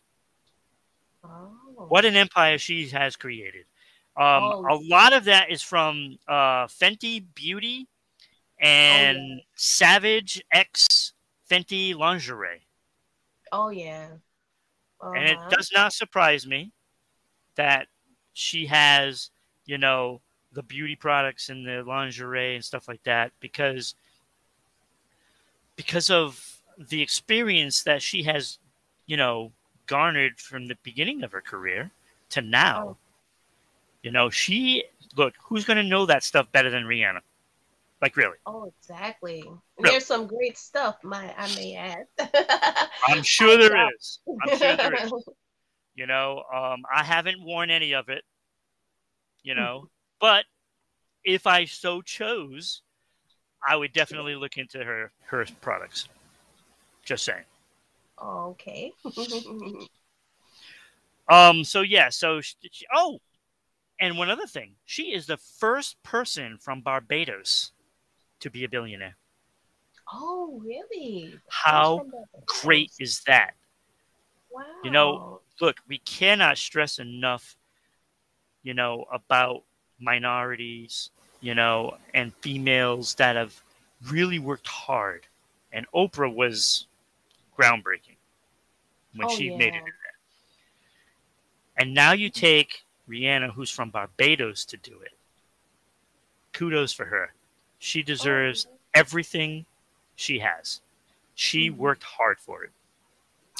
oh. 1.24 1.52
What 1.90 2.06
an 2.06 2.16
empire 2.16 2.58
she 2.58 2.88
has 2.90 3.16
created. 3.16 3.66
Um, 4.18 4.44
Oh. 4.44 4.66
A 4.70 4.76
lot 4.82 5.12
of 5.14 5.26
that 5.26 5.50
is 5.52 5.62
from 5.62 6.18
uh, 6.28 6.68
Fenty 6.68 7.24
Beauty 7.36 7.88
and 8.60 9.18
Oh, 9.18 9.36
yeah. 9.36 9.42
Savage 9.56 10.42
X 10.52 11.14
Fenty 11.50 11.94
lingerie, 11.96 12.66
Oh, 13.52 13.70
yeah. 13.70 14.08
and 15.02 15.30
it 15.30 15.38
Uh-huh. 15.38 15.50
does 15.50 15.70
not 15.74 15.94
surprise 15.94 16.48
me 16.48 16.72
that 17.56 17.88
she 18.34 18.66
has, 18.68 19.30
you 19.66 19.78
know, 19.78 20.22
the 20.54 20.64
beauty 20.64 20.96
products 20.96 21.50
and 21.50 21.68
the 21.68 21.84
lingerie 21.84 22.56
and 22.56 22.64
stuff 22.64 22.88
like 22.88 23.04
that 23.04 23.32
because 23.42 23.96
because 25.76 26.10
of 26.10 26.55
the 26.78 27.02
experience 27.02 27.84
that 27.84 28.02
she 28.02 28.24
has, 28.24 28.60
you 29.06 29.18
know, 29.18 29.52
garnered 29.88 30.40
from 30.40 30.68
the 30.68 30.78
beginning 30.84 31.24
of 31.24 31.32
her 31.32 31.42
career 31.42 31.92
to 32.30 32.42
now. 32.42 32.90
Oh. 32.90 32.98
You 34.04 34.12
know, 34.12 34.30
she 34.30 34.84
look, 35.16 35.34
who's 35.42 35.66
going 35.66 35.78
to 35.78 35.84
know 35.84 36.06
that 36.06 36.24
stuff 36.24 36.52
better 36.52 36.70
than 36.70 36.84
Rihanna? 36.84 37.22
Like 38.02 38.18
really? 38.18 38.38
Oh, 38.46 38.72
exactly. 38.80 39.44
Really? 39.78 39.92
There's 39.92 40.06
some 40.06 40.28
great 40.28 40.58
stuff, 40.58 40.98
my 41.04 41.34
I 41.38 41.48
may 41.56 41.76
add. 41.76 42.90
I'm 43.08 43.24
sure 43.24 43.58
there 43.58 43.90
is. 43.96 44.20
I'm 44.28 44.58
sure 44.58 44.76
there 44.76 45.06
is. 45.06 45.14
You 45.98 46.08
know, 46.08 46.44
um, 46.54 46.84
I 46.94 47.06
haven't 47.06 47.42
worn 47.42 47.72
any 47.72 47.94
of 47.94 48.10
it. 48.10 48.26
You 49.44 49.56
know, 49.56 49.88
but 50.20 50.44
if 51.24 51.48
I 51.48 51.64
so 51.64 52.02
chose, 52.02 52.82
I 53.66 53.78
would 53.78 53.94
definitely 53.94 54.36
look 54.36 54.58
into 54.58 54.84
her 54.84 55.14
her 55.28 55.46
products. 55.62 56.10
Just 57.06 57.26
saying. 57.26 57.46
okay. 58.22 58.92
Um. 61.28 61.64
So 61.64 61.82
yeah. 61.82 62.10
So 62.10 62.40
she, 62.40 62.56
she- 62.72 62.86
oh, 62.94 63.20
and 64.00 64.16
one 64.16 64.30
other 64.30 64.46
thing, 64.46 64.74
she 64.86 65.14
is 65.14 65.26
the 65.26 65.38
first 65.38 66.02
person 66.04 66.58
from 66.60 66.82
Barbados 66.82 67.72
to 68.42 68.52
be 68.52 68.64
a 68.64 68.70
billionaire. 68.70 69.16
oh, 70.14 70.62
really? 70.64 71.34
How 71.50 72.06
Great 72.46 72.92
is 73.00 73.24
that? 73.26 73.56
Wow. 74.52 74.64
you 74.84 74.92
know, 74.92 75.42
Look, 75.62 75.78
we 75.88 76.00
cannot 76.00 76.58
stress 76.58 77.00
enough, 77.00 77.58
you 78.64 78.74
know, 78.74 79.06
about 79.12 79.64
minorities, 80.00 81.12
you 81.42 81.56
know, 81.56 81.98
and 82.14 82.34
females 82.42 83.16
that 83.16 83.36
have 83.36 83.62
really 84.12 84.38
worked 84.38 84.68
hard. 84.68 85.28
And 85.72 85.86
Oprah 85.94 86.34
was 86.34 86.88
groundbreaking 87.58 88.18
when 89.16 89.28
Oh, 89.28 89.36
she 89.36 89.50
made 89.50 89.74
it 89.74 89.78
in 89.78 89.84
there. 89.84 89.94
And 91.78 91.94
now 91.94 92.14
you 92.14 92.30
take 92.30 92.84
Rihanna, 93.10 93.54
who's 93.54 93.70
from 93.70 93.90
Barbados, 93.90 94.66
to 94.66 94.78
do 94.78 95.00
it. 95.02 95.14
Kudos 96.54 96.94
for 96.94 97.06
her. 97.06 97.34
She 97.80 98.02
deserves 98.02 98.68
Oh, 98.70 98.78
everything 98.94 99.66
she 100.16 100.40
has. 100.40 100.82
She 101.36 101.70
Mhm. 101.70 101.78
worked 101.78 102.04
hard 102.04 102.40
for 102.40 102.64
it. 102.64 102.72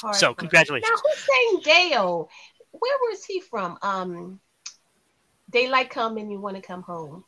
hard 0.00 0.16
So, 0.16 0.30
work. 0.30 0.38
congratulations. 0.38 0.90
Now, 0.90 0.96
who 0.96 1.16
sang 1.16 1.60
Dale? 1.62 2.30
Where 2.72 2.98
was 3.08 3.24
he 3.24 3.40
from? 3.40 3.78
Um, 3.82 4.40
Daylight 5.50 5.90
Come 5.90 6.18
and 6.18 6.30
You 6.30 6.40
Want 6.40 6.56
to 6.56 6.62
Come 6.62 6.82
Home. 6.82 7.24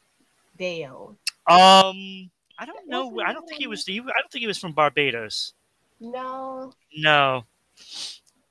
Dale. 0.56 1.16
Um, 1.46 2.30
I 2.58 2.66
don't 2.66 2.86
know. 2.88 3.20
I 3.20 3.32
don't 3.32 3.46
think 3.48 3.60
he 3.60 3.66
was. 3.66 3.88
I 3.88 3.94
don't 3.94 4.30
think 4.30 4.40
he 4.40 4.46
was 4.46 4.58
from 4.58 4.72
Barbados. 4.72 5.54
No. 6.01 6.72
No. 6.96 7.44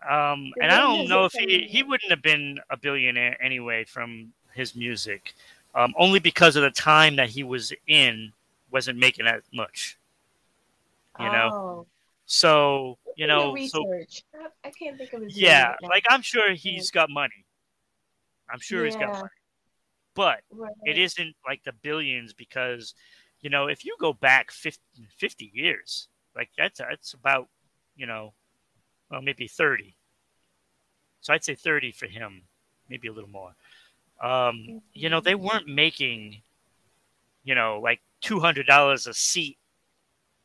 Um, 0.07 0.53
and 0.61 0.71
I 0.71 0.79
don't 0.79 1.07
know 1.09 1.25
if 1.25 1.33
he, 1.33 1.67
he 1.69 1.83
wouldn't 1.83 2.11
have 2.11 2.21
been 2.21 2.59
a 2.69 2.77
billionaire 2.77 3.41
anyway 3.43 3.83
from 3.83 4.31
his 4.53 4.75
music, 4.75 5.33
um, 5.75 5.93
only 5.97 6.19
because 6.19 6.55
of 6.55 6.63
the 6.63 6.71
time 6.71 7.15
that 7.17 7.29
he 7.29 7.43
was 7.43 7.73
in 7.87 8.31
wasn't 8.71 8.99
making 8.99 9.25
that 9.25 9.41
much. 9.53 9.97
You 11.19 11.31
know, 11.31 11.49
Oh. 11.51 11.87
so 12.25 12.97
you 13.15 13.25
know, 13.25 13.55
do 13.55 13.67
so 13.67 13.83
research. 13.87 14.23
I, 14.63 14.69
can't 14.69 14.97
think 14.97 15.13
of 15.13 15.23
his 15.23 15.35
yeah, 15.37 15.69
right 15.69 15.83
like 15.83 16.05
I'm 16.09 16.21
sure 16.21 16.53
he's 16.53 16.91
got 16.91 17.09
money. 17.09 17.43
I'm 18.49 18.59
sure 18.59 18.85
he's 18.85 18.95
got 18.95 19.13
money, 19.13 19.29
but 20.13 20.41
Right. 20.51 20.71
it 20.85 20.97
isn't 20.99 21.35
like 21.45 21.63
the 21.63 21.73
billions 21.73 22.33
because 22.33 22.93
you 23.41 23.49
know 23.49 23.67
if 23.67 23.83
you 23.83 23.95
go 23.99 24.13
back 24.13 24.51
50, 24.51 24.79
50 25.17 25.51
years 25.53 26.07
like 26.37 26.49
that's 26.57 26.79
that's 26.79 27.13
about 27.13 27.47
you 27.95 28.05
know 28.05 28.33
well 29.11 29.21
maybe 29.21 29.47
30 29.47 29.97
so 31.19 31.33
i'd 31.33 31.43
say 31.43 31.55
30 31.55 31.91
for 31.91 32.05
him 32.05 32.43
maybe 32.89 33.07
a 33.07 33.11
little 33.11 33.29
more 33.29 33.55
um 34.21 34.81
you 34.93 35.09
know 35.09 35.19
they 35.19 35.35
weren't 35.35 35.67
making 35.67 36.41
you 37.43 37.55
know 37.55 37.79
like 37.83 37.99
$200 38.21 39.07
a 39.07 39.13
seat 39.13 39.57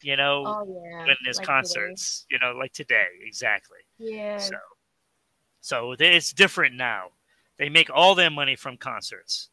you 0.02 0.16
know 0.16 0.44
Oh 0.46 0.64
yeah. 0.66 1.06
when 1.06 1.16
there's 1.24 1.38
like 1.38 1.46
concerts 1.46 2.26
you 2.30 2.38
know 2.38 2.52
like 2.52 2.72
today 2.72 3.06
exactly. 3.24 3.78
Yeah. 3.98 4.38
so 4.38 4.56
so 5.60 5.94
it's 5.98 6.32
different 6.32 6.74
now 6.74 7.06
they 7.58 7.68
make 7.68 7.88
all 7.94 8.14
their 8.14 8.30
money 8.30 8.56
from 8.56 8.76
concerts 8.76 9.50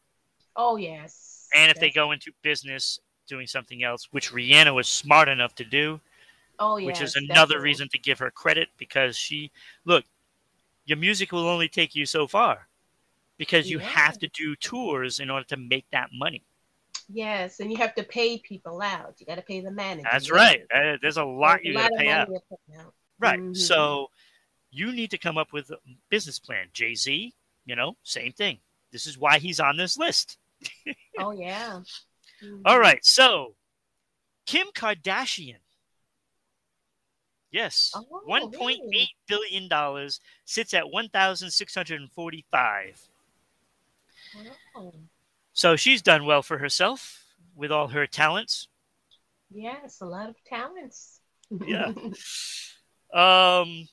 Oh 0.56 0.76
yes. 0.76 1.48
and 1.54 1.70
if 1.70 1.78
they 1.78 1.90
go 1.90 2.12
into 2.12 2.32
business 2.42 3.00
doing 3.26 3.46
something 3.46 3.82
else, 3.82 4.08
which 4.10 4.32
Rihanna 4.32 4.74
was 4.74 4.88
smart 4.88 5.28
enough 5.28 5.54
to 5.54 5.64
do, 5.64 6.00
Oh 6.60 6.76
yes. 6.76 6.86
which 6.86 7.00
is 7.00 7.16
another 7.16 7.54
definitely. 7.54 7.64
reason 7.64 7.88
to 7.88 7.98
give 7.98 8.18
her 8.18 8.30
credit 8.30 8.68
because 8.76 9.16
she, 9.16 9.50
look, 9.84 10.04
your 10.84 10.98
music 10.98 11.32
will 11.32 11.48
only 11.48 11.68
take 11.68 11.94
you 11.94 12.04
so 12.06 12.26
far 12.26 12.68
because 13.38 13.70
you 13.70 13.78
Yeah. 13.80 13.86
have 13.88 14.18
to 14.18 14.28
do 14.28 14.54
tours 14.56 15.18
in 15.20 15.30
order 15.30 15.46
to 15.46 15.56
make 15.56 15.86
that 15.90 16.10
money. 16.12 16.42
Yes, 17.12 17.58
and 17.60 17.70
you 17.72 17.78
have 17.78 17.94
to 17.96 18.04
pay 18.04 18.38
people 18.38 18.80
out. 18.82 19.14
You 19.18 19.26
got 19.26 19.34
to 19.36 19.42
pay 19.42 19.60
the 19.60 19.70
manager. 19.70 20.08
That's 20.12 20.28
Yeah. 20.28 20.34
right. 20.34 20.62
Uh, 20.72 20.96
There's 21.02 21.16
a 21.16 21.24
lot 21.24 21.60
There's 21.64 21.66
you 21.66 21.74
got 21.74 21.88
to 21.88 21.96
pay 21.96 22.08
out. 22.08 22.28
out. 22.78 22.94
Right. 23.18 23.40
Mhm. 23.40 23.56
So 23.56 24.10
you 24.70 24.92
need 24.92 25.10
to 25.10 25.18
come 25.18 25.36
up 25.38 25.52
with 25.52 25.70
a 25.70 25.78
business 26.10 26.38
plan. 26.38 26.68
Jay 26.72 26.94
Z, 26.94 27.34
you 27.64 27.74
know, 27.74 27.96
same 28.04 28.32
thing. 28.32 28.60
This 28.92 29.06
is 29.06 29.18
why 29.18 29.38
he's 29.38 29.58
on 29.60 29.76
this 29.76 29.96
list. 29.98 30.38
Oh 31.18 31.32
yeah. 31.32 31.80
All 32.64 32.76
Mhm. 32.76 32.80
right. 32.80 33.04
So 33.04 33.56
Kim 34.46 34.68
Kardashian. 34.68 35.58
Yes. 37.52 37.90
Oh, 37.94 38.04
One 38.26 38.50
point 38.52 38.80
really? 38.84 38.98
eight 38.98 39.08
billion 39.26 39.66
dollars 39.68 40.20
sits 40.44 40.72
at 40.74 40.88
one 40.90 41.08
thousand 41.08 41.50
six 41.50 41.74
hundred 41.74 42.00
and 42.00 42.10
forty 42.12 42.44
five. 42.50 43.00
Oh, 44.76 44.94
So 45.52 45.74
she's 45.76 46.02
done 46.02 46.24
well 46.24 46.42
for 46.42 46.58
herself 46.58 47.24
with 47.56 47.72
all 47.72 47.88
her 47.88 48.06
talents. 48.06 48.68
yes, 49.52 50.00
a 50.00 50.06
lot 50.06 50.28
of 50.28 50.36
talents. 50.44 51.20
Yeah. 51.66 51.92
Um 53.12 53.88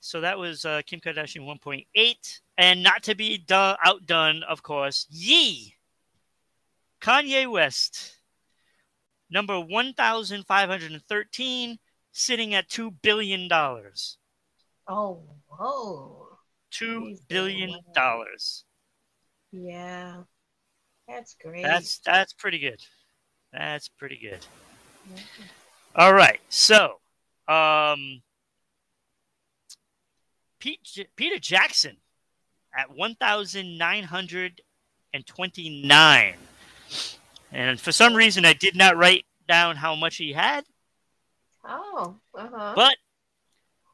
so 0.00 0.20
that 0.22 0.36
was 0.38 0.64
uh, 0.64 0.80
Kim 0.86 0.98
Kardashian 1.00 1.42
1.8 1.46 2.40
and 2.56 2.82
not 2.82 3.02
to 3.04 3.14
be 3.14 3.38
do- 3.38 3.54
outdone 3.84 4.42
of 4.42 4.62
course 4.64 5.06
Ye 5.10 5.76
Kanye 7.00 7.48
West 7.48 8.16
number 9.30 9.60
1513 9.60 11.78
sitting 12.12 12.54
at 12.54 12.68
2 12.68 12.90
billion 12.90 13.48
dollars 13.48 14.18
oh, 14.88 15.22
whoa. 15.46 16.26
Two 16.70 17.06
He's 17.06 17.20
billion 17.20 17.70
doing 17.70 17.82
well. 17.86 17.94
dollars. 17.94 18.64
Yeah. 19.52 20.22
That's 21.06 21.36
great. 21.42 21.62
That's 21.62 22.00
that's 22.04 22.32
pretty 22.34 22.58
good. 22.58 22.80
That's 23.52 23.88
pretty 23.88 24.18
good. 24.18 24.44
Yeah. 25.14 25.22
All 25.94 26.12
right, 26.12 26.38
so 26.50 27.00
um, 27.48 28.20
Pete, 30.60 31.08
Peter 31.16 31.38
Jackson 31.38 31.96
at 32.76 32.94
one 32.94 33.14
thousand 33.14 33.78
nine 33.78 34.04
hundred 34.04 34.60
and 35.14 35.26
twenty 35.26 35.82
nine, 35.82 36.34
and 37.50 37.80
for 37.80 37.90
some 37.90 38.14
reason 38.14 38.44
I 38.44 38.52
did 38.52 38.76
not 38.76 38.98
write 38.98 39.24
down 39.48 39.76
how 39.76 39.94
much 39.94 40.16
he 40.16 40.34
had, 40.34 40.64
Oh, 41.68 42.16
uh-huh. 42.34 42.72
but 42.74 42.96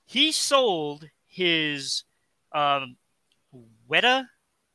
he 0.06 0.30
sold 0.32 1.08
his 1.26 2.04
um, 2.52 2.96
Weta, 3.90 4.26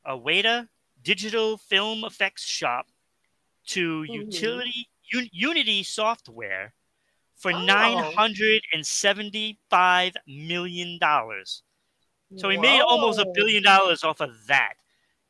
a 0.06 0.18
Weta 0.18 0.68
digital 1.02 1.58
film 1.58 2.04
effects 2.04 2.44
shop 2.46 2.88
to 3.68 4.02
Mhm. 4.02 4.14
utility 4.14 4.90
Un- 5.16 5.30
Unity 5.32 5.82
Software 5.82 6.74
for 7.36 7.52
Oh. 7.54 7.64
nine 7.64 7.98
hundred 8.14 8.62
and 8.74 8.86
seventy-five 8.86 10.16
million 10.28 11.00
dollars. 11.00 11.64
So 12.36 12.50
he 12.50 12.58
made 12.58 12.82
almost 12.82 13.18
a 13.18 13.26
billion 13.34 13.64
dollars 13.64 14.04
off 14.04 14.20
of 14.20 14.46
that. 14.48 14.74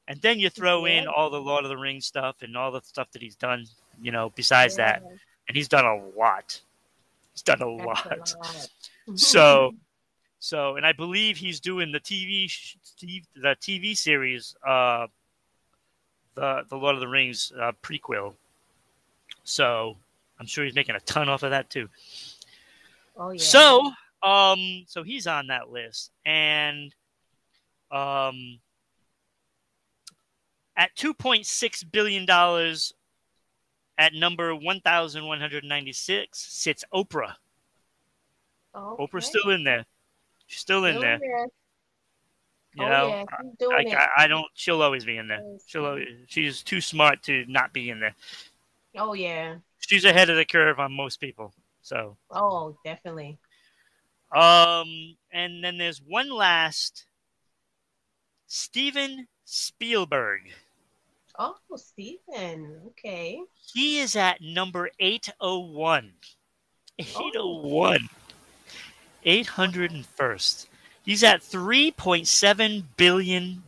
And 0.08 0.20
then 0.22 0.40
you 0.40 0.50
throw 0.50 0.86
in 0.86 1.08
all 1.08 1.30
the 1.30 1.40
Lord 1.40 1.64
of 1.64 1.70
the 1.70 1.78
Rings 1.78 2.06
stuff 2.08 2.42
and 2.42 2.58
all 2.58 2.72
the 2.72 2.82
stuff 2.82 3.12
that 3.12 3.22
he's 3.22 3.36
done, 3.38 3.68
you 4.02 4.12
know, 4.12 4.32
besides 4.32 4.76
that. 4.78 5.04
And 5.48 5.56
he's 5.56 5.70
done 5.70 5.86
a 5.86 5.96
lot. 6.18 6.60
He's 7.40 7.44
done 7.44 7.62
a 7.62 7.70
lot. 7.70 8.06
a 8.06 8.18
lot. 8.18 8.70
So, 9.16 9.72
so, 10.40 10.76
and 10.76 10.86
I 10.86 10.92
believe 10.92 11.38
he's 11.38 11.60
doing 11.62 11.92
the 11.92 12.00
TV, 12.00 12.52
the 13.36 13.56
TV 13.62 13.96
series, 13.96 14.56
uh, 14.68 15.08
the 16.36 16.64
the 16.70 16.76
Lord 16.76 16.96
of 16.96 17.02
the 17.02 17.08
Rings 17.08 17.54
uh, 17.60 17.72
prequel. 17.82 18.36
So, 19.44 19.96
I'm 20.40 20.48
sure 20.48 20.66
he's 20.66 20.76
making 20.76 20.96
a 20.96 21.00
ton 21.02 21.30
off 21.30 21.44
of 21.44 21.52
that 21.52 21.70
too. 21.70 21.88
oh 23.16 23.32
yeah. 23.32 23.42
So, 23.42 23.92
um, 24.22 24.84
so 24.88 25.04
he's 25.04 25.26
on 25.26 25.48
that 25.48 25.70
list, 25.70 26.12
and 26.26 26.94
um, 27.90 28.60
At 30.76 30.96
$2.6 30.98 31.92
billion, 31.92 32.26
at 34.00 34.14
number 34.14 34.56
1,196 34.56 36.40
sits 36.40 36.86
Oprah. 36.94 37.34
Okay. 38.74 39.04
Oprah's 39.04 39.26
still 39.26 39.52
in 39.52 39.64
there. 39.64 39.86
She's 40.48 40.62
still 40.62 40.86
in 40.86 40.94
Still 40.94 41.02
there. 41.02 41.48
You 42.76 42.86
oh, 42.86 42.90
know, 42.90 43.08
yeah, 43.10 43.26
doing 43.60 43.94
I. 43.94 43.98
I, 43.98 44.24
I 44.24 44.28
don't. 44.28 44.46
She'll 44.54 44.82
always 44.82 45.04
be 45.04 45.18
in 45.18 45.28
there. 45.28 45.42
She'll. 45.68 45.86
Always, 45.86 46.08
she's 46.28 46.64
too 46.64 46.80
smart 46.82 47.24
to 47.24 47.44
not 47.48 47.74
be 47.74 47.90
in 47.90 48.00
there. 48.00 48.16
Oh 48.96 49.14
yeah. 49.14 49.56
She's 49.80 50.06
ahead 50.06 50.30
of 50.30 50.38
the 50.38 50.46
curve 50.46 50.80
on 50.80 50.94
most 50.94 51.20
people. 51.20 51.54
So, 51.82 52.18
Oh, 52.30 52.78
definitely. 52.86 53.40
um, 54.36 55.16
and 55.32 55.64
then 55.64 55.78
there's 55.78 56.02
one 56.02 56.30
last. 56.30 57.06
Steven 58.46 59.28
Spielberg. 59.46 60.42
Oh, 61.42 61.56
Stephen. 61.78 62.82
Okay. 62.88 63.42
He 63.74 64.00
is 64.00 64.18
at 64.18 64.42
number 64.42 64.90
801. 65.00 66.12
801. 67.00 68.10
801st. 69.26 70.68
He's 71.04 71.24
at 71.24 71.40
$3.7 71.40 72.84
billion. 72.98 73.64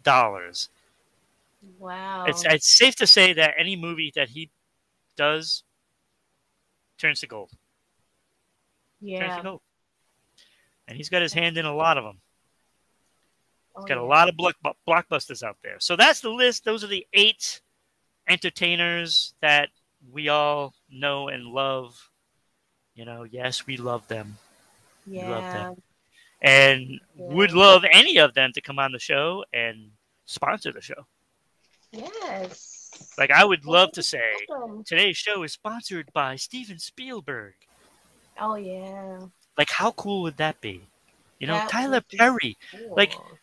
Wow. 1.80 2.26
It's, 2.28 2.44
it's 2.44 2.78
safe 2.78 2.96
to 2.98 3.08
say 3.08 3.32
that 3.34 3.54
any 3.58 3.78
movie 3.78 4.12
that 4.16 4.30
he 4.30 4.50
does 5.16 5.64
turns 6.98 7.22
to 7.22 7.28
gold. 7.28 7.52
Turns 9.02 9.12
to 9.12 9.16
yeah. 9.16 9.44
gold. 9.44 9.62
And 10.90 10.98
he's 10.98 11.08
got 11.08 11.22
his 11.22 11.32
hand 11.32 11.58
in 11.58 11.66
a 11.66 11.74
lot 11.74 11.98
of 11.98 12.04
them. 12.04 12.20
Oh, 13.76 13.84
got 13.86 13.98
a 13.98 14.04
lot 14.04 14.28
of 14.30 14.36
block, 14.36 14.56
blockbusters 14.88 15.44
out 15.44 15.58
there. 15.64 15.78
So 15.80 15.96
that's 15.96 16.20
the 16.22 16.30
list. 16.30 16.66
Those 16.66 16.84
are 16.84 16.88
the 16.88 17.06
eight 17.14 17.62
entertainers 18.28 19.34
that 19.42 19.70
we 20.12 20.30
all 20.30 20.74
know 20.90 21.28
and 21.30 21.46
love. 21.46 22.10
You 22.96 23.06
know, 23.06 23.24
yes, 23.24 23.66
we 23.66 23.78
love 23.78 24.08
them. 24.08 24.38
Yeah. 25.06 25.30
love 25.30 25.54
them. 25.54 25.82
and 26.42 27.00
would 27.16 27.54
love 27.54 27.84
any 27.92 28.18
of 28.18 28.34
them 28.34 28.52
to 28.54 28.62
come 28.62 28.78
on 28.80 28.92
the 28.92 29.00
show 29.00 29.44
and 29.54 29.92
sponsor 30.26 30.72
the 30.72 30.82
show. 30.82 31.06
Yes. 31.92 32.92
Like 33.18 33.32
I 33.32 33.44
would 33.46 33.66
love 33.66 33.92
to 33.94 34.04
say 34.04 34.24
Awesome. 34.50 34.84
today's 34.84 35.18
show 35.18 35.44
is 35.44 35.54
sponsored 35.54 36.12
by 36.14 36.36
Steven 36.36 36.78
Spielberg. 36.80 37.54
Oh 38.40 38.56
yeah. 38.56 39.20
Like 39.58 39.70
how 39.70 39.92
cool 39.92 40.22
would 40.24 40.38
that 40.38 40.62
be? 40.62 40.82
You 41.40 41.48
know, 41.48 41.54
That 41.54 41.70
Tyler 41.70 42.02
Perry. 42.02 42.58
Like, 42.92 43.14
Cool. 43.14 43.38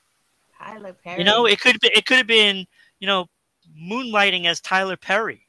Tyler 0.59 0.93
Perry. 0.93 1.19
You 1.19 1.25
know, 1.25 1.47
it 1.47 1.61
could 1.61 1.79
be 1.81 1.89
it 1.89 2.07
could 2.07 2.19
have 2.19 2.27
been, 2.27 2.67
you 3.01 3.07
know, 3.07 3.27
moonlighting 3.81 4.47
as 4.47 4.61
Tyler 4.61 4.97
Perry 4.97 5.47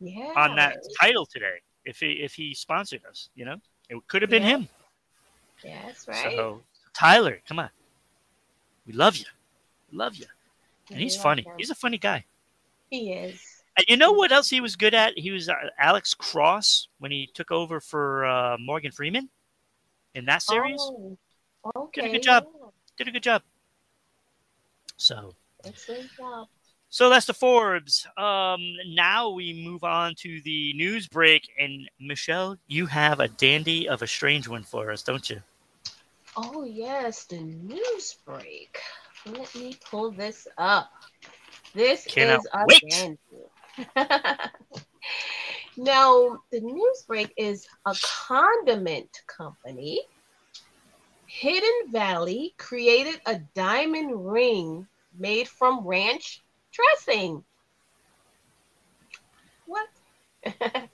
yeah. 0.00 0.32
on 0.36 0.56
that 0.56 0.76
title 1.00 1.26
today 1.26 1.60
if 1.84 1.98
he 2.00 2.12
if 2.12 2.34
he 2.34 2.54
sponsored 2.54 3.02
us, 3.08 3.30
you 3.34 3.44
know? 3.44 3.56
It 3.88 3.96
could 4.08 4.22
have 4.22 4.30
been 4.30 4.42
Yeah. 4.42 4.48
him. 4.48 4.68
Yeah, 5.64 5.86
right. 6.06 6.32
So 6.36 6.62
Tyler, 6.92 7.40
come 7.48 7.58
on. 7.58 7.70
We 8.86 8.92
love 8.92 9.16
you. 9.16 9.26
we 9.90 9.98
Love 9.98 10.16
you. 10.16 10.26
And 10.90 11.00
he's 11.00 11.16
funny. 11.16 11.42
him. 11.42 11.54
He's 11.56 11.70
a 11.70 11.74
funny 11.74 11.98
guy. 11.98 12.24
He 12.90 13.12
is. 13.12 13.40
And 13.76 13.86
you 13.88 13.96
know 13.96 14.12
what 14.12 14.32
else 14.32 14.48
he 14.48 14.60
was 14.60 14.76
good 14.76 14.94
at? 14.94 15.18
He 15.18 15.30
was 15.30 15.48
uh, 15.48 15.54
Alex 15.78 16.14
Cross 16.14 16.88
when 16.98 17.10
he 17.10 17.28
took 17.34 17.50
over 17.50 17.80
for 17.80 18.24
uh, 18.24 18.56
Morgan 18.58 18.92
Freeman 18.92 19.28
in 20.14 20.24
that 20.26 20.42
series. 20.42 20.80
Oh, 20.80 21.18
okay. 21.76 22.10
good 22.12 22.22
job. 22.22 22.46
Did 22.96 23.08
a 23.08 23.10
good 23.10 23.22
job. 23.22 23.42
So, 24.96 25.34
Excellent 25.64 26.08
job. 26.16 26.48
so 26.88 27.10
that's 27.10 27.26
the 27.26 27.34
Forbes. 27.34 28.06
Um, 28.16 28.60
now 28.88 29.30
we 29.30 29.52
move 29.64 29.84
on 29.84 30.14
to 30.18 30.40
the 30.42 30.72
news 30.74 31.08
break. 31.08 31.42
And 31.58 31.88
Michelle, 32.00 32.56
you 32.66 32.86
have 32.86 33.20
a 33.20 33.28
dandy 33.28 33.88
of 33.88 34.02
a 34.02 34.06
strange 34.06 34.48
one 34.48 34.62
for 34.62 34.90
us, 34.90 35.02
don't 35.02 35.28
you? 35.28 35.42
Oh 36.36 36.64
yes, 36.64 37.24
the 37.24 37.38
news 37.40 38.16
break. 38.26 38.78
Let 39.26 39.54
me 39.54 39.76
pull 39.90 40.12
this 40.12 40.46
up. 40.58 40.90
This 41.74 42.04
Cannot 42.06 42.40
is 42.40 42.46
a 42.52 42.64
wait. 42.66 42.82
dandy. 42.90 43.18
now, 45.76 46.38
the 46.52 46.60
news 46.60 47.04
break 47.06 47.32
is 47.36 47.66
a 47.86 47.94
condiment 48.02 49.10
company. 49.26 50.00
Hidden 51.28 51.92
Valley 51.92 52.54
created 52.56 53.20
a 53.26 53.40
diamond 53.54 54.30
ring 54.30 54.86
made 55.18 55.48
from 55.48 55.86
ranch 55.86 56.42
dressing. 56.72 57.44
What? 59.66 59.88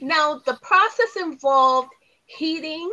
now, 0.00 0.38
the 0.38 0.58
process 0.62 1.16
involved 1.16 1.90
heating 2.26 2.90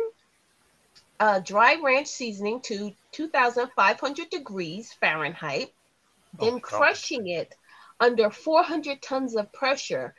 uh, 1.18 1.40
dry 1.40 1.76
ranch 1.82 2.08
seasoning 2.08 2.60
to 2.62 2.92
2,500 3.12 4.30
degrees 4.30 4.92
Fahrenheit, 5.00 5.72
then 6.38 6.54
Oh, 6.54 6.60
crushing 6.60 7.28
it 7.28 7.54
under 8.00 8.30
400 8.30 9.00
tons 9.00 9.34
of 9.34 9.50
pressure 9.52 10.14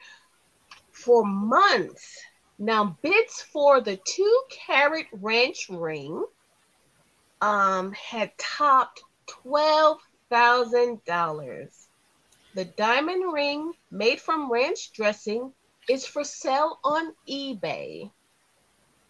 for 0.91 1.23
months. 1.23 2.19
Now, 2.57 2.97
bids 3.03 3.43
for 3.53 3.81
the 3.81 3.97
two 3.97 4.43
carat 4.49 5.05
ranch 5.11 5.67
ring 5.69 6.25
um, 7.41 7.91
had 7.93 8.31
topped 8.37 9.01
$12,000. 9.45 11.67
The 12.55 12.65
diamond 12.65 13.33
ring 13.33 13.73
made 13.91 14.19
from 14.19 14.51
ranch 14.51 14.91
dressing 14.93 15.53
is 15.89 16.05
for 16.05 16.23
sale 16.23 16.79
on 16.83 17.13
eBay. 17.29 18.11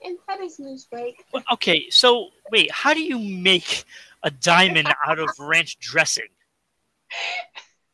And 0.04 0.18
that 0.28 0.42
is 0.42 0.60
Newsbreak. 0.60 1.16
Well, 1.34 1.44
Okay, 1.54 1.90
so 1.90 2.30
wait, 2.52 2.70
how 2.72 2.94
do 2.94 3.02
you 3.02 3.18
make 3.18 3.84
a 4.24 4.32
diamond 4.32 4.94
out 5.08 5.20
of 5.20 5.30
ranch 5.40 5.80
dressing? 5.80 6.28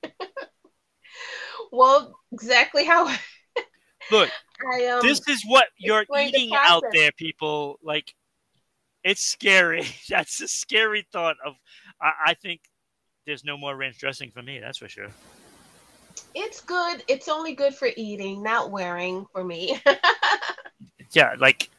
Well, 1.74 2.20
exactly 2.32 2.86
how 2.86 3.12
Look, 4.12 4.30
I 4.74 4.86
um. 4.86 5.02
this 5.02 5.28
is 5.28 5.44
what 5.48 5.66
you're 5.78 6.06
eating 6.20 6.52
out 6.54 6.84
there, 6.92 7.12
people. 7.12 7.80
Like, 7.82 8.14
it's 9.04 9.24
scary. 9.24 9.86
That's 10.10 10.42
a 10.42 10.48
scary 10.48 11.06
thought. 11.12 11.38
Of, 11.46 11.56
I, 12.02 12.12
I 12.28 12.34
think 12.34 12.62
there's 13.26 13.44
no 13.44 13.58
more 13.58 13.76
ranch 13.76 13.98
dressing 14.00 14.32
for 14.32 14.42
me. 14.42 14.60
That's 14.60 14.78
for 14.78 14.90
sure. 14.90 15.10
It's 16.36 16.62
good. 16.62 17.04
It's 17.08 17.28
only 17.28 17.54
good 17.54 17.74
for 17.76 17.90
eating, 17.96 18.44
not 18.44 18.72
wearing 18.72 19.26
for 19.32 19.44
me. 19.44 19.80
Yeah, 21.14 21.36
like 21.38 21.70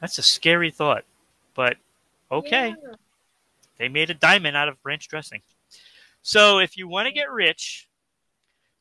that's 0.00 0.18
a 0.18 0.22
scary 0.22 0.70
thought. 0.70 1.04
But 1.54 1.76
okay, 2.32 2.68
Yeah. 2.68 2.94
they 3.78 3.88
made 3.88 4.08
a 4.10 4.14
diamond 4.14 4.56
out 4.56 4.68
of 4.68 4.78
ranch 4.82 5.08
dressing. 5.08 5.42
So 6.22 6.58
if 6.58 6.76
you 6.76 6.88
want 6.88 7.06
to 7.06 7.12
get 7.12 7.30
rich, 7.30 7.86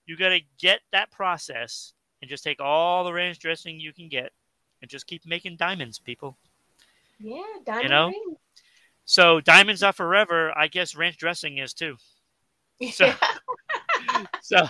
you 0.06 0.18
got 0.18 0.30
to 0.30 0.40
get 0.60 0.80
that 0.92 1.12
process 1.12 1.94
and 2.22 2.30
just 2.30 2.44
take 2.44 2.60
all 2.62 3.04
the 3.04 3.14
ranch 3.14 3.40
dressing 3.40 3.80
you 3.80 3.94
can 3.94 4.08
get 4.08 4.32
and 4.82 4.90
just 4.90 5.08
keep 5.08 5.26
making 5.26 5.58
diamonds, 5.58 6.00
people. 6.00 6.38
Yeah, 7.20 7.42
diamond 7.66 7.90
know? 7.90 8.08
ring. 8.08 8.36
So 9.06 9.42
diamonds 9.42 9.84
are 9.84 9.94
forever. 9.94 10.56
I 10.58 10.68
guess 10.68 10.96
ranch 10.96 11.18
dressing 11.18 11.58
is 11.58 11.74
too. 11.74 11.96
So- 12.92 13.14
So, 14.42 14.68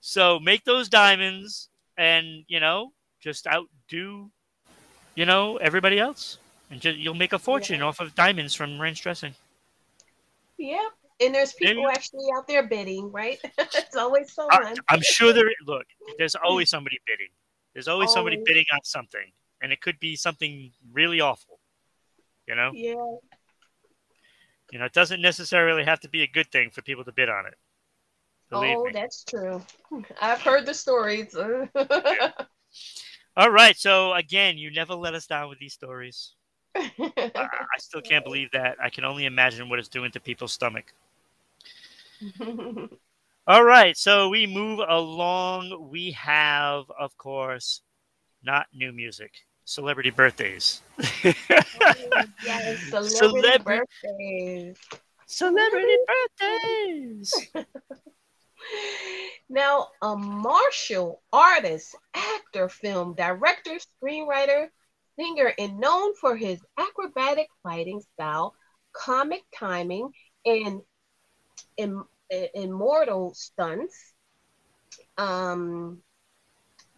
so 0.00 0.40
make 0.40 0.64
those 0.64 0.88
diamonds, 0.88 1.68
and 1.96 2.44
you 2.48 2.60
know, 2.60 2.92
just 3.20 3.46
outdo, 3.46 4.30
you 5.14 5.26
know, 5.26 5.56
everybody 5.58 5.98
else, 5.98 6.38
and 6.70 6.80
just, 6.80 6.98
you'll 6.98 7.14
make 7.14 7.32
a 7.32 7.38
fortune 7.38 7.78
Yeah. 7.80 7.84
off 7.86 8.00
of 8.00 8.14
diamonds 8.14 8.54
from 8.54 8.80
ranch 8.80 9.02
dressing. 9.02 9.34
yeah. 10.58 10.88
And 11.20 11.34
there's 11.34 11.52
people 11.52 11.82
you- 11.82 11.90
actually 11.90 12.26
out 12.36 12.48
there 12.48 12.66
bidding, 12.66 13.12
right? 13.12 13.38
it's 13.58 13.94
always 13.96 14.34
I, 14.38 14.48
someone. 14.56 14.74
I'm 14.88 15.02
sure 15.02 15.32
there. 15.32 15.44
Look, 15.66 15.86
there's 16.18 16.34
always 16.44 16.68
somebody 16.70 16.98
bidding. 17.06 17.28
There's 17.74 17.88
always 17.88 18.10
somebody 18.12 18.42
bidding 18.44 18.64
on 18.72 18.80
something, 18.82 19.30
and 19.62 19.70
it 19.72 19.80
could 19.80 20.00
be 20.00 20.16
something 20.16 20.72
really 20.92 21.20
awful. 21.20 21.59
You 22.50 22.56
know, 22.56 22.72
Yeah. 22.74 22.94
you 24.72 24.78
know, 24.80 24.86
it 24.86 24.92
doesn't 24.92 25.22
necessarily 25.22 25.84
have 25.84 26.00
to 26.00 26.08
be 26.08 26.22
a 26.22 26.26
good 26.26 26.50
thing 26.50 26.70
for 26.70 26.82
people 26.82 27.04
to 27.04 27.12
bid 27.12 27.28
on 27.28 27.46
it. 27.46 27.54
Believe 28.48 28.76
oh, 28.76 28.84
me. 28.86 28.92
that's 28.92 29.22
true. 29.22 29.64
I've 30.20 30.42
heard 30.42 30.66
the 30.66 30.74
stories. 30.74 31.36
All 33.36 33.50
right. 33.52 33.76
So 33.76 34.14
again, 34.14 34.58
you 34.58 34.72
never 34.72 34.96
let 34.96 35.14
us 35.14 35.28
down 35.28 35.48
with 35.48 35.60
these 35.60 35.74
stories. 35.74 36.34
I 36.74 37.78
still 37.78 38.00
can't 38.00 38.24
believe 38.24 38.50
that. 38.50 38.78
I 38.82 38.90
can 38.90 39.04
only 39.04 39.26
imagine 39.26 39.68
what 39.68 39.78
it's 39.78 39.86
doing 39.88 40.10
to 40.10 40.18
people's 40.18 40.52
stomach. 40.52 40.92
All 43.46 43.64
right, 43.64 43.96
so 43.96 44.28
we 44.28 44.46
move 44.46 44.80
along. 44.86 45.88
We 45.88 46.10
have, 46.12 46.84
of 46.98 47.16
course, 47.16 47.82
not 48.42 48.66
new 48.72 48.92
music, 48.92 49.32
celebrity 49.70 50.10
birthdays. 50.10 50.82
yes, 51.24 51.34
celebrity 52.90 53.62
birthdays. 53.64 54.76
celebrity 55.26 55.96
birthdays. 56.40 57.48
Now, 59.48 59.88
a 60.02 60.16
martial 60.16 61.22
artist, 61.32 61.96
actor, 62.14 62.68
film 62.68 63.14
director, 63.14 63.78
screenwriter, 64.02 64.68
singer, 65.16 65.52
and 65.56 65.78
known 65.78 66.14
for 66.16 66.36
his 66.36 66.60
acrobatic 66.76 67.46
fighting 67.62 68.00
style, 68.14 68.54
comic 68.92 69.42
timing, 69.56 70.10
and 70.44 70.80
im- 71.76 72.08
immortal 72.54 73.34
stunts. 73.34 74.14
Um, 75.16 76.02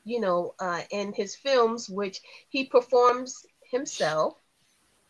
you 0.05 0.21
know, 0.21 0.55
uh, 0.59 0.83
in 0.91 1.13
his 1.13 1.37
films, 1.37 1.89
which 1.89 2.21
he 2.49 2.65
performs 2.65 3.45
himself, 3.71 4.35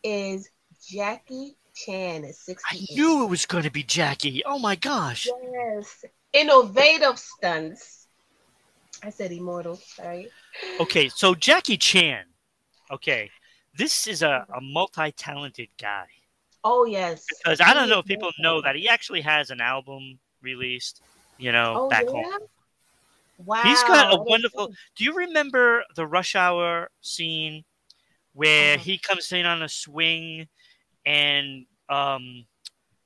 is 0.03 0.49
Jackie 0.87 1.55
Chan 1.75 2.23
is 2.23 2.39
60. 2.39 2.63
I 2.71 2.93
knew 2.93 3.23
it 3.23 3.29
was 3.29 3.45
going 3.45 3.63
to 3.63 3.71
be 3.71 3.83
Jackie. 3.83 4.43
Oh 4.45 4.59
my 4.59 4.75
gosh. 4.75 5.27
Yes. 5.51 6.05
Innovative 6.33 7.17
stunts. 7.17 8.07
I 9.03 9.09
said 9.09 9.31
immortal, 9.31 9.75
sorry. 9.75 10.29
Okay, 10.79 11.09
so 11.09 11.35
Jackie 11.35 11.77
Chan. 11.77 12.25
Okay, 12.91 13.29
this 13.77 14.07
is 14.07 14.21
a, 14.21 14.45
a 14.55 14.61
multi 14.61 15.11
talented 15.11 15.69
guy. 15.79 16.05
Oh 16.63 16.85
yes. 16.85 17.25
Because 17.43 17.59
I 17.59 17.73
don't 17.73 17.89
know 17.89 17.99
if 17.99 18.05
people 18.05 18.31
know 18.39 18.61
that 18.61 18.75
he 18.75 18.87
actually 18.87 19.21
has 19.21 19.49
an 19.49 19.61
album 19.61 20.19
released, 20.41 21.01
you 21.37 21.51
know, 21.51 21.75
Oh 21.77 21.89
back 21.89 22.05
yeah. 22.05 22.11
home. 22.11 22.47
Wow. 23.37 23.61
He's 23.63 23.83
got 23.83 24.13
a 24.13 24.21
wonderful. 24.21 24.71
Do 24.95 25.03
you 25.03 25.13
remember 25.15 25.83
the 25.95 26.05
Rush 26.07 26.35
Hour 26.35 26.89
scene 27.01 27.63
where 28.33 28.75
Uh-huh. 28.75 28.83
he 28.83 28.97
comes 28.97 29.31
in 29.31 29.45
on 29.45 29.61
a 29.63 29.69
swing 29.69 30.47
and 31.05 31.65
um, 31.89 32.45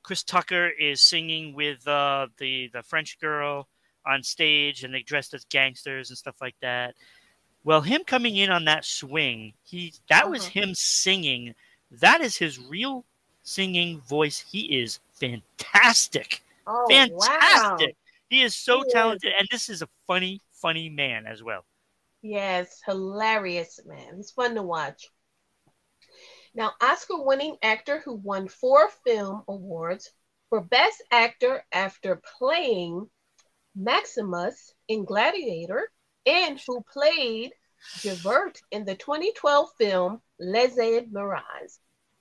Chris 0.04 0.24
Tucker 0.24 0.70
is 0.70 1.02
singing 1.02 1.54
with 1.54 1.86
uh, 1.88 2.28
the 2.38 2.70
the 2.74 2.84
French 2.84 3.20
girl 3.20 3.68
on 4.06 4.24
stage 4.24 4.84
and 4.84 4.94
they 4.94 5.02
dressed 5.02 5.34
as 5.34 5.44
gangsters 5.46 6.10
and 6.10 6.18
stuff 6.18 6.36
like 6.42 6.56
that. 6.62 6.96
Well, 7.64 7.82
him 7.82 8.04
coming 8.06 8.38
in 8.38 8.50
on 8.50 8.64
that 8.66 8.86
swing, 8.86 9.54
he 9.64 9.94
that 10.10 10.30
was 10.30 10.44
Uh-huh. 10.46 10.62
him 10.62 10.76
singing. 10.76 11.56
That 11.92 12.22
is 12.22 12.38
his 12.38 12.60
real 12.60 13.06
singing 13.44 14.00
voice. 14.02 14.40
He 14.40 14.80
is 14.80 15.00
fantastic. 15.14 16.44
Oh 16.66 16.86
Fantastic. 16.90 17.30
wow. 17.50 17.78
He 18.30 18.42
is 18.42 18.56
so 18.56 18.84
He 18.84 18.92
is. 18.92 18.94
talented 18.94 19.34
and 19.38 19.48
this 19.52 19.70
is 19.70 19.82
a 19.82 19.90
funny 20.06 20.42
funny 20.52 20.90
man 20.90 21.26
as 21.28 21.44
well. 21.44 21.66
Yes, 22.22 22.82
hilarious 22.86 23.80
man. 23.86 24.18
It's 24.20 24.32
fun 24.32 24.56
to 24.56 24.62
watch. 24.64 25.08
Now, 26.54 26.74
Oscar 26.82 27.22
winning 27.24 27.58
actor 27.62 28.00
who 28.00 28.16
won 28.16 28.48
four 28.48 28.90
film 29.06 29.44
awards 29.48 30.12
for 30.50 30.60
Best 30.62 31.02
Actor 31.12 31.66
after 31.72 32.18
playing 32.38 33.10
Maximus 33.76 34.74
in 34.88 35.06
Gladiator 35.06 35.92
and 36.26 36.60
who 36.68 36.82
played 36.82 37.54
Javert 38.00 38.60
in 38.72 38.86
the 38.86 38.96
2012 38.96 39.70
film 39.78 40.22
Les 40.40 40.76
Mirage. 41.12 41.74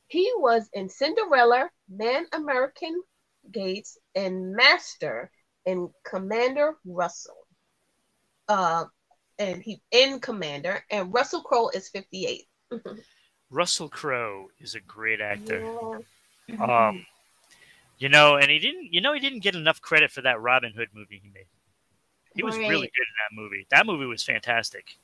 He 0.09 0.33
was 0.37 0.69
in 0.73 0.89
Cinderella, 0.89 1.71
Man 1.89 2.27
American 2.33 3.03
Gates, 3.51 3.99
and 4.15 4.53
Master 4.55 5.31
in 5.67 5.91
Commander 6.05 6.77
Russell. 6.85 7.47
Uh, 8.49 8.85
and 9.39 9.63
he 9.63 9.83
in 9.91 10.21
Commander, 10.21 10.83
and 10.91 11.13
Russell 11.13 11.43
Crowe 11.43 11.69
is 11.69 11.89
58. 11.91 12.45
Russell 13.51 13.89
Crowe 13.89 14.49
is 14.61 14.75
a 14.75 14.81
great 14.81 15.21
actor. 15.21 15.61
Yeah. 16.49 16.89
Um, 16.89 17.05
you 17.99 18.09
know, 18.09 18.37
and 18.37 18.51
he 18.51 18.59
didn't. 18.59 18.93
You 18.93 19.01
know, 19.01 19.13
he 19.13 19.21
didn't 19.21 19.41
get 19.41 19.55
enough 19.55 19.81
credit 19.81 20.11
for 20.11 20.23
that 20.23 20.41
Robin 20.41 20.73
Hood 20.73 20.89
movie 20.95 21.21
he 21.23 21.31
made. 21.31 21.47
He 22.35 22.43
was 22.43 22.57
really 22.59 22.71
good 22.71 22.75
in 22.79 22.85
that 22.85 23.43
movie. 23.43 23.67
That 23.71 23.87
movie 23.87 24.05
was 24.05 24.23
fantastic. 24.23 24.97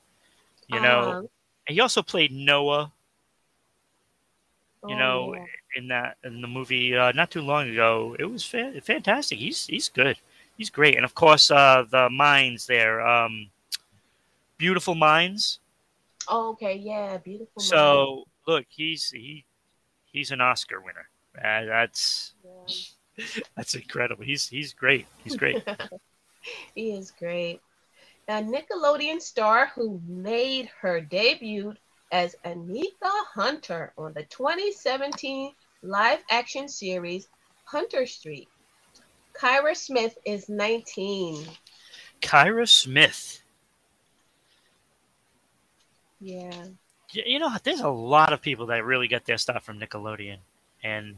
You 0.68 0.80
know, 0.80 1.00
Um, 1.00 1.28
and 1.66 1.74
he 1.74 1.80
also 1.80 2.02
played 2.02 2.30
Noah. 2.30 2.92
You 4.86 4.96
oh, 4.96 4.98
know, 4.98 5.34
yeah. 5.34 5.44
in 5.76 5.88
that 5.88 6.16
in 6.24 6.42
the 6.42 6.48
movie 6.48 6.96
uh, 6.96 7.12
not 7.12 7.30
too 7.30 7.40
long 7.40 7.70
ago. 7.70 8.16
It 8.18 8.24
was 8.24 8.44
fa- 8.44 8.80
fantastic. 8.82 9.38
He's 9.38 9.66
he's 9.66 9.88
good. 9.88 10.18
He's 10.62 10.70
great, 10.70 10.94
and 10.94 11.04
of 11.04 11.12
course, 11.12 11.50
uh, 11.50 11.86
the 11.90 12.08
mines 12.08 12.66
there, 12.66 13.04
um, 13.04 13.50
beautiful 14.58 14.94
minds. 14.94 15.58
Oh, 16.28 16.50
okay, 16.50 16.76
yeah, 16.76 17.18
beautiful. 17.18 17.60
So 17.60 18.28
look, 18.46 18.64
he's 18.68 19.10
he 19.10 19.44
he's 20.04 20.30
an 20.30 20.40
Oscar 20.40 20.80
winner. 20.80 21.08
Uh, 21.36 21.64
that's 21.64 22.34
Yeah. 22.44 23.24
that's 23.56 23.74
incredible. 23.74 24.22
He's 24.22 24.46
he's 24.46 24.72
great. 24.72 25.06
He's 25.24 25.36
great. 25.36 25.64
he 26.76 26.92
is 26.92 27.10
great. 27.10 27.58
A 28.28 28.34
Nickelodeon 28.34 29.20
star 29.20 29.72
who 29.74 30.00
made 30.06 30.70
her 30.80 31.00
debut 31.00 31.74
as 32.12 32.36
Anita 32.44 33.12
Hunter 33.34 33.92
on 33.98 34.12
the 34.12 34.22
2017 34.26 35.52
live 35.82 36.20
action 36.30 36.68
series 36.68 37.26
Hunter 37.64 38.06
Street. 38.06 38.48
Kyra 39.34 39.76
Smith 39.76 40.16
is 40.24 40.48
19. 40.48 41.46
Kyra 42.20 42.68
Smith. 42.68 43.42
Yeah. 46.20 46.66
You 47.12 47.38
know, 47.38 47.50
there's 47.62 47.80
a 47.80 47.88
lot 47.88 48.32
of 48.32 48.40
people 48.40 48.66
that 48.66 48.84
really 48.84 49.08
get 49.08 49.24
their 49.26 49.38
stuff 49.38 49.64
from 49.64 49.78
Nickelodeon, 49.78 50.38
and 50.82 51.16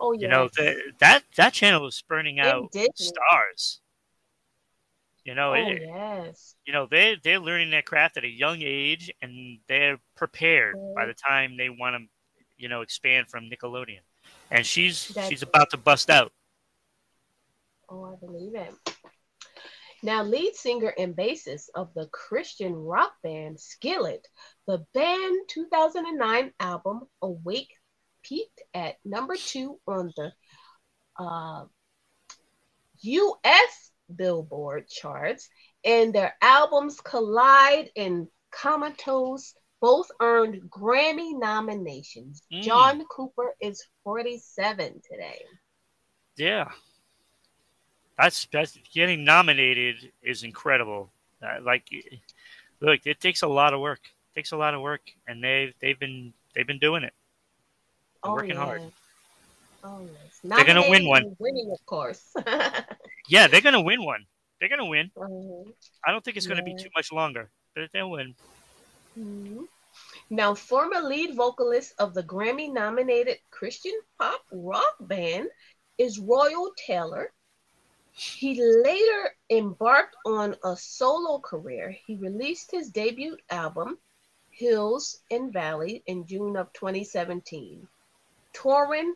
Oh, 0.00 0.12
yeah. 0.12 0.20
you 0.22 0.28
know 0.28 0.48
the, 0.56 0.92
that 0.98 1.22
that 1.36 1.52
channel 1.52 1.86
is 1.86 1.94
spurning 1.94 2.40
out 2.40 2.74
stars. 2.96 3.80
You 5.24 5.36
know, 5.36 5.50
Oh, 5.52 5.54
it, 5.54 5.82
yes. 5.82 6.56
you 6.64 6.72
know 6.72 6.86
they 6.90 7.16
they're 7.22 7.38
learning 7.38 7.70
their 7.70 7.82
craft 7.82 8.16
at 8.16 8.24
a 8.24 8.28
young 8.28 8.62
age, 8.62 9.12
and 9.22 9.58
they're 9.68 9.98
prepared 10.16 10.74
by 10.96 11.04
Mhm. 11.04 11.06
the 11.08 11.14
time 11.14 11.56
they 11.56 11.68
want 11.68 11.94
to, 11.96 12.08
you 12.58 12.68
know, 12.68 12.80
expand 12.80 13.28
from 13.28 13.48
Nickelodeon. 13.48 14.00
And 14.50 14.66
she's 14.66 15.06
That's- 15.08 15.30
she's 15.30 15.42
about 15.42 15.70
to 15.70 15.76
bust 15.76 16.10
out. 16.10 16.32
Oh, 17.92 18.04
I 18.06 18.16
believe 18.24 18.54
it. 18.54 18.72
Now, 20.02 20.22
lead 20.22 20.56
singer 20.56 20.94
and 20.98 21.14
bassist 21.14 21.66
of 21.74 21.92
the 21.94 22.06
Christian 22.06 22.74
rock 22.74 23.12
band 23.22 23.60
Skillet, 23.60 24.26
the 24.66 24.86
band 24.94 25.40
2009 25.48 26.52
album 26.58 27.02
Awake 27.20 27.74
peaked 28.22 28.62
at 28.72 28.96
number 29.04 29.36
two 29.36 29.78
on 29.86 30.10
the 30.16 30.32
uh, 31.18 31.66
U.S. 33.00 33.90
Billboard 34.16 34.88
charts, 34.88 35.50
and 35.84 36.14
their 36.14 36.34
albums 36.40 36.98
Collide 36.98 37.90
and 37.94 38.26
Comatose 38.50 39.54
both 39.82 40.10
earned 40.18 40.62
Grammy 40.70 41.38
nominations. 41.38 42.42
Mm. 42.50 42.62
John 42.62 43.04
Cooper 43.10 43.54
is 43.60 43.84
47 44.04 45.02
today. 45.10 45.42
Yeah, 46.38 46.70
that's 48.22 48.46
that's 48.52 48.78
getting 48.94 49.24
nominated 49.24 50.12
is 50.22 50.44
incredible. 50.44 51.10
Uh, 51.42 51.60
like, 51.62 51.84
look, 52.80 53.00
it 53.04 53.20
takes 53.20 53.42
a 53.42 53.48
lot 53.48 53.74
of 53.74 53.80
work. 53.80 54.00
It 54.04 54.38
takes 54.38 54.52
a 54.52 54.56
lot 54.56 54.74
of 54.74 54.80
work, 54.80 55.02
and 55.26 55.42
they've 55.42 55.74
they've 55.80 55.98
been 55.98 56.32
they've 56.54 56.66
been 56.66 56.78
doing 56.78 57.02
it. 57.02 57.12
They're 58.22 58.32
working 58.32 58.56
hard. 58.56 58.82
Oh, 59.84 60.00
yes. 60.00 60.38
They're 60.44 60.64
gonna 60.64 60.88
win 60.88 61.08
one. 61.08 61.34
Winning, 61.38 61.70
of 61.72 61.84
course. 61.86 62.32
Yeah, 63.28 63.46
they're 63.46 63.60
gonna 63.60 63.80
win 63.80 64.02
one. 64.04 64.26
They're 64.58 64.68
gonna 64.68 64.86
win. 64.86 65.10
Mhm. 65.16 65.72
I 66.04 66.10
don't 66.10 66.24
think 66.24 66.36
it's 66.36 66.46
gonna 66.46 66.62
be 66.62 66.76
too 66.76 66.90
much 66.94 67.12
longer, 67.12 67.48
but 67.74 67.88
they'll 67.92 68.10
win. 68.10 68.34
Mhm. 69.16 69.66
Now, 70.28 70.54
former 70.54 71.00
lead 71.00 71.34
vocalist 71.36 71.94
of 71.98 72.14
the 72.14 72.22
Grammy 72.24 72.70
nominated 72.70 73.38
Christian 73.50 73.98
pop 74.18 74.42
rock 74.50 74.96
band 75.00 75.48
is 75.98 76.18
Royal 76.18 76.72
Tailor. 76.76 77.32
He 78.12 78.62
later 78.62 79.34
embarked 79.50 80.16
on 80.26 80.54
a 80.64 80.76
solo 80.76 81.38
career. 81.38 81.96
He 82.06 82.16
released 82.16 82.70
his 82.70 82.90
debut 82.90 83.38
album, 83.50 83.98
Hills 84.50 85.20
and 85.30 85.52
Valley, 85.52 86.02
in 86.06 86.26
June 86.26 86.56
of 86.56 86.72
2017. 86.74 87.88
Tauren 88.52 89.12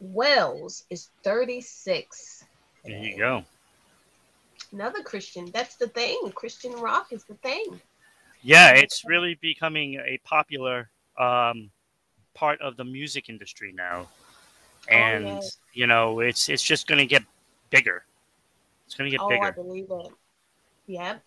Wells 0.00 0.84
is 0.90 1.08
36. 1.22 2.44
There 2.84 2.98
you 2.98 3.16
go. 3.16 3.44
Another 4.72 5.02
Christian. 5.02 5.50
That's 5.52 5.76
the 5.76 5.88
thing. 5.88 6.30
Christian 6.34 6.72
rock 6.72 7.12
is 7.12 7.24
the 7.24 7.34
thing. 7.34 7.80
Yeah, 8.42 8.72
it's 8.72 9.04
really 9.06 9.38
becoming 9.40 9.94
a 9.94 10.18
popular 10.24 10.90
um, 11.18 11.70
part 12.34 12.60
of 12.60 12.76
the 12.76 12.84
music 12.84 13.30
industry 13.30 13.72
now, 13.72 14.08
and 14.88 15.26
yes. 15.26 15.58
you 15.72 15.86
know, 15.86 16.20
it's 16.20 16.50
it's 16.50 16.62
just 16.62 16.86
gonna 16.86 17.06
get 17.06 17.22
bigger. 17.70 18.04
It's 18.86 18.94
gonna 18.94 19.10
get 19.10 19.20
oh, 19.20 19.28
I 19.28 19.50
bigger. 19.50 19.52
believe 19.52 19.86
it. 19.90 20.12
Yep. 20.86 21.22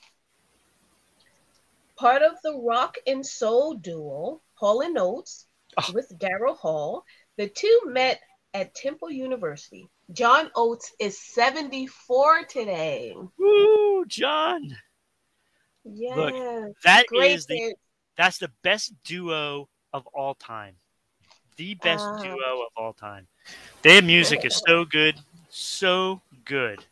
Part 1.96 2.22
of 2.22 2.34
the 2.44 2.54
rock 2.64 2.98
and 3.08 3.26
soul 3.26 3.74
duo, 3.74 4.42
Hall 4.56 4.82
and 4.82 4.98
Oates, 4.98 5.46
Oh. 5.80 5.92
with 5.94 6.12
Daryl 6.18 6.58
Hall, 6.58 7.04
the 7.38 7.48
two 7.50 7.82
met 7.86 8.20
at 8.54 8.74
Temple 8.76 9.12
University. 9.12 9.88
John 10.14 10.50
Oates 10.56 10.92
is 11.00 11.20
74 11.20 12.46
today. 12.46 13.14
Woo, 13.38 14.06
John. 14.08 14.76
Yeah. 15.84 16.68
That 16.84 17.06
great 17.08 17.32
is 17.34 17.46
the 17.46 17.58
hit. 17.58 17.80
that's 18.16 18.38
the 18.40 18.52
best 18.64 18.94
duo 19.04 19.70
of 19.94 20.08
all 20.14 20.34
time. 20.36 20.76
The 21.58 21.76
best 21.76 22.04
Ah. 22.06 22.22
duo 22.24 22.62
of 22.64 22.70
all 22.76 22.94
time. 22.94 23.28
Their 23.82 24.02
music 24.02 24.46
is 24.46 24.56
so 24.68 24.86
good, 24.86 25.20
so 25.50 26.22
good. 26.48 26.84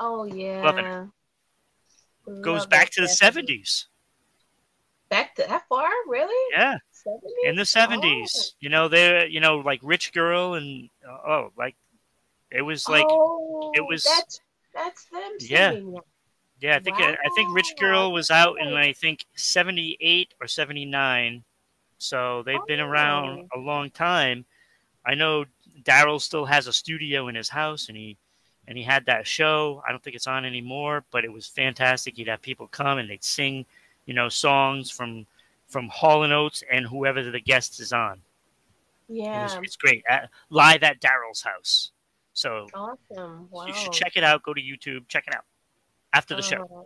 Oh 0.00 0.24
yeah. 0.24 0.62
Love 0.62 0.78
it. 0.78 2.42
Goes 2.42 2.60
Love 2.60 2.70
back 2.70 2.90
to 2.90 3.00
the 3.00 3.06
70s. 3.06 3.86
Back 5.08 5.34
to 5.36 5.44
that 5.48 5.66
far, 5.68 5.88
really? 6.06 6.52
Yeah, 6.54 6.76
70s? 7.06 7.20
in 7.48 7.56
the 7.56 7.62
70s. 7.62 8.52
You 8.60 8.68
know, 8.68 8.88
they're, 8.88 9.26
you 9.26 9.40
know, 9.40 9.58
like 9.58 9.80
Rich 9.82 10.12
Girl 10.12 10.54
and 10.54 10.90
uh, 11.08 11.12
oh, 11.26 11.52
like 11.56 11.74
it 12.50 12.62
was 12.62 12.88
like 12.88 13.06
oh, 13.08 13.72
it 13.74 13.80
was- 13.86 14.04
that's 14.04 14.40
that's 14.74 15.04
them 15.06 15.32
Yeah. 15.40 15.70
that. 15.72 16.02
Yeah, 16.60 16.76
I 16.76 16.80
think 16.80 16.96
I 17.00 17.16
think 17.36 17.54
Rich 17.54 17.74
Girl 17.78 18.12
was 18.12 18.30
out 18.32 18.60
in 18.60 18.74
I 18.74 18.92
think 18.92 19.24
seventy 19.36 19.96
eight 20.00 20.34
or 20.40 20.48
seventy 20.48 20.84
nine, 20.84 21.44
so 21.98 22.42
they've 22.44 22.66
been 22.66 22.80
around 22.80 23.48
Oh. 23.54 23.60
a 23.60 23.62
long 23.62 23.90
time. 23.90 24.44
I 25.06 25.14
know 25.14 25.44
Daryl 25.84 26.20
still 26.20 26.44
has 26.46 26.66
a 26.66 26.72
studio 26.72 27.28
in 27.28 27.36
his 27.36 27.48
house, 27.48 27.88
and 27.88 27.96
he 27.96 28.16
and 28.68 28.76
he 28.76 28.84
had 28.84 29.06
that 29.06 29.26
show. 29.26 29.82
I 29.88 29.90
don't 29.90 30.02
think 30.02 30.14
it's 30.14 30.26
on 30.26 30.44
anymore, 30.44 31.02
but 31.10 31.24
it 31.24 31.32
was 31.32 31.46
fantastic. 31.46 32.16
He'd 32.16 32.28
have 32.28 32.42
people 32.42 32.68
come 32.68 32.98
and 32.98 33.08
they'd 33.08 33.24
sing, 33.24 33.64
you 34.04 34.12
know, 34.12 34.28
songs 34.28 34.90
from 34.90 35.26
from 35.66 35.88
Hall 35.88 36.22
and 36.22 36.32
Oates 36.32 36.62
and 36.70 36.86
whoever 36.86 37.22
the 37.22 37.40
guest 37.40 37.80
is 37.80 37.92
on. 37.92 38.20
Yeah. 39.08 39.48
it's 39.62 39.76
great 39.76 40.04
at, 40.08 40.28
live 40.50 40.82
at 40.82 41.00
Daryl's 41.00 41.42
house. 41.42 41.92
So 42.34 42.66
Awesome. 42.74 43.48
Wow. 43.50 43.66
you 43.66 43.74
should 43.74 43.92
check 43.92 44.12
it 44.16 44.24
out. 44.24 44.42
Go 44.42 44.54
to 44.54 44.60
YouTube, 44.60 45.08
check 45.08 45.24
it 45.26 45.34
out 45.34 45.44
after 46.12 46.36
the 46.36 46.42
show. 46.42 46.62
Uh-huh. 46.62 46.82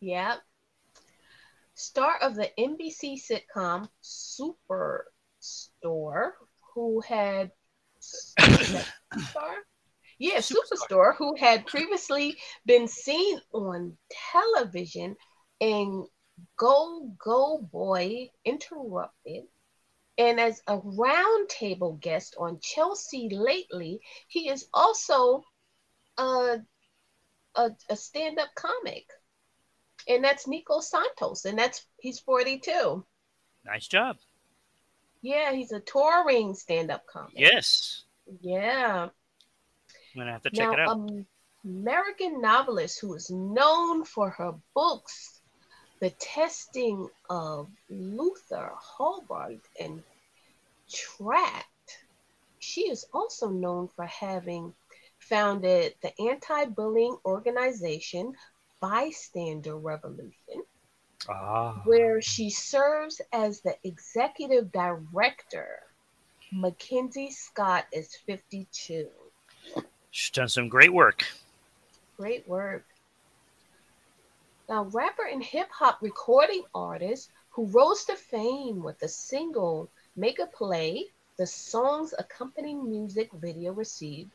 Yep. 0.00 0.38
Star 1.74 2.16
of 2.20 2.34
the 2.34 2.50
NBC 2.58 3.20
sitcom 3.20 3.88
Superstore, 4.02 6.32
who 6.74 7.00
had 7.00 7.52
Star? 8.00 9.54
Yeah, 10.20 10.38
Superstore. 10.38 10.54
Superstore, 10.90 11.16
who 11.16 11.34
had 11.36 11.66
previously 11.66 12.36
been 12.66 12.86
seen 12.86 13.40
on 13.52 13.96
television 14.32 15.16
in 15.60 16.06
Go 16.56 17.10
Go 17.18 17.58
Boy 17.72 18.30
Interrupted. 18.44 19.44
And 20.18 20.38
as 20.38 20.60
a 20.66 20.78
roundtable 20.78 21.98
guest 22.00 22.36
on 22.38 22.60
Chelsea 22.60 23.30
lately, 23.32 24.00
he 24.28 24.50
is 24.50 24.68
also 24.74 25.42
a 26.18 26.58
a, 27.56 27.70
a 27.88 27.96
stand-up 27.96 28.48
comic 28.54 29.06
and 30.06 30.22
that's 30.22 30.46
nico 30.46 30.80
santos 30.80 31.44
and 31.46 31.58
that's 31.58 31.84
he's 31.98 32.20
42 32.20 33.04
Nice 33.64 33.88
job. 33.88 34.18
yeah 35.22 35.52
he's 35.52 35.72
a 35.72 35.80
touring 35.80 36.54
stand-up 36.54 37.04
comic 37.12 37.32
Yes. 37.36 38.04
yeah 38.40 39.08
I'm 40.14 40.20
gonna 40.20 40.32
have 40.32 40.42
to 40.42 40.50
check 40.50 40.68
now 40.68 40.72
it 40.72 40.80
out. 40.80 41.10
american 41.64 42.40
novelist 42.40 43.00
who 43.00 43.14
is 43.14 43.30
known 43.30 44.04
for 44.04 44.30
her 44.30 44.54
books 44.74 45.40
the 46.00 46.10
testing 46.10 47.08
of 47.28 47.68
luther 47.88 48.72
hubbard 48.76 49.60
and 49.80 50.02
trapped 50.90 51.98
she 52.58 52.82
is 52.82 53.06
also 53.12 53.48
known 53.48 53.88
for 53.94 54.06
having 54.06 54.74
founded 55.18 55.94
the 56.02 56.12
anti-bullying 56.20 57.16
organization 57.24 58.34
bystander 58.80 59.76
revolution 59.76 60.64
ah. 61.28 61.80
where 61.84 62.20
she 62.20 62.50
serves 62.50 63.20
as 63.32 63.60
the 63.60 63.76
executive 63.84 64.72
director. 64.72 65.80
Mackenzie 66.52 67.30
Scott 67.30 67.86
is 67.92 68.16
52. 68.26 69.08
She's 70.10 70.30
done 70.30 70.48
some 70.48 70.68
great 70.68 70.92
work. 70.92 71.24
Great 72.16 72.46
work. 72.48 72.84
Now, 74.68 74.84
rapper 74.84 75.24
and 75.24 75.42
hip 75.42 75.68
hop 75.70 75.98
recording 76.00 76.62
artist 76.74 77.30
who 77.50 77.66
rose 77.66 78.04
to 78.04 78.16
fame 78.16 78.82
with 78.82 78.98
the 78.98 79.08
single 79.08 79.88
Make 80.16 80.38
a 80.38 80.46
Play, 80.46 81.06
the 81.36 81.46
song's 81.46 82.14
accompanying 82.18 82.88
music 82.88 83.32
video 83.32 83.72
received 83.72 84.30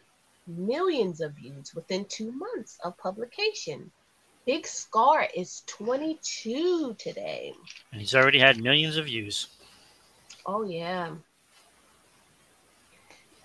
millions 0.48 1.22
of 1.22 1.34
views 1.34 1.74
within 1.74 2.06
two 2.06 2.32
months 2.32 2.78
of 2.84 2.98
publication. 2.98 3.92
Big 4.46 4.66
Scarr 4.68 5.28
is 5.36 5.64
22 5.68 6.96
today. 7.00 7.54
And 7.92 8.02
he's 8.02 8.16
already 8.16 8.40
had 8.40 8.62
millions 8.62 8.98
of 8.98 9.06
views. 9.06 9.48
Oh, 10.46 10.64
yeah. 10.64 11.16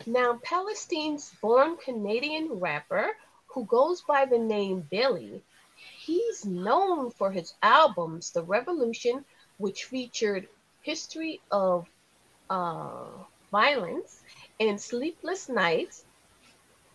Now, 0.06 0.40
Palestine's 0.42 1.30
born 1.42 1.76
Canadian 1.76 2.54
rapper 2.54 3.10
who 3.48 3.66
goes 3.66 4.00
by 4.00 4.24
the 4.24 4.38
name 4.38 4.80
Belly, 4.80 5.42
he's 5.76 6.46
known 6.46 7.10
for 7.10 7.30
his 7.30 7.52
albums, 7.62 8.30
The 8.30 8.42
Revolution, 8.42 9.26
which 9.58 9.84
featured 9.84 10.48
history 10.80 11.42
of 11.50 11.86
uh, 12.48 13.08
violence, 13.50 14.20
and 14.58 14.80
Sleepless 14.80 15.50
Nights. 15.50 16.04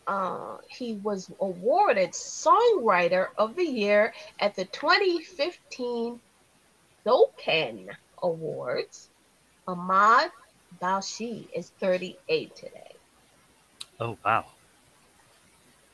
Uh, 0.07 0.57
he 0.67 0.93
was 0.93 1.31
awarded 1.39 2.11
Songwriter 2.11 3.27
of 3.37 3.55
the 3.55 3.65
Year 3.65 4.13
at 4.39 4.55
the 4.55 4.65
2015 4.65 6.19
SOCAN 7.03 7.89
Awards. 8.23 9.09
Ahmad 9.67 10.31
Balshe 10.81 11.47
is 11.53 11.69
38 11.79 12.55
today. 12.55 12.94
Oh 13.99 14.17
wow. 14.23 14.45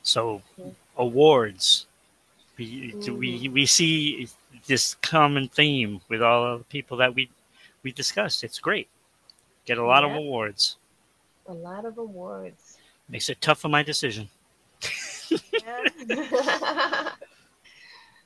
So 0.03 0.41
awards. 0.97 1.87
We, 2.57 2.93
do 3.01 3.15
we 3.15 3.39
mm-hmm. 3.39 3.53
we 3.53 3.65
see 3.65 4.27
this 4.67 4.95
common 5.01 5.47
theme 5.47 6.01
with 6.09 6.21
all 6.21 6.45
of 6.45 6.59
the 6.59 6.65
people 6.65 6.97
that 6.97 7.15
we 7.15 7.29
we 7.83 7.91
discuss. 7.91 8.43
It's 8.43 8.59
great. 8.59 8.87
Get 9.65 9.77
a 9.77 9.85
lot 9.85 10.03
of 10.03 10.11
awards. 10.11 10.77
A 11.47 11.53
lot 11.53 11.85
of 11.85 11.97
awards. 11.97 12.77
Makes 13.09 13.29
it 13.29 13.41
tough 13.41 13.59
for 13.59 13.69
my 13.69 13.83
decision. 13.83 14.29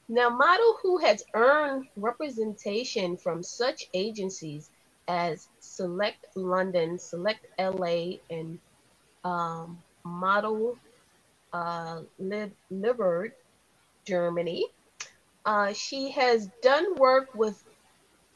Now, 0.08 0.30
model 0.30 0.78
who 0.84 1.00
has 1.00 1.24
earned 1.34 1.88
representation 1.96 3.18
from 3.18 3.42
such 3.42 3.90
agencies 3.96 4.70
as 5.08 5.48
Select 5.60 6.28
London, 6.36 7.00
Select 7.00 7.48
LA, 7.58 8.18
and 8.30 8.60
um, 9.26 9.84
Model 10.06 10.80
uh, 11.54 12.02
Germany. 14.08 14.66
Uh, 15.46 15.74
she 15.74 16.12
has 16.12 16.48
done 16.62 16.96
work 16.98 17.30
with 17.36 17.64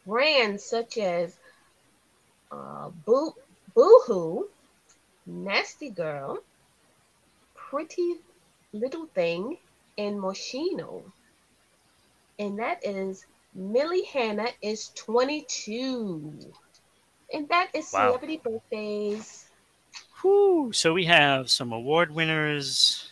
brands 0.06 0.66
such 0.66 0.98
as 0.98 1.38
uh, 2.52 2.90
Boo 3.06 3.34
Boohoo, 3.76 4.46
Nasty 5.26 5.92
Girl, 5.92 6.40
Pretty 7.56 8.16
Little 8.74 9.08
Thing, 9.08 9.58
and 9.98 10.20
Moschino. 10.20 11.14
And 12.40 12.60
that 12.60 12.80
is 12.86 13.26
Millie 13.54 14.06
Hannah 14.06 14.52
is 14.62 14.90
22. 14.98 16.56
And 17.34 17.50
that 17.50 17.70
is 17.76 17.90
Wow. 17.92 18.20
celebrity 18.20 18.42
birthdays. 18.44 19.39
Whew. 20.22 20.72
So 20.74 20.94
we 20.94 21.06
have 21.06 21.50
some 21.50 21.72
award 21.72 22.12
winners. 22.12 23.12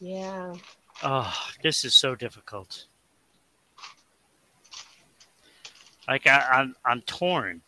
Yeah. 0.00 0.54
Oh, 1.02 1.32
this 1.62 1.84
is 1.84 1.94
so 1.94 2.14
difficult. 2.14 2.86
Like 6.08 6.26
I, 6.26 6.38
I'm, 6.52 6.76
I'm 6.84 7.00
torn. 7.02 7.60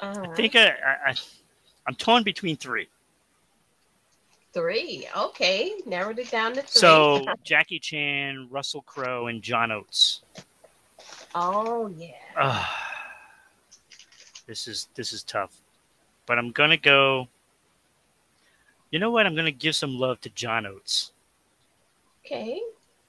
Uh-huh. 0.00 0.26
I 0.30 0.34
think 0.34 0.56
I, 0.56 0.74
I, 1.06 1.14
I'm 1.86 1.94
torn 1.94 2.22
between 2.22 2.56
three. 2.56 2.88
three. 4.52 5.06
Okay. 5.16 5.72
Narrowed 5.86 6.18
it 6.18 6.30
down 6.30 6.52
to 6.54 6.62
three. 6.62 6.80
So 6.80 7.24
Jackie 7.44 7.78
Chan, 7.78 8.48
Russell 8.50 8.82
Crowe, 8.82 9.28
and 9.28 9.40
John 9.42 9.70
Oates. 9.72 10.22
oh 11.34 11.88
yeah. 11.96 12.10
Ugh. 12.36 12.66
this 14.46 14.68
is 14.68 14.88
this 14.94 15.12
is 15.12 15.22
tough, 15.22 15.61
but 16.26 16.38
I'm 16.38 16.50
gonna 16.52 16.76
go. 16.76 17.28
You 18.90 18.98
know 18.98 19.10
what? 19.10 19.26
I'm 19.26 19.34
gonna 19.34 19.50
give 19.50 19.74
some 19.74 19.98
love 19.98 20.20
to 20.22 20.30
John 20.30 20.66
Oates. 20.66 21.12
Okay. 22.24 22.60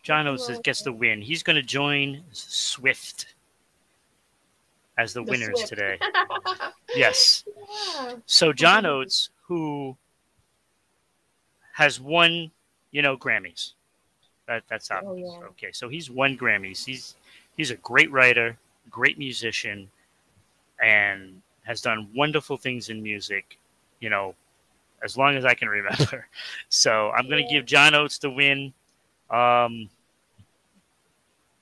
John 0.01 0.27
Oates 0.27 0.49
with 0.49 0.63
gets 0.63 0.81
the 0.81 0.91
win. 0.91 1.21
He's 1.21 1.43
gonna 1.43 1.61
join 1.61 2.23
Swift 2.31 3.35
as 4.97 5.13
the, 5.13 5.23
The 5.23 5.31
winners 5.31 5.49
Swift. 5.59 5.67
today. 5.69 5.97
Um, 6.29 6.41
yeah. 6.47 6.69
Yes. 6.95 7.43
So 8.25 8.53
John 8.53 8.85
Oates, 8.85 9.29
who 9.47 9.95
has 11.73 11.99
won, 11.99 12.51
you 12.91 13.01
know, 13.01 13.17
Grammys. 13.17 13.73
That 14.47 14.63
that's 14.67 14.89
Oh, 14.91 15.15
yeah. 15.15 15.47
Okay, 15.49 15.71
so 15.71 15.89
he's 15.89 16.09
won 16.09 16.37
Grammys. 16.37 16.85
He's 16.85 17.15
he's 17.57 17.71
a 17.71 17.75
great 17.77 18.11
writer, 18.11 18.57
great 18.89 19.17
musician, 19.17 19.89
and 20.81 21.41
has 21.63 21.81
done 21.81 22.09
wonderful 22.15 22.57
things 22.57 22.89
in 22.89 23.01
music. 23.01 23.57
You 23.99 24.09
know, 24.09 24.35
as 25.03 25.17
long 25.17 25.35
as 25.35 25.45
I 25.45 25.53
can 25.53 25.67
remember. 25.67 26.27
So 26.69 27.11
I'm 27.11 27.29
going 27.29 27.45
to 27.45 27.53
give 27.53 27.65
John 27.65 27.93
Oates 27.93 28.17
the 28.17 28.29
win. 28.31 28.73
Um, 29.29 29.89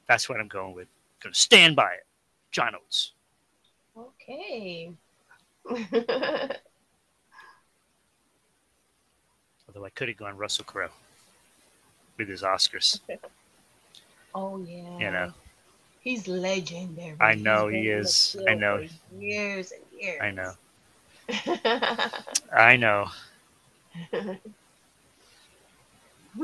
that's 0.08 0.30
what 0.30 0.39
I'm 0.39 0.47
going 0.47 0.74
with. 0.74 0.88
I'm 0.88 1.24
Going 1.24 1.34
to 1.34 1.39
stand 1.39 1.76
by 1.76 1.91
it. 1.93 2.06
John 2.52 2.76
Oates. 2.76 3.12
Okay. 3.97 4.91
Although 9.68 9.86
I 9.86 9.89
could 9.89 10.08
have 10.08 10.18
gone 10.18 10.38
Russell 10.38 10.66
Crowe 10.66 10.89
with 12.18 12.30
his 12.30 12.41
Oscars. 12.41 12.99
oh 14.36 14.64
yeah. 14.66 14.97
You 14.97 15.12
know. 15.12 15.34
He's 15.99 16.28
legendary. 16.28 17.16
I 17.20 17.36
know 17.36 17.68
he 17.68 17.82
been 17.82 17.86
in 17.86 17.91
the 17.91 17.99
is. 17.99 18.38
I 18.47 18.54
know. 18.56 18.88
Years 19.20 19.72
and 19.72 19.82
years. 20.02 20.22
I 20.22 20.32
know. 20.32 20.54
I 22.54 22.78
know. 22.78 23.08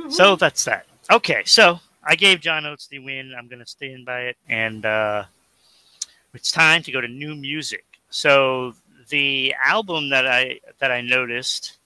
So 0.09 0.35
that's 0.35 0.65
that. 0.65 0.85
Okay, 1.09 1.43
so 1.45 1.79
I 2.03 2.17
gave 2.17 2.41
John 2.41 2.65
Oates 2.65 2.87
the 2.87 2.99
win. 2.99 3.33
I'm 3.37 3.47
going 3.47 3.61
to 3.61 3.65
stand 3.65 4.05
by 4.05 4.23
it, 4.23 4.37
and 4.49 4.85
uh, 4.85 5.23
it's 6.33 6.51
time 6.51 6.83
to 6.83 6.91
go 6.91 6.99
to 6.99 7.07
new 7.07 7.35
music. 7.35 7.85
So 8.09 8.73
the 9.07 9.55
album 9.63 10.09
that 10.09 10.27
I 10.27 10.59
that 10.79 10.91
I 10.91 10.99
noticed 10.99 11.77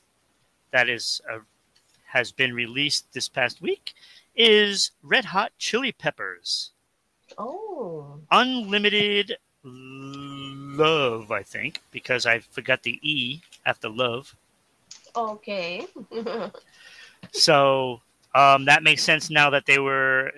that 0.72 0.90
is 0.90 1.22
uh, 1.32 1.40
has 2.08 2.32
been 2.32 2.56
released 2.56 3.14
this 3.14 3.30
past 3.30 3.62
week 3.62 3.94
is 4.36 4.92
Red 5.04 5.26
Hot 5.26 5.52
Chili 5.60 5.92
Peppers 5.92 6.72
oh. 7.38 8.20
Unlimited 8.32 9.38
Love. 10.72 11.32
I 11.32 11.44
think 11.44 11.82
because 11.92 12.26
I 12.26 12.40
forgot 12.40 12.84
the 12.84 13.00
E 13.02 13.42
after 13.66 13.90
love. 13.90 14.36
Okay. 15.16 15.86
So 17.32 18.02
um, 18.36 18.66
that 18.66 18.84
makes 18.84 19.04
sense 19.04 19.30
now 19.30 19.50
that 19.52 19.66
they 19.66 19.80
were, 19.80 20.32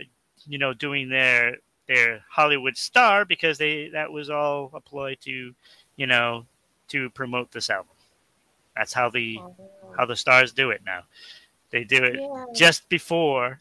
you 0.48 0.58
know, 0.58 0.74
doing 0.74 1.10
their 1.10 1.58
their 1.88 2.24
Hollywood 2.30 2.78
star 2.78 3.26
because 3.26 3.58
they 3.58 3.90
that 3.90 4.12
was 4.12 4.30
all 4.30 4.70
a 4.74 4.80
ploy 4.80 5.16
to, 5.22 5.54
you 5.96 6.08
know, 6.08 6.46
to 6.90 7.10
promote 7.12 7.52
this 7.52 7.70
album. 7.70 7.96
That's 8.76 8.94
how 8.94 9.10
the 9.10 9.42
how 9.98 10.06
the 10.06 10.16
stars 10.16 10.54
do 10.54 10.70
it 10.72 10.82
now. 10.86 11.04
They 11.72 11.84
do 11.84 12.04
it 12.04 12.20
Yeah. 12.22 12.46
just 12.54 12.88
before, 12.90 13.60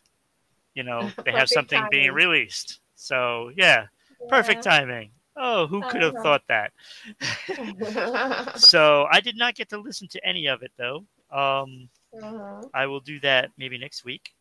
you 0.75 0.83
know, 0.83 1.11
they 1.25 1.33
have 1.33 1.49
something 1.49 1.87
being 1.91 2.13
released. 2.13 2.81
So 2.95 3.51
yeah, 3.57 3.87
perfect 4.29 4.63
timing. 4.65 5.11
Oh, 5.37 5.67
who 5.67 5.83
could 5.83 6.03
have 6.03 6.15
Uh-huh. 6.15 6.23
thought 6.23 6.47
that? 6.49 6.73
So 8.59 9.07
I 9.11 9.21
did 9.21 9.37
not 9.37 9.55
get 9.55 9.69
to 9.71 9.79
listen 9.79 10.09
to 10.09 10.27
any 10.27 10.47
of 10.47 10.63
it 10.63 10.73
though. 10.77 11.05
Um, 11.31 11.89
uh-huh. 12.23 12.63
I 12.75 12.87
will 12.87 13.01
do 13.01 13.19
that 13.21 13.51
maybe 13.57 13.79
next 13.79 14.05
week. 14.05 14.35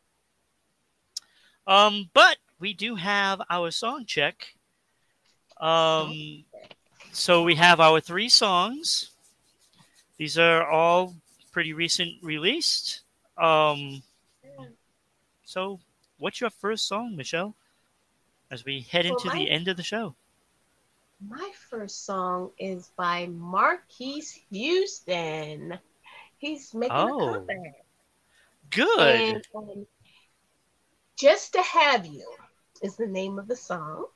Um, 1.66 2.10
but 2.12 2.36
we 2.58 2.74
do 2.74 2.96
have 2.96 3.40
our 3.48 3.70
song 3.70 4.04
check. 4.06 4.54
Um, 5.60 6.44
so 7.12 7.42
we 7.42 7.54
have 7.54 7.80
our 7.80 8.00
three 8.00 8.28
songs. 8.28 9.12
These 10.18 10.38
are 10.38 10.66
all 10.68 11.14
pretty 11.52 11.72
recent 11.72 12.22
released. 12.22 13.02
Um, 13.38 14.02
so 15.44 15.80
what's 16.18 16.40
your 16.40 16.50
first 16.50 16.86
song, 16.88 17.16
Michelle? 17.16 17.54
As 18.50 18.64
we 18.64 18.80
head 18.82 19.04
Well, 19.06 19.14
into 19.14 19.30
the 19.30 19.50
end 19.50 19.68
of 19.68 19.76
the 19.76 19.82
show. 19.82 20.14
My 21.28 21.52
first 21.70 22.04
song 22.04 22.50
is 22.58 22.90
by 22.96 23.26
Marques 23.26 24.32
Houston. 24.50 25.78
He's 26.38 26.74
making 26.74 26.96
Oh. 26.96 27.28
a 27.28 27.34
comeback. 27.34 27.86
Good. 28.70 29.36
And, 29.36 29.46
um, 29.54 29.86
Just 31.16 31.52
to 31.52 31.62
Have 31.62 32.06
You 32.06 32.28
is 32.82 32.96
the 32.96 33.06
name 33.06 33.38
of 33.38 33.46
the 33.46 33.54
song. 33.54 34.06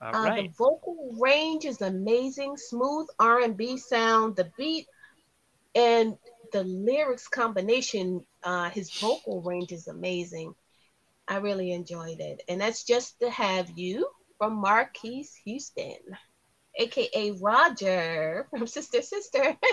All 0.00 0.14
Uh, 0.14 0.34
The 0.34 0.48
vocal 0.48 1.12
range 1.12 1.64
is 1.64 1.80
amazing, 1.80 2.56
smooth 2.56 3.08
R&B 3.18 3.76
sound. 3.78 4.34
The 4.34 4.50
beat 4.56 4.88
and 5.74 6.18
the 6.52 6.64
lyrics 6.64 7.28
combination, 7.28 8.26
uh, 8.42 8.70
his 8.70 8.90
vocal 8.98 9.42
range 9.42 9.72
is 9.72 9.86
amazing. 9.86 10.56
I 11.28 11.36
really 11.36 11.72
enjoyed 11.72 12.20
it, 12.20 12.42
and 12.48 12.60
that's 12.60 12.82
just 12.84 13.20
to 13.20 13.30
have 13.30 13.78
you 13.78 14.15
from 14.38 14.54
Marques 14.54 15.34
Houston, 15.44 15.96
aka 16.76 17.30
Roger 17.32 18.46
from 18.50 18.66
Sister 18.66 19.02
Sister. 19.02 19.56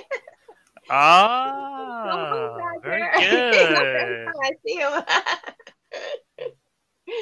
Ah, 0.90 2.58
very 2.84 3.00
good. 3.20 4.28
I 4.44 4.52
see 4.66 4.76
him. 4.76 5.02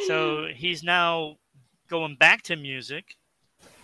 So 0.07 0.47
he's 0.47 0.83
now 0.83 1.37
going 1.87 2.15
back 2.15 2.41
to 2.43 2.55
music. 2.55 3.15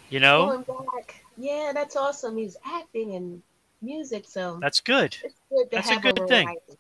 You 0.09 0.19
know, 0.19 0.47
Going 0.47 0.63
back, 0.63 1.21
yeah, 1.37 1.71
that's 1.73 1.95
awesome. 1.95 2.37
He's 2.37 2.55
acting 2.65 3.15
and 3.15 3.43
music, 3.81 4.25
so 4.27 4.57
that's 4.61 4.79
good. 4.79 5.17
good 5.49 5.67
That's 5.71 5.91
a 5.91 5.97
good 5.97 6.15
thing. 6.27 6.45
variety. 6.45 6.79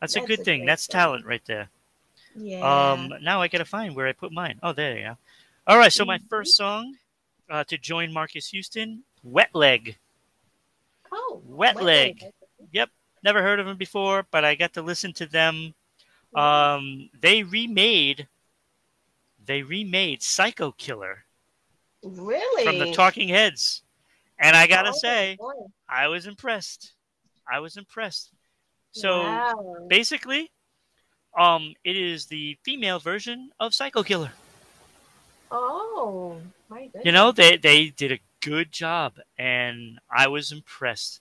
That's 0.00 0.16
a 0.16 0.20
good 0.20 0.40
a 0.40 0.44
thing. 0.44 0.66
That's 0.66 0.88
talent 0.88 1.24
right 1.24 1.42
there. 1.46 1.68
Yeah. 2.34 2.92
Um, 2.92 3.12
now 3.22 3.40
I 3.40 3.48
gotta 3.48 3.64
find 3.64 3.94
where 3.94 4.08
I 4.08 4.12
put 4.12 4.32
mine. 4.32 4.58
Oh, 4.62 4.72
there 4.72 4.98
you 4.98 5.04
go. 5.04 5.16
All 5.66 5.78
right. 5.78 5.92
So 5.92 6.04
my 6.04 6.18
Mhm. 6.18 6.28
first 6.28 6.56
song 6.56 6.98
uh, 7.50 7.64
to 7.64 7.76
join 7.78 8.12
Marques 8.12 8.48
Houston, 8.48 9.04
"Wet 9.22 9.54
Leg." 9.54 9.98
oh, 11.12 11.42
Wet 11.44 11.76
Leg. 11.82 12.22
Yep, 12.72 12.90
never 13.22 13.42
heard 13.42 13.60
of 13.60 13.66
them 13.66 13.76
before, 13.76 14.26
but 14.30 14.44
I 14.44 14.54
got 14.54 14.72
to 14.74 14.82
listen 14.82 15.12
to 15.14 15.26
them. 15.26 15.74
Um, 16.34 17.10
they 17.20 17.42
remade, 17.42 18.28
they 19.44 19.62
remade 19.62 20.22
"Psycho 20.22 20.72
Killer" 20.72 21.24
really? 22.02 22.64
from 22.64 22.78
the 22.78 22.86
Talking 22.86 23.28
Heads, 23.28 23.82
and 24.38 24.56
I 24.56 24.66
gotta 24.66 24.90
Oh, 24.90 24.98
say, 25.00 25.36
boy. 25.36 25.52
I 25.88 26.08
was 26.08 26.26
impressed. 26.26 26.94
I 27.50 27.60
was 27.60 27.76
impressed. 27.76 28.32
So 28.92 29.12
Wow. 29.12 29.86
basically, 29.88 30.50
um, 31.38 31.74
it 31.84 31.96
is 31.96 32.26
the 32.26 32.58
female 32.64 33.00
version 33.00 33.50
of 33.60 33.74
Psycho 33.74 34.02
Killer. 34.02 34.32
Oh, 35.52 36.40
my 36.68 36.86
goodness. 36.86 37.04
You 37.04 37.12
know, 37.12 37.32
they 37.32 37.56
they 37.56 37.88
did 37.88 38.12
a 38.12 38.18
good 38.40 38.72
job, 38.72 39.14
and 39.38 40.00
I 40.10 40.28
was 40.28 40.52
impressed. 40.52 41.20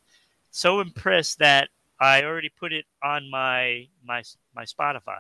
So 0.52 0.80
impressed 0.80 1.40
that 1.40 1.70
I 2.00 2.24
already 2.24 2.50
put 2.50 2.74
it 2.74 2.86
on 3.04 3.30
my 3.30 3.88
my 4.04 4.24
my 4.56 4.64
Spotify 4.64 5.20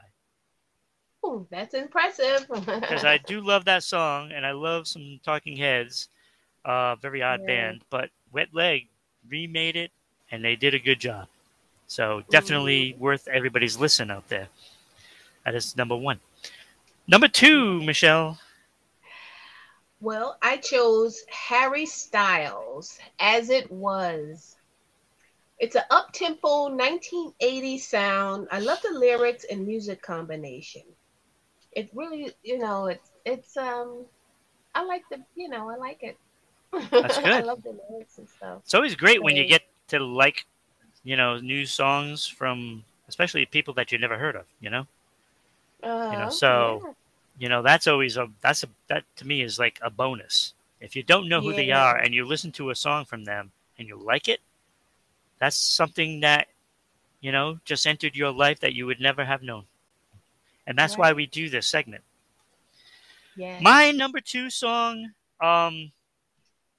Ooh, 1.25 1.47
that's 1.51 1.73
impressive. 1.73 2.47
because 2.49 3.03
I 3.05 3.17
do 3.17 3.41
love 3.41 3.65
that 3.65 3.83
song, 3.83 4.31
and 4.31 4.45
I 4.45 4.51
love 4.51 4.87
some 4.87 5.19
Talking 5.23 5.57
Heads. 5.57 6.09
Uh, 6.65 6.95
very 6.95 7.21
odd 7.23 7.41
Yeah. 7.41 7.47
band, 7.47 7.81
but 7.89 8.09
Wet 8.31 8.49
Leg 8.53 8.87
remade 9.27 9.75
it, 9.75 9.91
and 10.31 10.43
they 10.43 10.55
did 10.55 10.73
a 10.73 10.79
good 10.79 10.99
job. 10.99 11.27
So 11.87 12.23
definitely 12.29 12.95
worth 12.99 13.27
everybody's 13.27 13.77
listen 13.77 14.11
out 14.11 14.29
there. 14.29 14.47
That 15.45 15.55
is 15.55 15.75
number 15.75 15.95
one. 15.95 16.19
Number 17.07 17.27
two, 17.27 17.81
Michelle. 17.83 18.39
Well, 20.01 20.37
I 20.41 20.57
chose 20.57 21.23
Harry 21.29 21.85
Styles 21.85 22.97
as 23.19 23.49
it 23.49 23.71
was. 23.71 24.55
It's 25.59 25.75
an 25.75 25.83
up 25.91 26.11
tempo 26.11 26.69
1980 26.69 27.77
sound. 27.77 28.47
I 28.51 28.59
love 28.59 28.79
the 28.81 28.97
lyrics 28.97 29.45
and 29.49 29.65
music 29.67 30.01
combination. 30.01 30.81
It 31.73 31.89
really, 31.93 32.33
you 32.43 32.57
know, 32.57 32.87
it's 32.87 33.11
it's 33.25 33.55
um 33.57 34.05
I 34.73 34.83
like 34.83 35.03
the 35.11 35.23
you 35.35 35.49
know, 35.49 35.69
I 35.69 35.75
like 35.75 36.01
it. 36.01 36.17
That's 36.91 37.17
good. 37.19 37.27
I 37.27 37.41
love 37.41 37.61
the 37.61 37.77
lyrics 37.89 38.17
and 38.17 38.27
stuff. 38.27 38.61
It's 38.63 38.73
always 38.73 38.95
great 38.95 39.21
when 39.21 39.35
you 39.35 39.45
get 39.45 39.61
to 39.89 39.99
like, 39.99 40.45
you 41.03 41.15
know, 41.15 41.37
new 41.37 41.67
songs 41.67 42.25
from 42.25 42.83
especially 43.07 43.45
people 43.45 43.75
that 43.75 43.91
you 43.91 43.99
never 43.99 44.17
heard 44.17 44.35
of. 44.35 44.45
You 44.61 44.71
know, 44.71 44.87
Uh, 45.83 46.29
so- 46.29 46.95
you 47.41 47.49
know 47.49 47.63
that's 47.63 47.87
always 47.87 48.17
a 48.17 48.29
that's 48.41 48.63
a 48.63 48.67
that 48.87 49.03
to 49.15 49.25
me 49.25 49.41
is 49.41 49.57
like 49.57 49.79
a 49.81 49.89
bonus. 49.89 50.53
If 50.79 50.95
you 50.95 51.01
don't 51.01 51.27
know 51.27 51.41
who 51.41 51.53
they 51.53 51.71
are 51.71 51.97
and 51.97 52.13
you 52.13 52.23
listen 52.23 52.51
to 52.53 52.69
a 52.69 52.75
song 52.75 53.03
from 53.05 53.23
them 53.23 53.51
and 53.79 53.87
you 53.87 53.97
like 53.97 54.27
it, 54.29 54.41
that's 55.39 55.57
something 55.57 56.19
that 56.19 56.47
you 57.19 57.31
know 57.31 57.57
just 57.65 57.87
entered 57.87 58.15
your 58.15 58.31
life 58.31 58.59
that 58.59 58.75
you 58.75 58.85
would 58.85 58.99
never 59.01 59.25
have 59.25 59.41
known. 59.41 59.63
And 60.67 60.77
that's 60.77 60.99
why 60.99 61.13
we 61.13 61.25
do 61.25 61.49
this 61.49 61.65
segment. 61.65 62.03
yeah. 63.35 63.59
My 63.59 63.89
number 63.91 64.21
two 64.21 64.51
song, 64.51 65.13
um, 65.41 65.91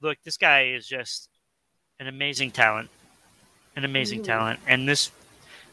look, 0.00 0.18
this 0.22 0.36
guy 0.36 0.66
is 0.76 0.86
just 0.86 1.28
an 1.98 2.06
amazing 2.06 2.52
talent, 2.52 2.88
an 3.74 3.84
amazing 3.84 4.22
talent, 4.22 4.60
and 4.68 4.88
this 4.88 5.10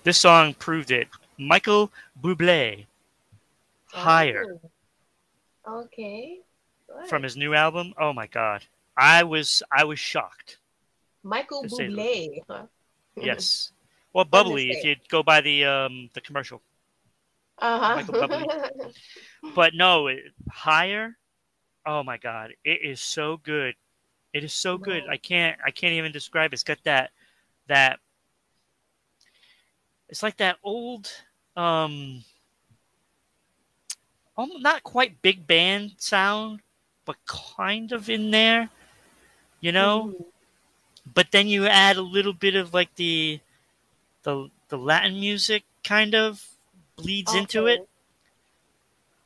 This 0.03 0.17
song 0.17 0.55
proved 0.55 0.89
it. 0.89 1.07
Michael 1.37 1.91
Higher, 3.91 4.45
Oh, 4.63 4.69
Okay. 5.67 6.39
Good. 6.87 7.07
from 7.07 7.23
his 7.23 7.37
new 7.37 7.53
album. 7.53 7.93
Oh 7.99 8.13
my 8.13 8.27
God, 8.27 8.63
I 8.97 9.23
was 9.23 9.61
I 9.71 9.83
was 9.83 9.99
shocked. 9.99 10.57
Michael 11.23 11.63
Bublé. 11.63 12.41
huh? 12.47 12.65
Yes. 13.15 13.71
Well, 14.13 14.25
bubbly 14.25 14.71
if 14.71 14.83
you 14.83 14.95
go 15.09 15.21
by 15.23 15.41
the 15.41 15.65
um 15.65 16.09
the 16.13 16.21
commercial, 16.21 16.61
Uh-huh. 17.59 18.45
But 19.55 19.73
no, 19.75 20.07
it, 20.07 20.19
higher. 20.49 21.17
Oh 21.85 22.03
my 22.03 22.17
God, 22.17 22.51
it 22.63 22.79
is 22.83 23.01
so 23.01 23.37
good. 23.37 23.75
It 24.33 24.43
is 24.43 24.53
so 24.53 24.77
good. 24.77 25.03
I 25.09 25.17
can't 25.17 25.57
I 25.65 25.71
can't 25.71 25.93
even 25.93 26.11
describe. 26.11 26.51
it. 26.51 26.55
It's 26.55 26.63
got 26.63 26.77
that 26.85 27.11
that. 27.67 27.99
It's 30.07 30.23
like 30.23 30.37
that 30.37 30.57
old 30.63 31.11
um. 31.55 32.23
Not 34.47 34.83
quite 34.83 35.21
big 35.21 35.45
band 35.47 35.93
sound, 35.97 36.61
but 37.05 37.15
kind 37.25 37.91
of 37.91 38.09
in 38.09 38.31
there, 38.31 38.69
you 39.61 39.71
know. 39.71 40.13
Mhm. 40.15 40.25
but 41.11 41.31
then 41.31 41.47
you 41.47 41.65
add 41.65 41.97
a 41.97 42.01
little 42.01 42.33
bit 42.33 42.55
of 42.55 42.73
like 42.73 42.93
the 42.95 43.39
the 44.23 44.49
the 44.67 44.77
Latin 44.77 45.19
music 45.19 45.63
kind 45.83 46.13
of 46.13 46.45
bleeds 46.95 47.33
into 47.33 47.65
it. 47.67 47.89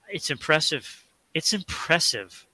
It's 0.10 0.30
impressive. 0.30 1.04
It's 1.34 1.52
impressive. 1.54 2.46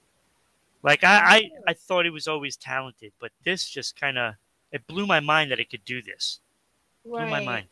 Like 0.81 1.03
I, 1.03 1.17
I, 1.35 1.51
I 1.67 1.73
thought 1.73 2.05
he 2.05 2.09
was 2.11 2.27
always 2.27 2.55
talented, 2.55 3.11
but 3.19 3.31
this 3.43 3.69
just 3.69 3.99
kind 3.99 4.17
of 4.17 4.35
it 4.71 4.87
blew 4.87 5.05
my 5.05 5.19
mind 5.19 5.51
that 5.51 5.59
it 5.59 5.69
could 5.69 5.85
do 5.85 6.01
this. 6.01 6.39
Blew 7.05 7.19
my 7.27 7.39
mind. 7.45 7.67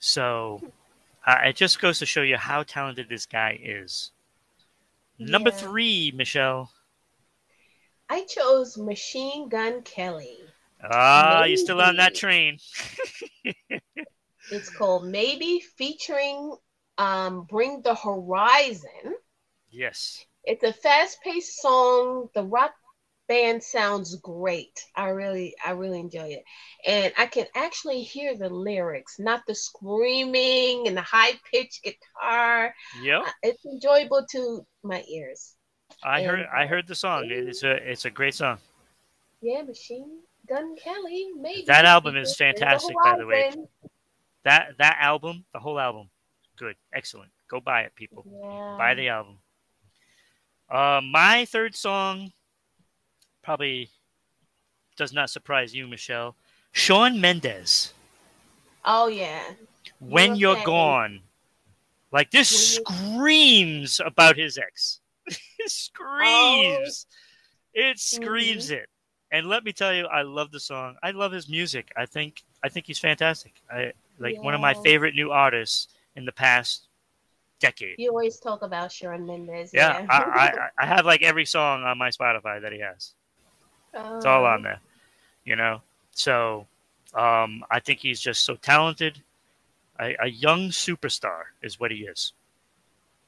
So 0.00 0.62
uh, 1.26 1.38
it 1.44 1.56
just 1.56 1.80
goes 1.80 1.98
to 2.00 2.06
show 2.06 2.22
you 2.22 2.36
how 2.36 2.62
talented 2.62 3.08
this 3.08 3.26
guy 3.26 3.58
is. 3.62 4.10
Number 5.18 5.50
Yeah. 5.50 5.56
three, 5.56 6.12
Michelle. 6.14 6.72
I 8.08 8.24
chose 8.24 8.76
Machine 8.76 9.48
Gun 9.48 9.82
Kelly. 9.82 10.36
Ah, 10.84 11.44
you're 11.44 11.56
still 11.56 11.80
on 11.80 11.96
that 11.96 12.14
train. 12.14 12.58
It's 14.50 14.68
called 14.76 15.06
Maybe 15.06 15.60
featuring 15.76 16.56
um, 16.98 17.44
Bring 17.44 17.80
the 17.82 17.94
Horizon. 17.94 19.14
yes. 19.70 20.26
It's 20.44 20.64
a 20.64 20.72
fast-paced 20.72 21.62
song. 21.62 22.28
The 22.34 22.42
rock 22.42 22.74
band 23.32 23.62
sounds 23.62 24.16
great. 24.16 24.84
I 24.94 25.08
really, 25.08 25.54
I 25.64 25.70
really 25.70 26.00
enjoy 26.00 26.28
it, 26.36 26.44
and 26.86 27.14
I 27.16 27.24
can 27.24 27.46
actually 27.56 28.02
hear 28.02 28.36
the 28.36 28.50
lyrics, 28.50 29.18
not 29.18 29.40
the 29.46 29.54
screaming 29.54 30.86
and 30.86 30.94
the 30.94 31.00
high-pitched 31.00 31.82
guitar. 31.82 32.74
Yep. 33.02 33.22
Uh, 33.22 33.30
It's 33.42 33.64
enjoyable 33.64 34.26
to 34.32 34.66
my 34.82 35.02
ears. 35.10 35.54
I 36.04 36.22
heard 36.24 36.46
I 36.54 36.66
heard 36.66 36.86
the 36.86 36.94
song. 36.94 37.28
It's 37.30 37.62
a 37.62 37.72
it's 37.90 38.04
a 38.04 38.10
great 38.10 38.34
song. 38.34 38.58
Yeah, 39.40 39.62
Machine 39.62 40.20
Gun 40.46 40.76
Kelly. 40.76 41.28
Maybe 41.40 41.64
That 41.66 41.86
album 41.86 42.16
is 42.16 42.36
fantastic, 42.36 42.94
by 43.02 43.16
the 43.16 43.26
way. 43.26 43.52
That 44.44 44.76
that 44.76 44.98
album, 45.00 45.44
the 45.54 45.60
whole 45.60 45.78
album, 45.80 46.10
good, 46.58 46.76
excellent. 46.92 47.30
Go 47.48 47.60
buy 47.60 47.82
it, 47.82 47.94
people. 47.94 48.24
Yeah. 48.26 48.76
Buy 48.78 48.94
the 48.94 49.08
album. 49.08 49.38
Uh, 50.68 51.00
my 51.00 51.46
third 51.46 51.74
song 51.74 52.32
probably 53.42 53.88
does 54.96 55.12
not 55.12 55.30
surprise 55.30 55.74
you, 55.74 55.86
Michelle. 55.86 56.36
Shawn 56.72 57.20
Mendes. 57.20 57.92
Oh 58.84 59.08
yeah. 59.08 59.42
When 60.00 60.36
You're 60.36 60.56
you're 60.56 60.64
gone. 60.64 61.20
Like 62.12 62.30
this 62.30 62.76
screams 62.76 64.00
about 64.04 64.36
his 64.36 64.58
ex. 64.58 65.00
it 65.26 65.70
screams. 65.70 67.06
It 67.74 67.98
screams 67.98 68.66
Mm-hmm. 68.66 68.74
it. 68.74 68.88
And 69.30 69.46
let 69.46 69.64
me 69.64 69.72
tell 69.72 69.94
you, 69.94 70.04
I 70.06 70.20
love 70.22 70.50
the 70.50 70.60
song. 70.60 70.96
I 71.02 71.10
love 71.12 71.32
his 71.32 71.48
music. 71.48 71.90
I 71.96 72.04
think 72.04 72.42
I 72.62 72.68
think 72.68 72.86
he's 72.86 72.98
fantastic. 72.98 73.54
I 73.70 73.92
like 74.18 74.42
one 74.42 74.54
of 74.54 74.60
my 74.60 74.74
favorite 74.74 75.14
new 75.14 75.30
artists 75.30 75.88
in 76.16 76.26
the 76.26 76.32
past 76.32 76.88
decade. 77.60 77.94
You 77.98 78.10
always 78.10 78.38
talk 78.38 78.60
about 78.62 78.92
Shawn 78.92 79.24
Mendes. 79.26 79.70
Yeah, 79.72 80.00
Yeah. 80.00 80.06
I, 80.10 80.18
I 80.18 80.68
I 80.82 80.86
have 80.86 81.06
like 81.06 81.22
every 81.22 81.46
song 81.46 81.82
on 81.84 81.96
my 81.96 82.10
Spotify 82.10 82.60
that 82.60 82.72
he 82.72 82.80
has. 82.80 83.14
It's 83.94 84.24
all 84.24 84.44
on 84.44 84.62
there, 84.62 84.80
you 85.44 85.56
know. 85.56 85.82
So 86.12 86.66
um, 87.14 87.64
I 87.70 87.80
think 87.80 88.00
he's 88.00 88.20
just 88.20 88.42
so 88.44 88.56
talented. 88.56 89.22
A, 90.00 90.16
a 90.20 90.28
young 90.28 90.68
superstar 90.70 91.42
is 91.62 91.78
what 91.78 91.90
he 91.90 91.98
is. 91.98 92.32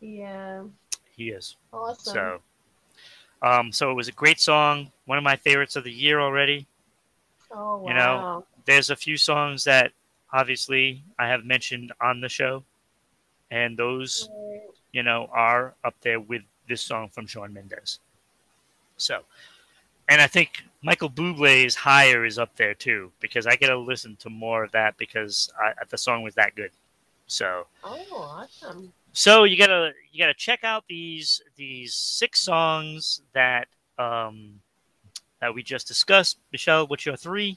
Yeah. 0.00 0.62
He 1.16 1.30
is. 1.30 1.56
Awesome. 1.72 2.14
So, 2.14 2.40
um, 3.42 3.72
so 3.72 3.90
it 3.90 3.94
was 3.94 4.08
a 4.08 4.12
great 4.12 4.40
song. 4.40 4.90
One 5.06 5.18
of 5.18 5.24
my 5.24 5.36
favorites 5.36 5.76
of 5.76 5.84
the 5.84 5.92
year 5.92 6.20
already. 6.20 6.66
oh 7.50 7.78
wow. 7.78 7.88
you 7.88 7.94
know, 7.94 8.46
There's 8.64 8.90
a 8.90 8.96
few 8.96 9.16
songs 9.16 9.64
that 9.64 9.92
obviously 10.32 11.02
I 11.18 11.28
have 11.28 11.44
mentioned 11.44 11.92
on 12.00 12.20
the 12.20 12.28
show, 12.28 12.64
and 13.50 13.76
those 13.76 14.28
you 14.92 15.02
know 15.02 15.28
are 15.32 15.74
up 15.84 15.94
there 16.00 16.20
with 16.20 16.42
this 16.68 16.82
song 16.82 17.10
from 17.10 17.26
Shawn 17.26 17.52
Mendes. 17.52 18.00
So, 18.96 19.20
and 20.08 20.20
I 20.20 20.26
think 20.26 20.64
Michael 20.82 21.10
Bublé's 21.10 21.74
"Higher" 21.74 22.24
is 22.24 22.38
up 22.38 22.54
there 22.56 22.74
too 22.74 23.10
because 23.20 23.46
I 23.46 23.56
get 23.56 23.68
to 23.68 23.78
listen 23.78 24.16
to 24.16 24.30
more 24.30 24.64
of 24.64 24.72
that 24.72 24.96
because 24.98 25.50
I, 25.58 25.72
the 25.88 25.98
song 25.98 26.22
was 26.22 26.34
that 26.34 26.54
good. 26.54 26.70
So, 27.26 27.66
Oh, 27.82 28.04
awesome. 28.12 28.92
so 29.12 29.44
you 29.44 29.56
gotta 29.56 29.92
you 30.12 30.18
gotta 30.22 30.34
check 30.34 30.62
out 30.64 30.84
these 30.88 31.42
these 31.56 31.94
six 31.94 32.40
songs 32.40 33.22
that 33.32 33.66
um 33.98 34.60
that 35.40 35.54
we 35.54 35.62
just 35.62 35.88
discussed. 35.88 36.38
Michelle, 36.52 36.86
what's 36.86 37.06
your 37.06 37.16
three? 37.16 37.56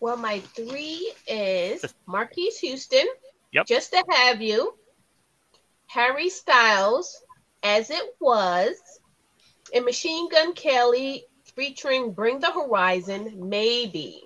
Well, 0.00 0.16
my 0.18 0.40
three 0.40 1.12
is 1.26 1.94
Marques 2.06 2.58
Houston. 2.60 3.06
Yep. 3.52 3.66
Just 3.66 3.92
to 3.92 4.04
have 4.10 4.42
you. 4.42 4.74
Harry 5.86 6.28
Styles, 6.28 7.22
as 7.62 7.88
it 7.90 8.14
was, 8.20 8.74
and 9.74 9.84
Machine 9.84 10.28
Gun 10.30 10.54
Kelly 10.54 11.26
featuring 11.44 12.12
Bring 12.12 12.40
the 12.40 12.50
Horizon, 12.52 13.48
maybe. 13.48 14.22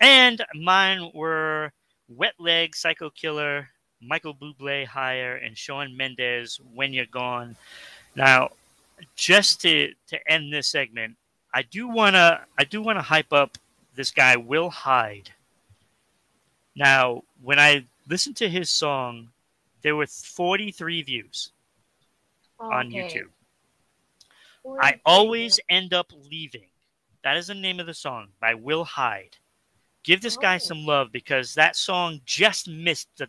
And 0.00 0.44
mine 0.54 1.10
were 1.14 1.72
Wet 2.08 2.34
Leg, 2.38 2.76
Psycho 2.76 3.10
Killer, 3.10 3.70
Michael 4.02 4.34
Bublé, 4.34 4.84
Higher, 4.86 5.36
and 5.36 5.56
Shawn 5.56 5.96
Mendes, 5.96 6.60
When 6.74 6.92
You're 6.92 7.06
Gone. 7.06 7.56
Now, 8.14 8.50
just 9.16 9.60
to 9.62 9.94
to 10.08 10.30
end 10.30 10.52
this 10.52 10.68
segment, 10.68 11.16
I 11.54 11.62
do 11.62 11.88
wanna 11.88 12.44
I 12.58 12.64
do 12.64 12.82
wanna 12.82 13.02
hype 13.02 13.32
up 13.32 13.56
this 13.94 14.10
guy 14.10 14.36
Will 14.36 14.70
Hyde. 14.70 15.30
Now, 16.76 17.22
when 17.42 17.58
I 17.60 17.86
listened 18.08 18.36
to 18.38 18.48
his 18.48 18.68
song, 18.68 19.30
there 19.82 19.96
were 19.96 20.06
43 20.06 21.02
views 21.02 21.52
on 22.58 22.88
Okay. 22.88 22.96
YouTube. 22.96 23.33
I 24.80 25.00
always 25.04 25.60
end 25.68 25.92
up 25.92 26.10
leaving. 26.30 26.68
That 27.22 27.36
is 27.36 27.46
the 27.46 27.54
name 27.54 27.80
of 27.80 27.86
the 27.86 27.94
song 27.94 28.28
by 28.40 28.54
Will 28.54 28.84
Hyde. 28.84 29.36
Give 30.02 30.20
this 30.20 30.36
guy 30.36 30.56
Oh. 30.56 30.58
some 30.58 30.84
love 30.84 31.12
because 31.12 31.54
that 31.54 31.76
song 31.76 32.20
just 32.24 32.68
missed 32.68 33.08
the, 33.16 33.28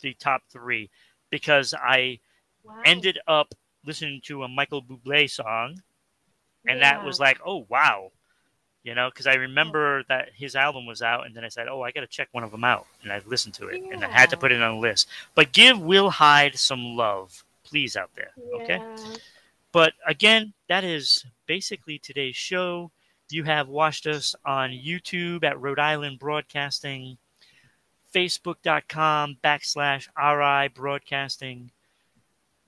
the 0.00 0.14
top 0.14 0.42
three 0.50 0.90
because 1.30 1.74
I 1.74 2.18
wow. 2.64 2.82
ended 2.84 3.18
up 3.28 3.54
listening 3.84 4.20
to 4.24 4.42
a 4.42 4.48
Michael 4.48 4.82
Bublé 4.82 5.30
song 5.30 5.82
and 6.66 6.82
that 6.82 7.04
was 7.04 7.20
like, 7.20 7.38
oh 7.46 7.66
wow, 7.68 8.10
you 8.82 8.94
know, 8.94 9.08
because 9.10 9.26
I 9.26 9.34
remember 9.34 10.02
that 10.08 10.30
his 10.34 10.56
album 10.56 10.86
was 10.86 11.02
out 11.02 11.26
and 11.26 11.34
then 11.34 11.44
I 11.44 11.48
said, 11.48 11.68
oh, 11.68 11.82
I 11.82 11.92
got 11.92 12.00
to 12.00 12.06
check 12.06 12.28
one 12.32 12.44
of 12.44 12.50
them 12.50 12.64
out 12.64 12.86
and 13.02 13.12
I 13.12 13.20
listened 13.26 13.54
to 13.54 13.68
it 13.68 13.82
and 13.92 14.04
I 14.04 14.08
had 14.08 14.30
to 14.30 14.36
put 14.36 14.52
it 14.52 14.60
on 14.60 14.74
the 14.74 14.80
list. 14.80 15.08
But 15.34 15.52
give 15.52 15.80
Will 15.80 16.10
Hyde 16.10 16.58
some 16.58 16.96
love, 16.96 17.44
please, 17.64 17.96
out 17.96 18.10
there, 18.16 18.32
okay? 18.62 18.82
But 19.78 19.92
again, 20.04 20.54
that 20.68 20.82
is 20.82 21.24
basically 21.46 22.00
today's 22.00 22.34
show. 22.34 22.90
You 23.30 23.44
have 23.44 23.68
watched 23.68 24.08
us 24.08 24.34
on 24.44 24.70
YouTube 24.70 25.44
at 25.44 25.60
Rhode 25.60 25.78
Island 25.78 26.18
Broadcasting, 26.18 27.16
Facebook.com 28.12 29.36
backslash 29.44 30.08
RI 30.18 30.70
Broadcasting, 30.74 31.70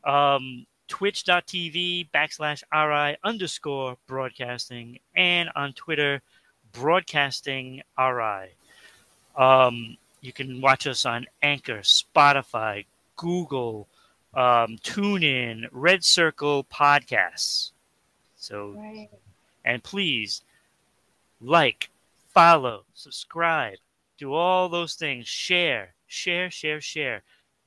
um, 0.05 0.65
Twitch.tv 0.87 2.11
backslash 2.15 2.63
RI 2.73 3.17
underscore 3.25 3.97
Broadcasting, 4.07 5.01
and 5.17 5.51
on 5.57 5.73
Twitter, 5.73 6.23
Broadcasting 6.71 7.83
RI. 7.99 8.51
Um, 9.37 9.97
you 10.21 10.33
can 10.33 10.61
watch 10.61 10.87
us 10.87 11.05
on 11.05 11.27
Anchor, 11.43 11.81
Spotify, 11.81 12.85
Google, 13.17 13.89
um, 14.35 14.79
TuneIn, 14.79 15.69
Red 15.73 16.05
Circle 16.05 16.65
podcasts. 16.65 17.73
So, 18.37 18.77
Right. 18.79 19.11
and 19.65 19.83
please 19.83 20.43
like, 21.41 21.91
follow, 22.29 22.85
subscribe, 22.95 23.79
do 24.19 24.35
all 24.35 24.69
those 24.69 24.95
things. 24.95 25.27
Share, 25.27 25.95
share, 26.07 26.51
share, 26.51 26.81
share. 26.81 27.23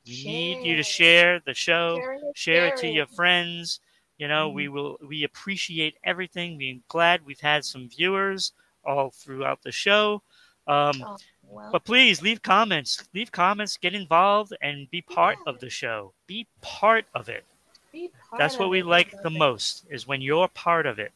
We 0.06 0.23
need 0.26 0.64
you 0.64 0.76
to 0.76 0.84
share 0.84 1.40
the 1.40 1.53
show. 1.53 1.99
Sharing 2.02 2.19
is 2.19 2.31
Share 2.35 2.68
it 2.68 2.77
to 2.77 2.88
your 2.88 3.07
friends. 3.07 3.80
You 4.18 4.27
know, 4.27 4.49
we 4.49 4.68
Mhm. 4.68 4.72
will. 4.73 4.98
We 5.02 5.23
appreciate 5.23 5.98
everything. 6.03 6.57
We're 6.57 6.80
glad 6.88 7.26
we've 7.26 7.40
had 7.40 7.65
some 7.65 7.90
viewers 7.90 8.53
all 8.84 9.11
throughout 9.11 9.64
the 9.64 9.72
show. 9.72 10.22
Um, 10.68 11.03
Oh, 11.03 11.18
well, 11.47 11.71
but 11.71 11.83
please 11.83 12.21
leave 12.21 12.41
comments. 12.41 13.07
Leave 13.13 13.31
comments. 13.31 13.77
Get 13.77 13.93
involved 13.93 14.53
and 14.61 14.89
be 14.91 15.01
part 15.01 15.37
Yeah. 15.45 15.51
of 15.53 15.59
the 15.59 15.69
show. 15.69 16.13
Be 16.27 16.47
part 16.61 17.05
of 17.13 17.29
it. 17.29 17.45
be 17.91 18.09
part 18.29 18.39
That's 18.39 18.57
what 18.57 18.69
we 18.69 18.79
it, 18.79 18.85
like 18.87 19.21
the 19.21 19.29
most 19.29 19.85
is 19.89 20.07
when 20.07 20.19
you're 20.21 20.47
part 20.47 20.85
of 20.87 20.97
it. 20.97 21.11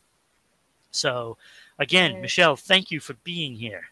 So, 0.91 1.37
again, 1.79 2.13
Yes. 2.13 2.21
Michelle, 2.21 2.55
thank 2.55 2.91
you 2.91 2.99
for 2.99 3.13
being 3.23 3.55
here. 3.55 3.89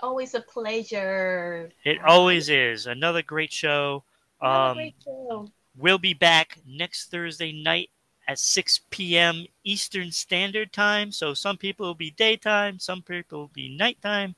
Always 0.00 0.34
a 0.34 0.40
pleasure. 0.40 1.70
It 1.84 2.00
always 2.02 2.48
is 2.48 2.86
another 2.86 3.22
great 3.22 3.52
show. 3.52 4.02
another 4.40 4.70
Um, 4.70 4.76
great 4.76 4.94
show. 5.02 5.50
we'll 5.76 5.98
be 5.98 6.14
back 6.14 6.58
next 6.66 7.10
Thursday 7.10 7.52
night 7.52 7.90
at 8.28 8.38
6 8.38 8.80
p.m. 8.90 9.46
Eastern 9.64 10.10
Standard 10.12 10.72
Time. 10.72 11.12
So 11.12 11.32
some 11.34 11.56
people 11.56 11.86
will 11.86 11.94
be 11.94 12.10
daytime, 12.10 12.78
some 12.78 13.02
people 13.02 13.38
will 13.40 13.48
be 13.54 13.68
nighttime. 13.76 14.34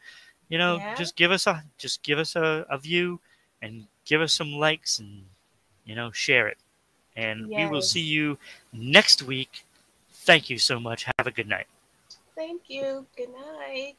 You 0.49 0.59
know, 0.59 0.79
Yeah. 0.79 0.95
just 0.95 1.17
give 1.17 1.31
us 1.31 1.47
a 1.47 1.65
just 1.79 2.03
give 2.03 2.19
us 2.19 2.37
a, 2.37 2.67
a 2.71 2.79
view 2.79 3.21
and 3.61 3.87
give 4.05 4.21
us 4.21 4.33
some 4.33 4.53
likes 4.53 4.99
and 4.99 5.27
you 5.85 5.95
know 5.95 6.11
share 6.13 6.49
it. 6.49 6.59
And 7.17 7.49
we 7.49 7.67
will 7.67 7.83
see 7.83 8.01
you 8.01 8.39
next 8.73 9.23
week. 9.23 9.65
Thank 10.13 10.49
you 10.51 10.59
so 10.59 10.79
much. 10.79 11.05
Have 11.05 11.27
a 11.27 11.31
good 11.31 11.49
night. 11.49 11.67
Thank 12.37 12.71
you. 12.71 13.07
Good 13.17 13.31
night. 13.33 13.97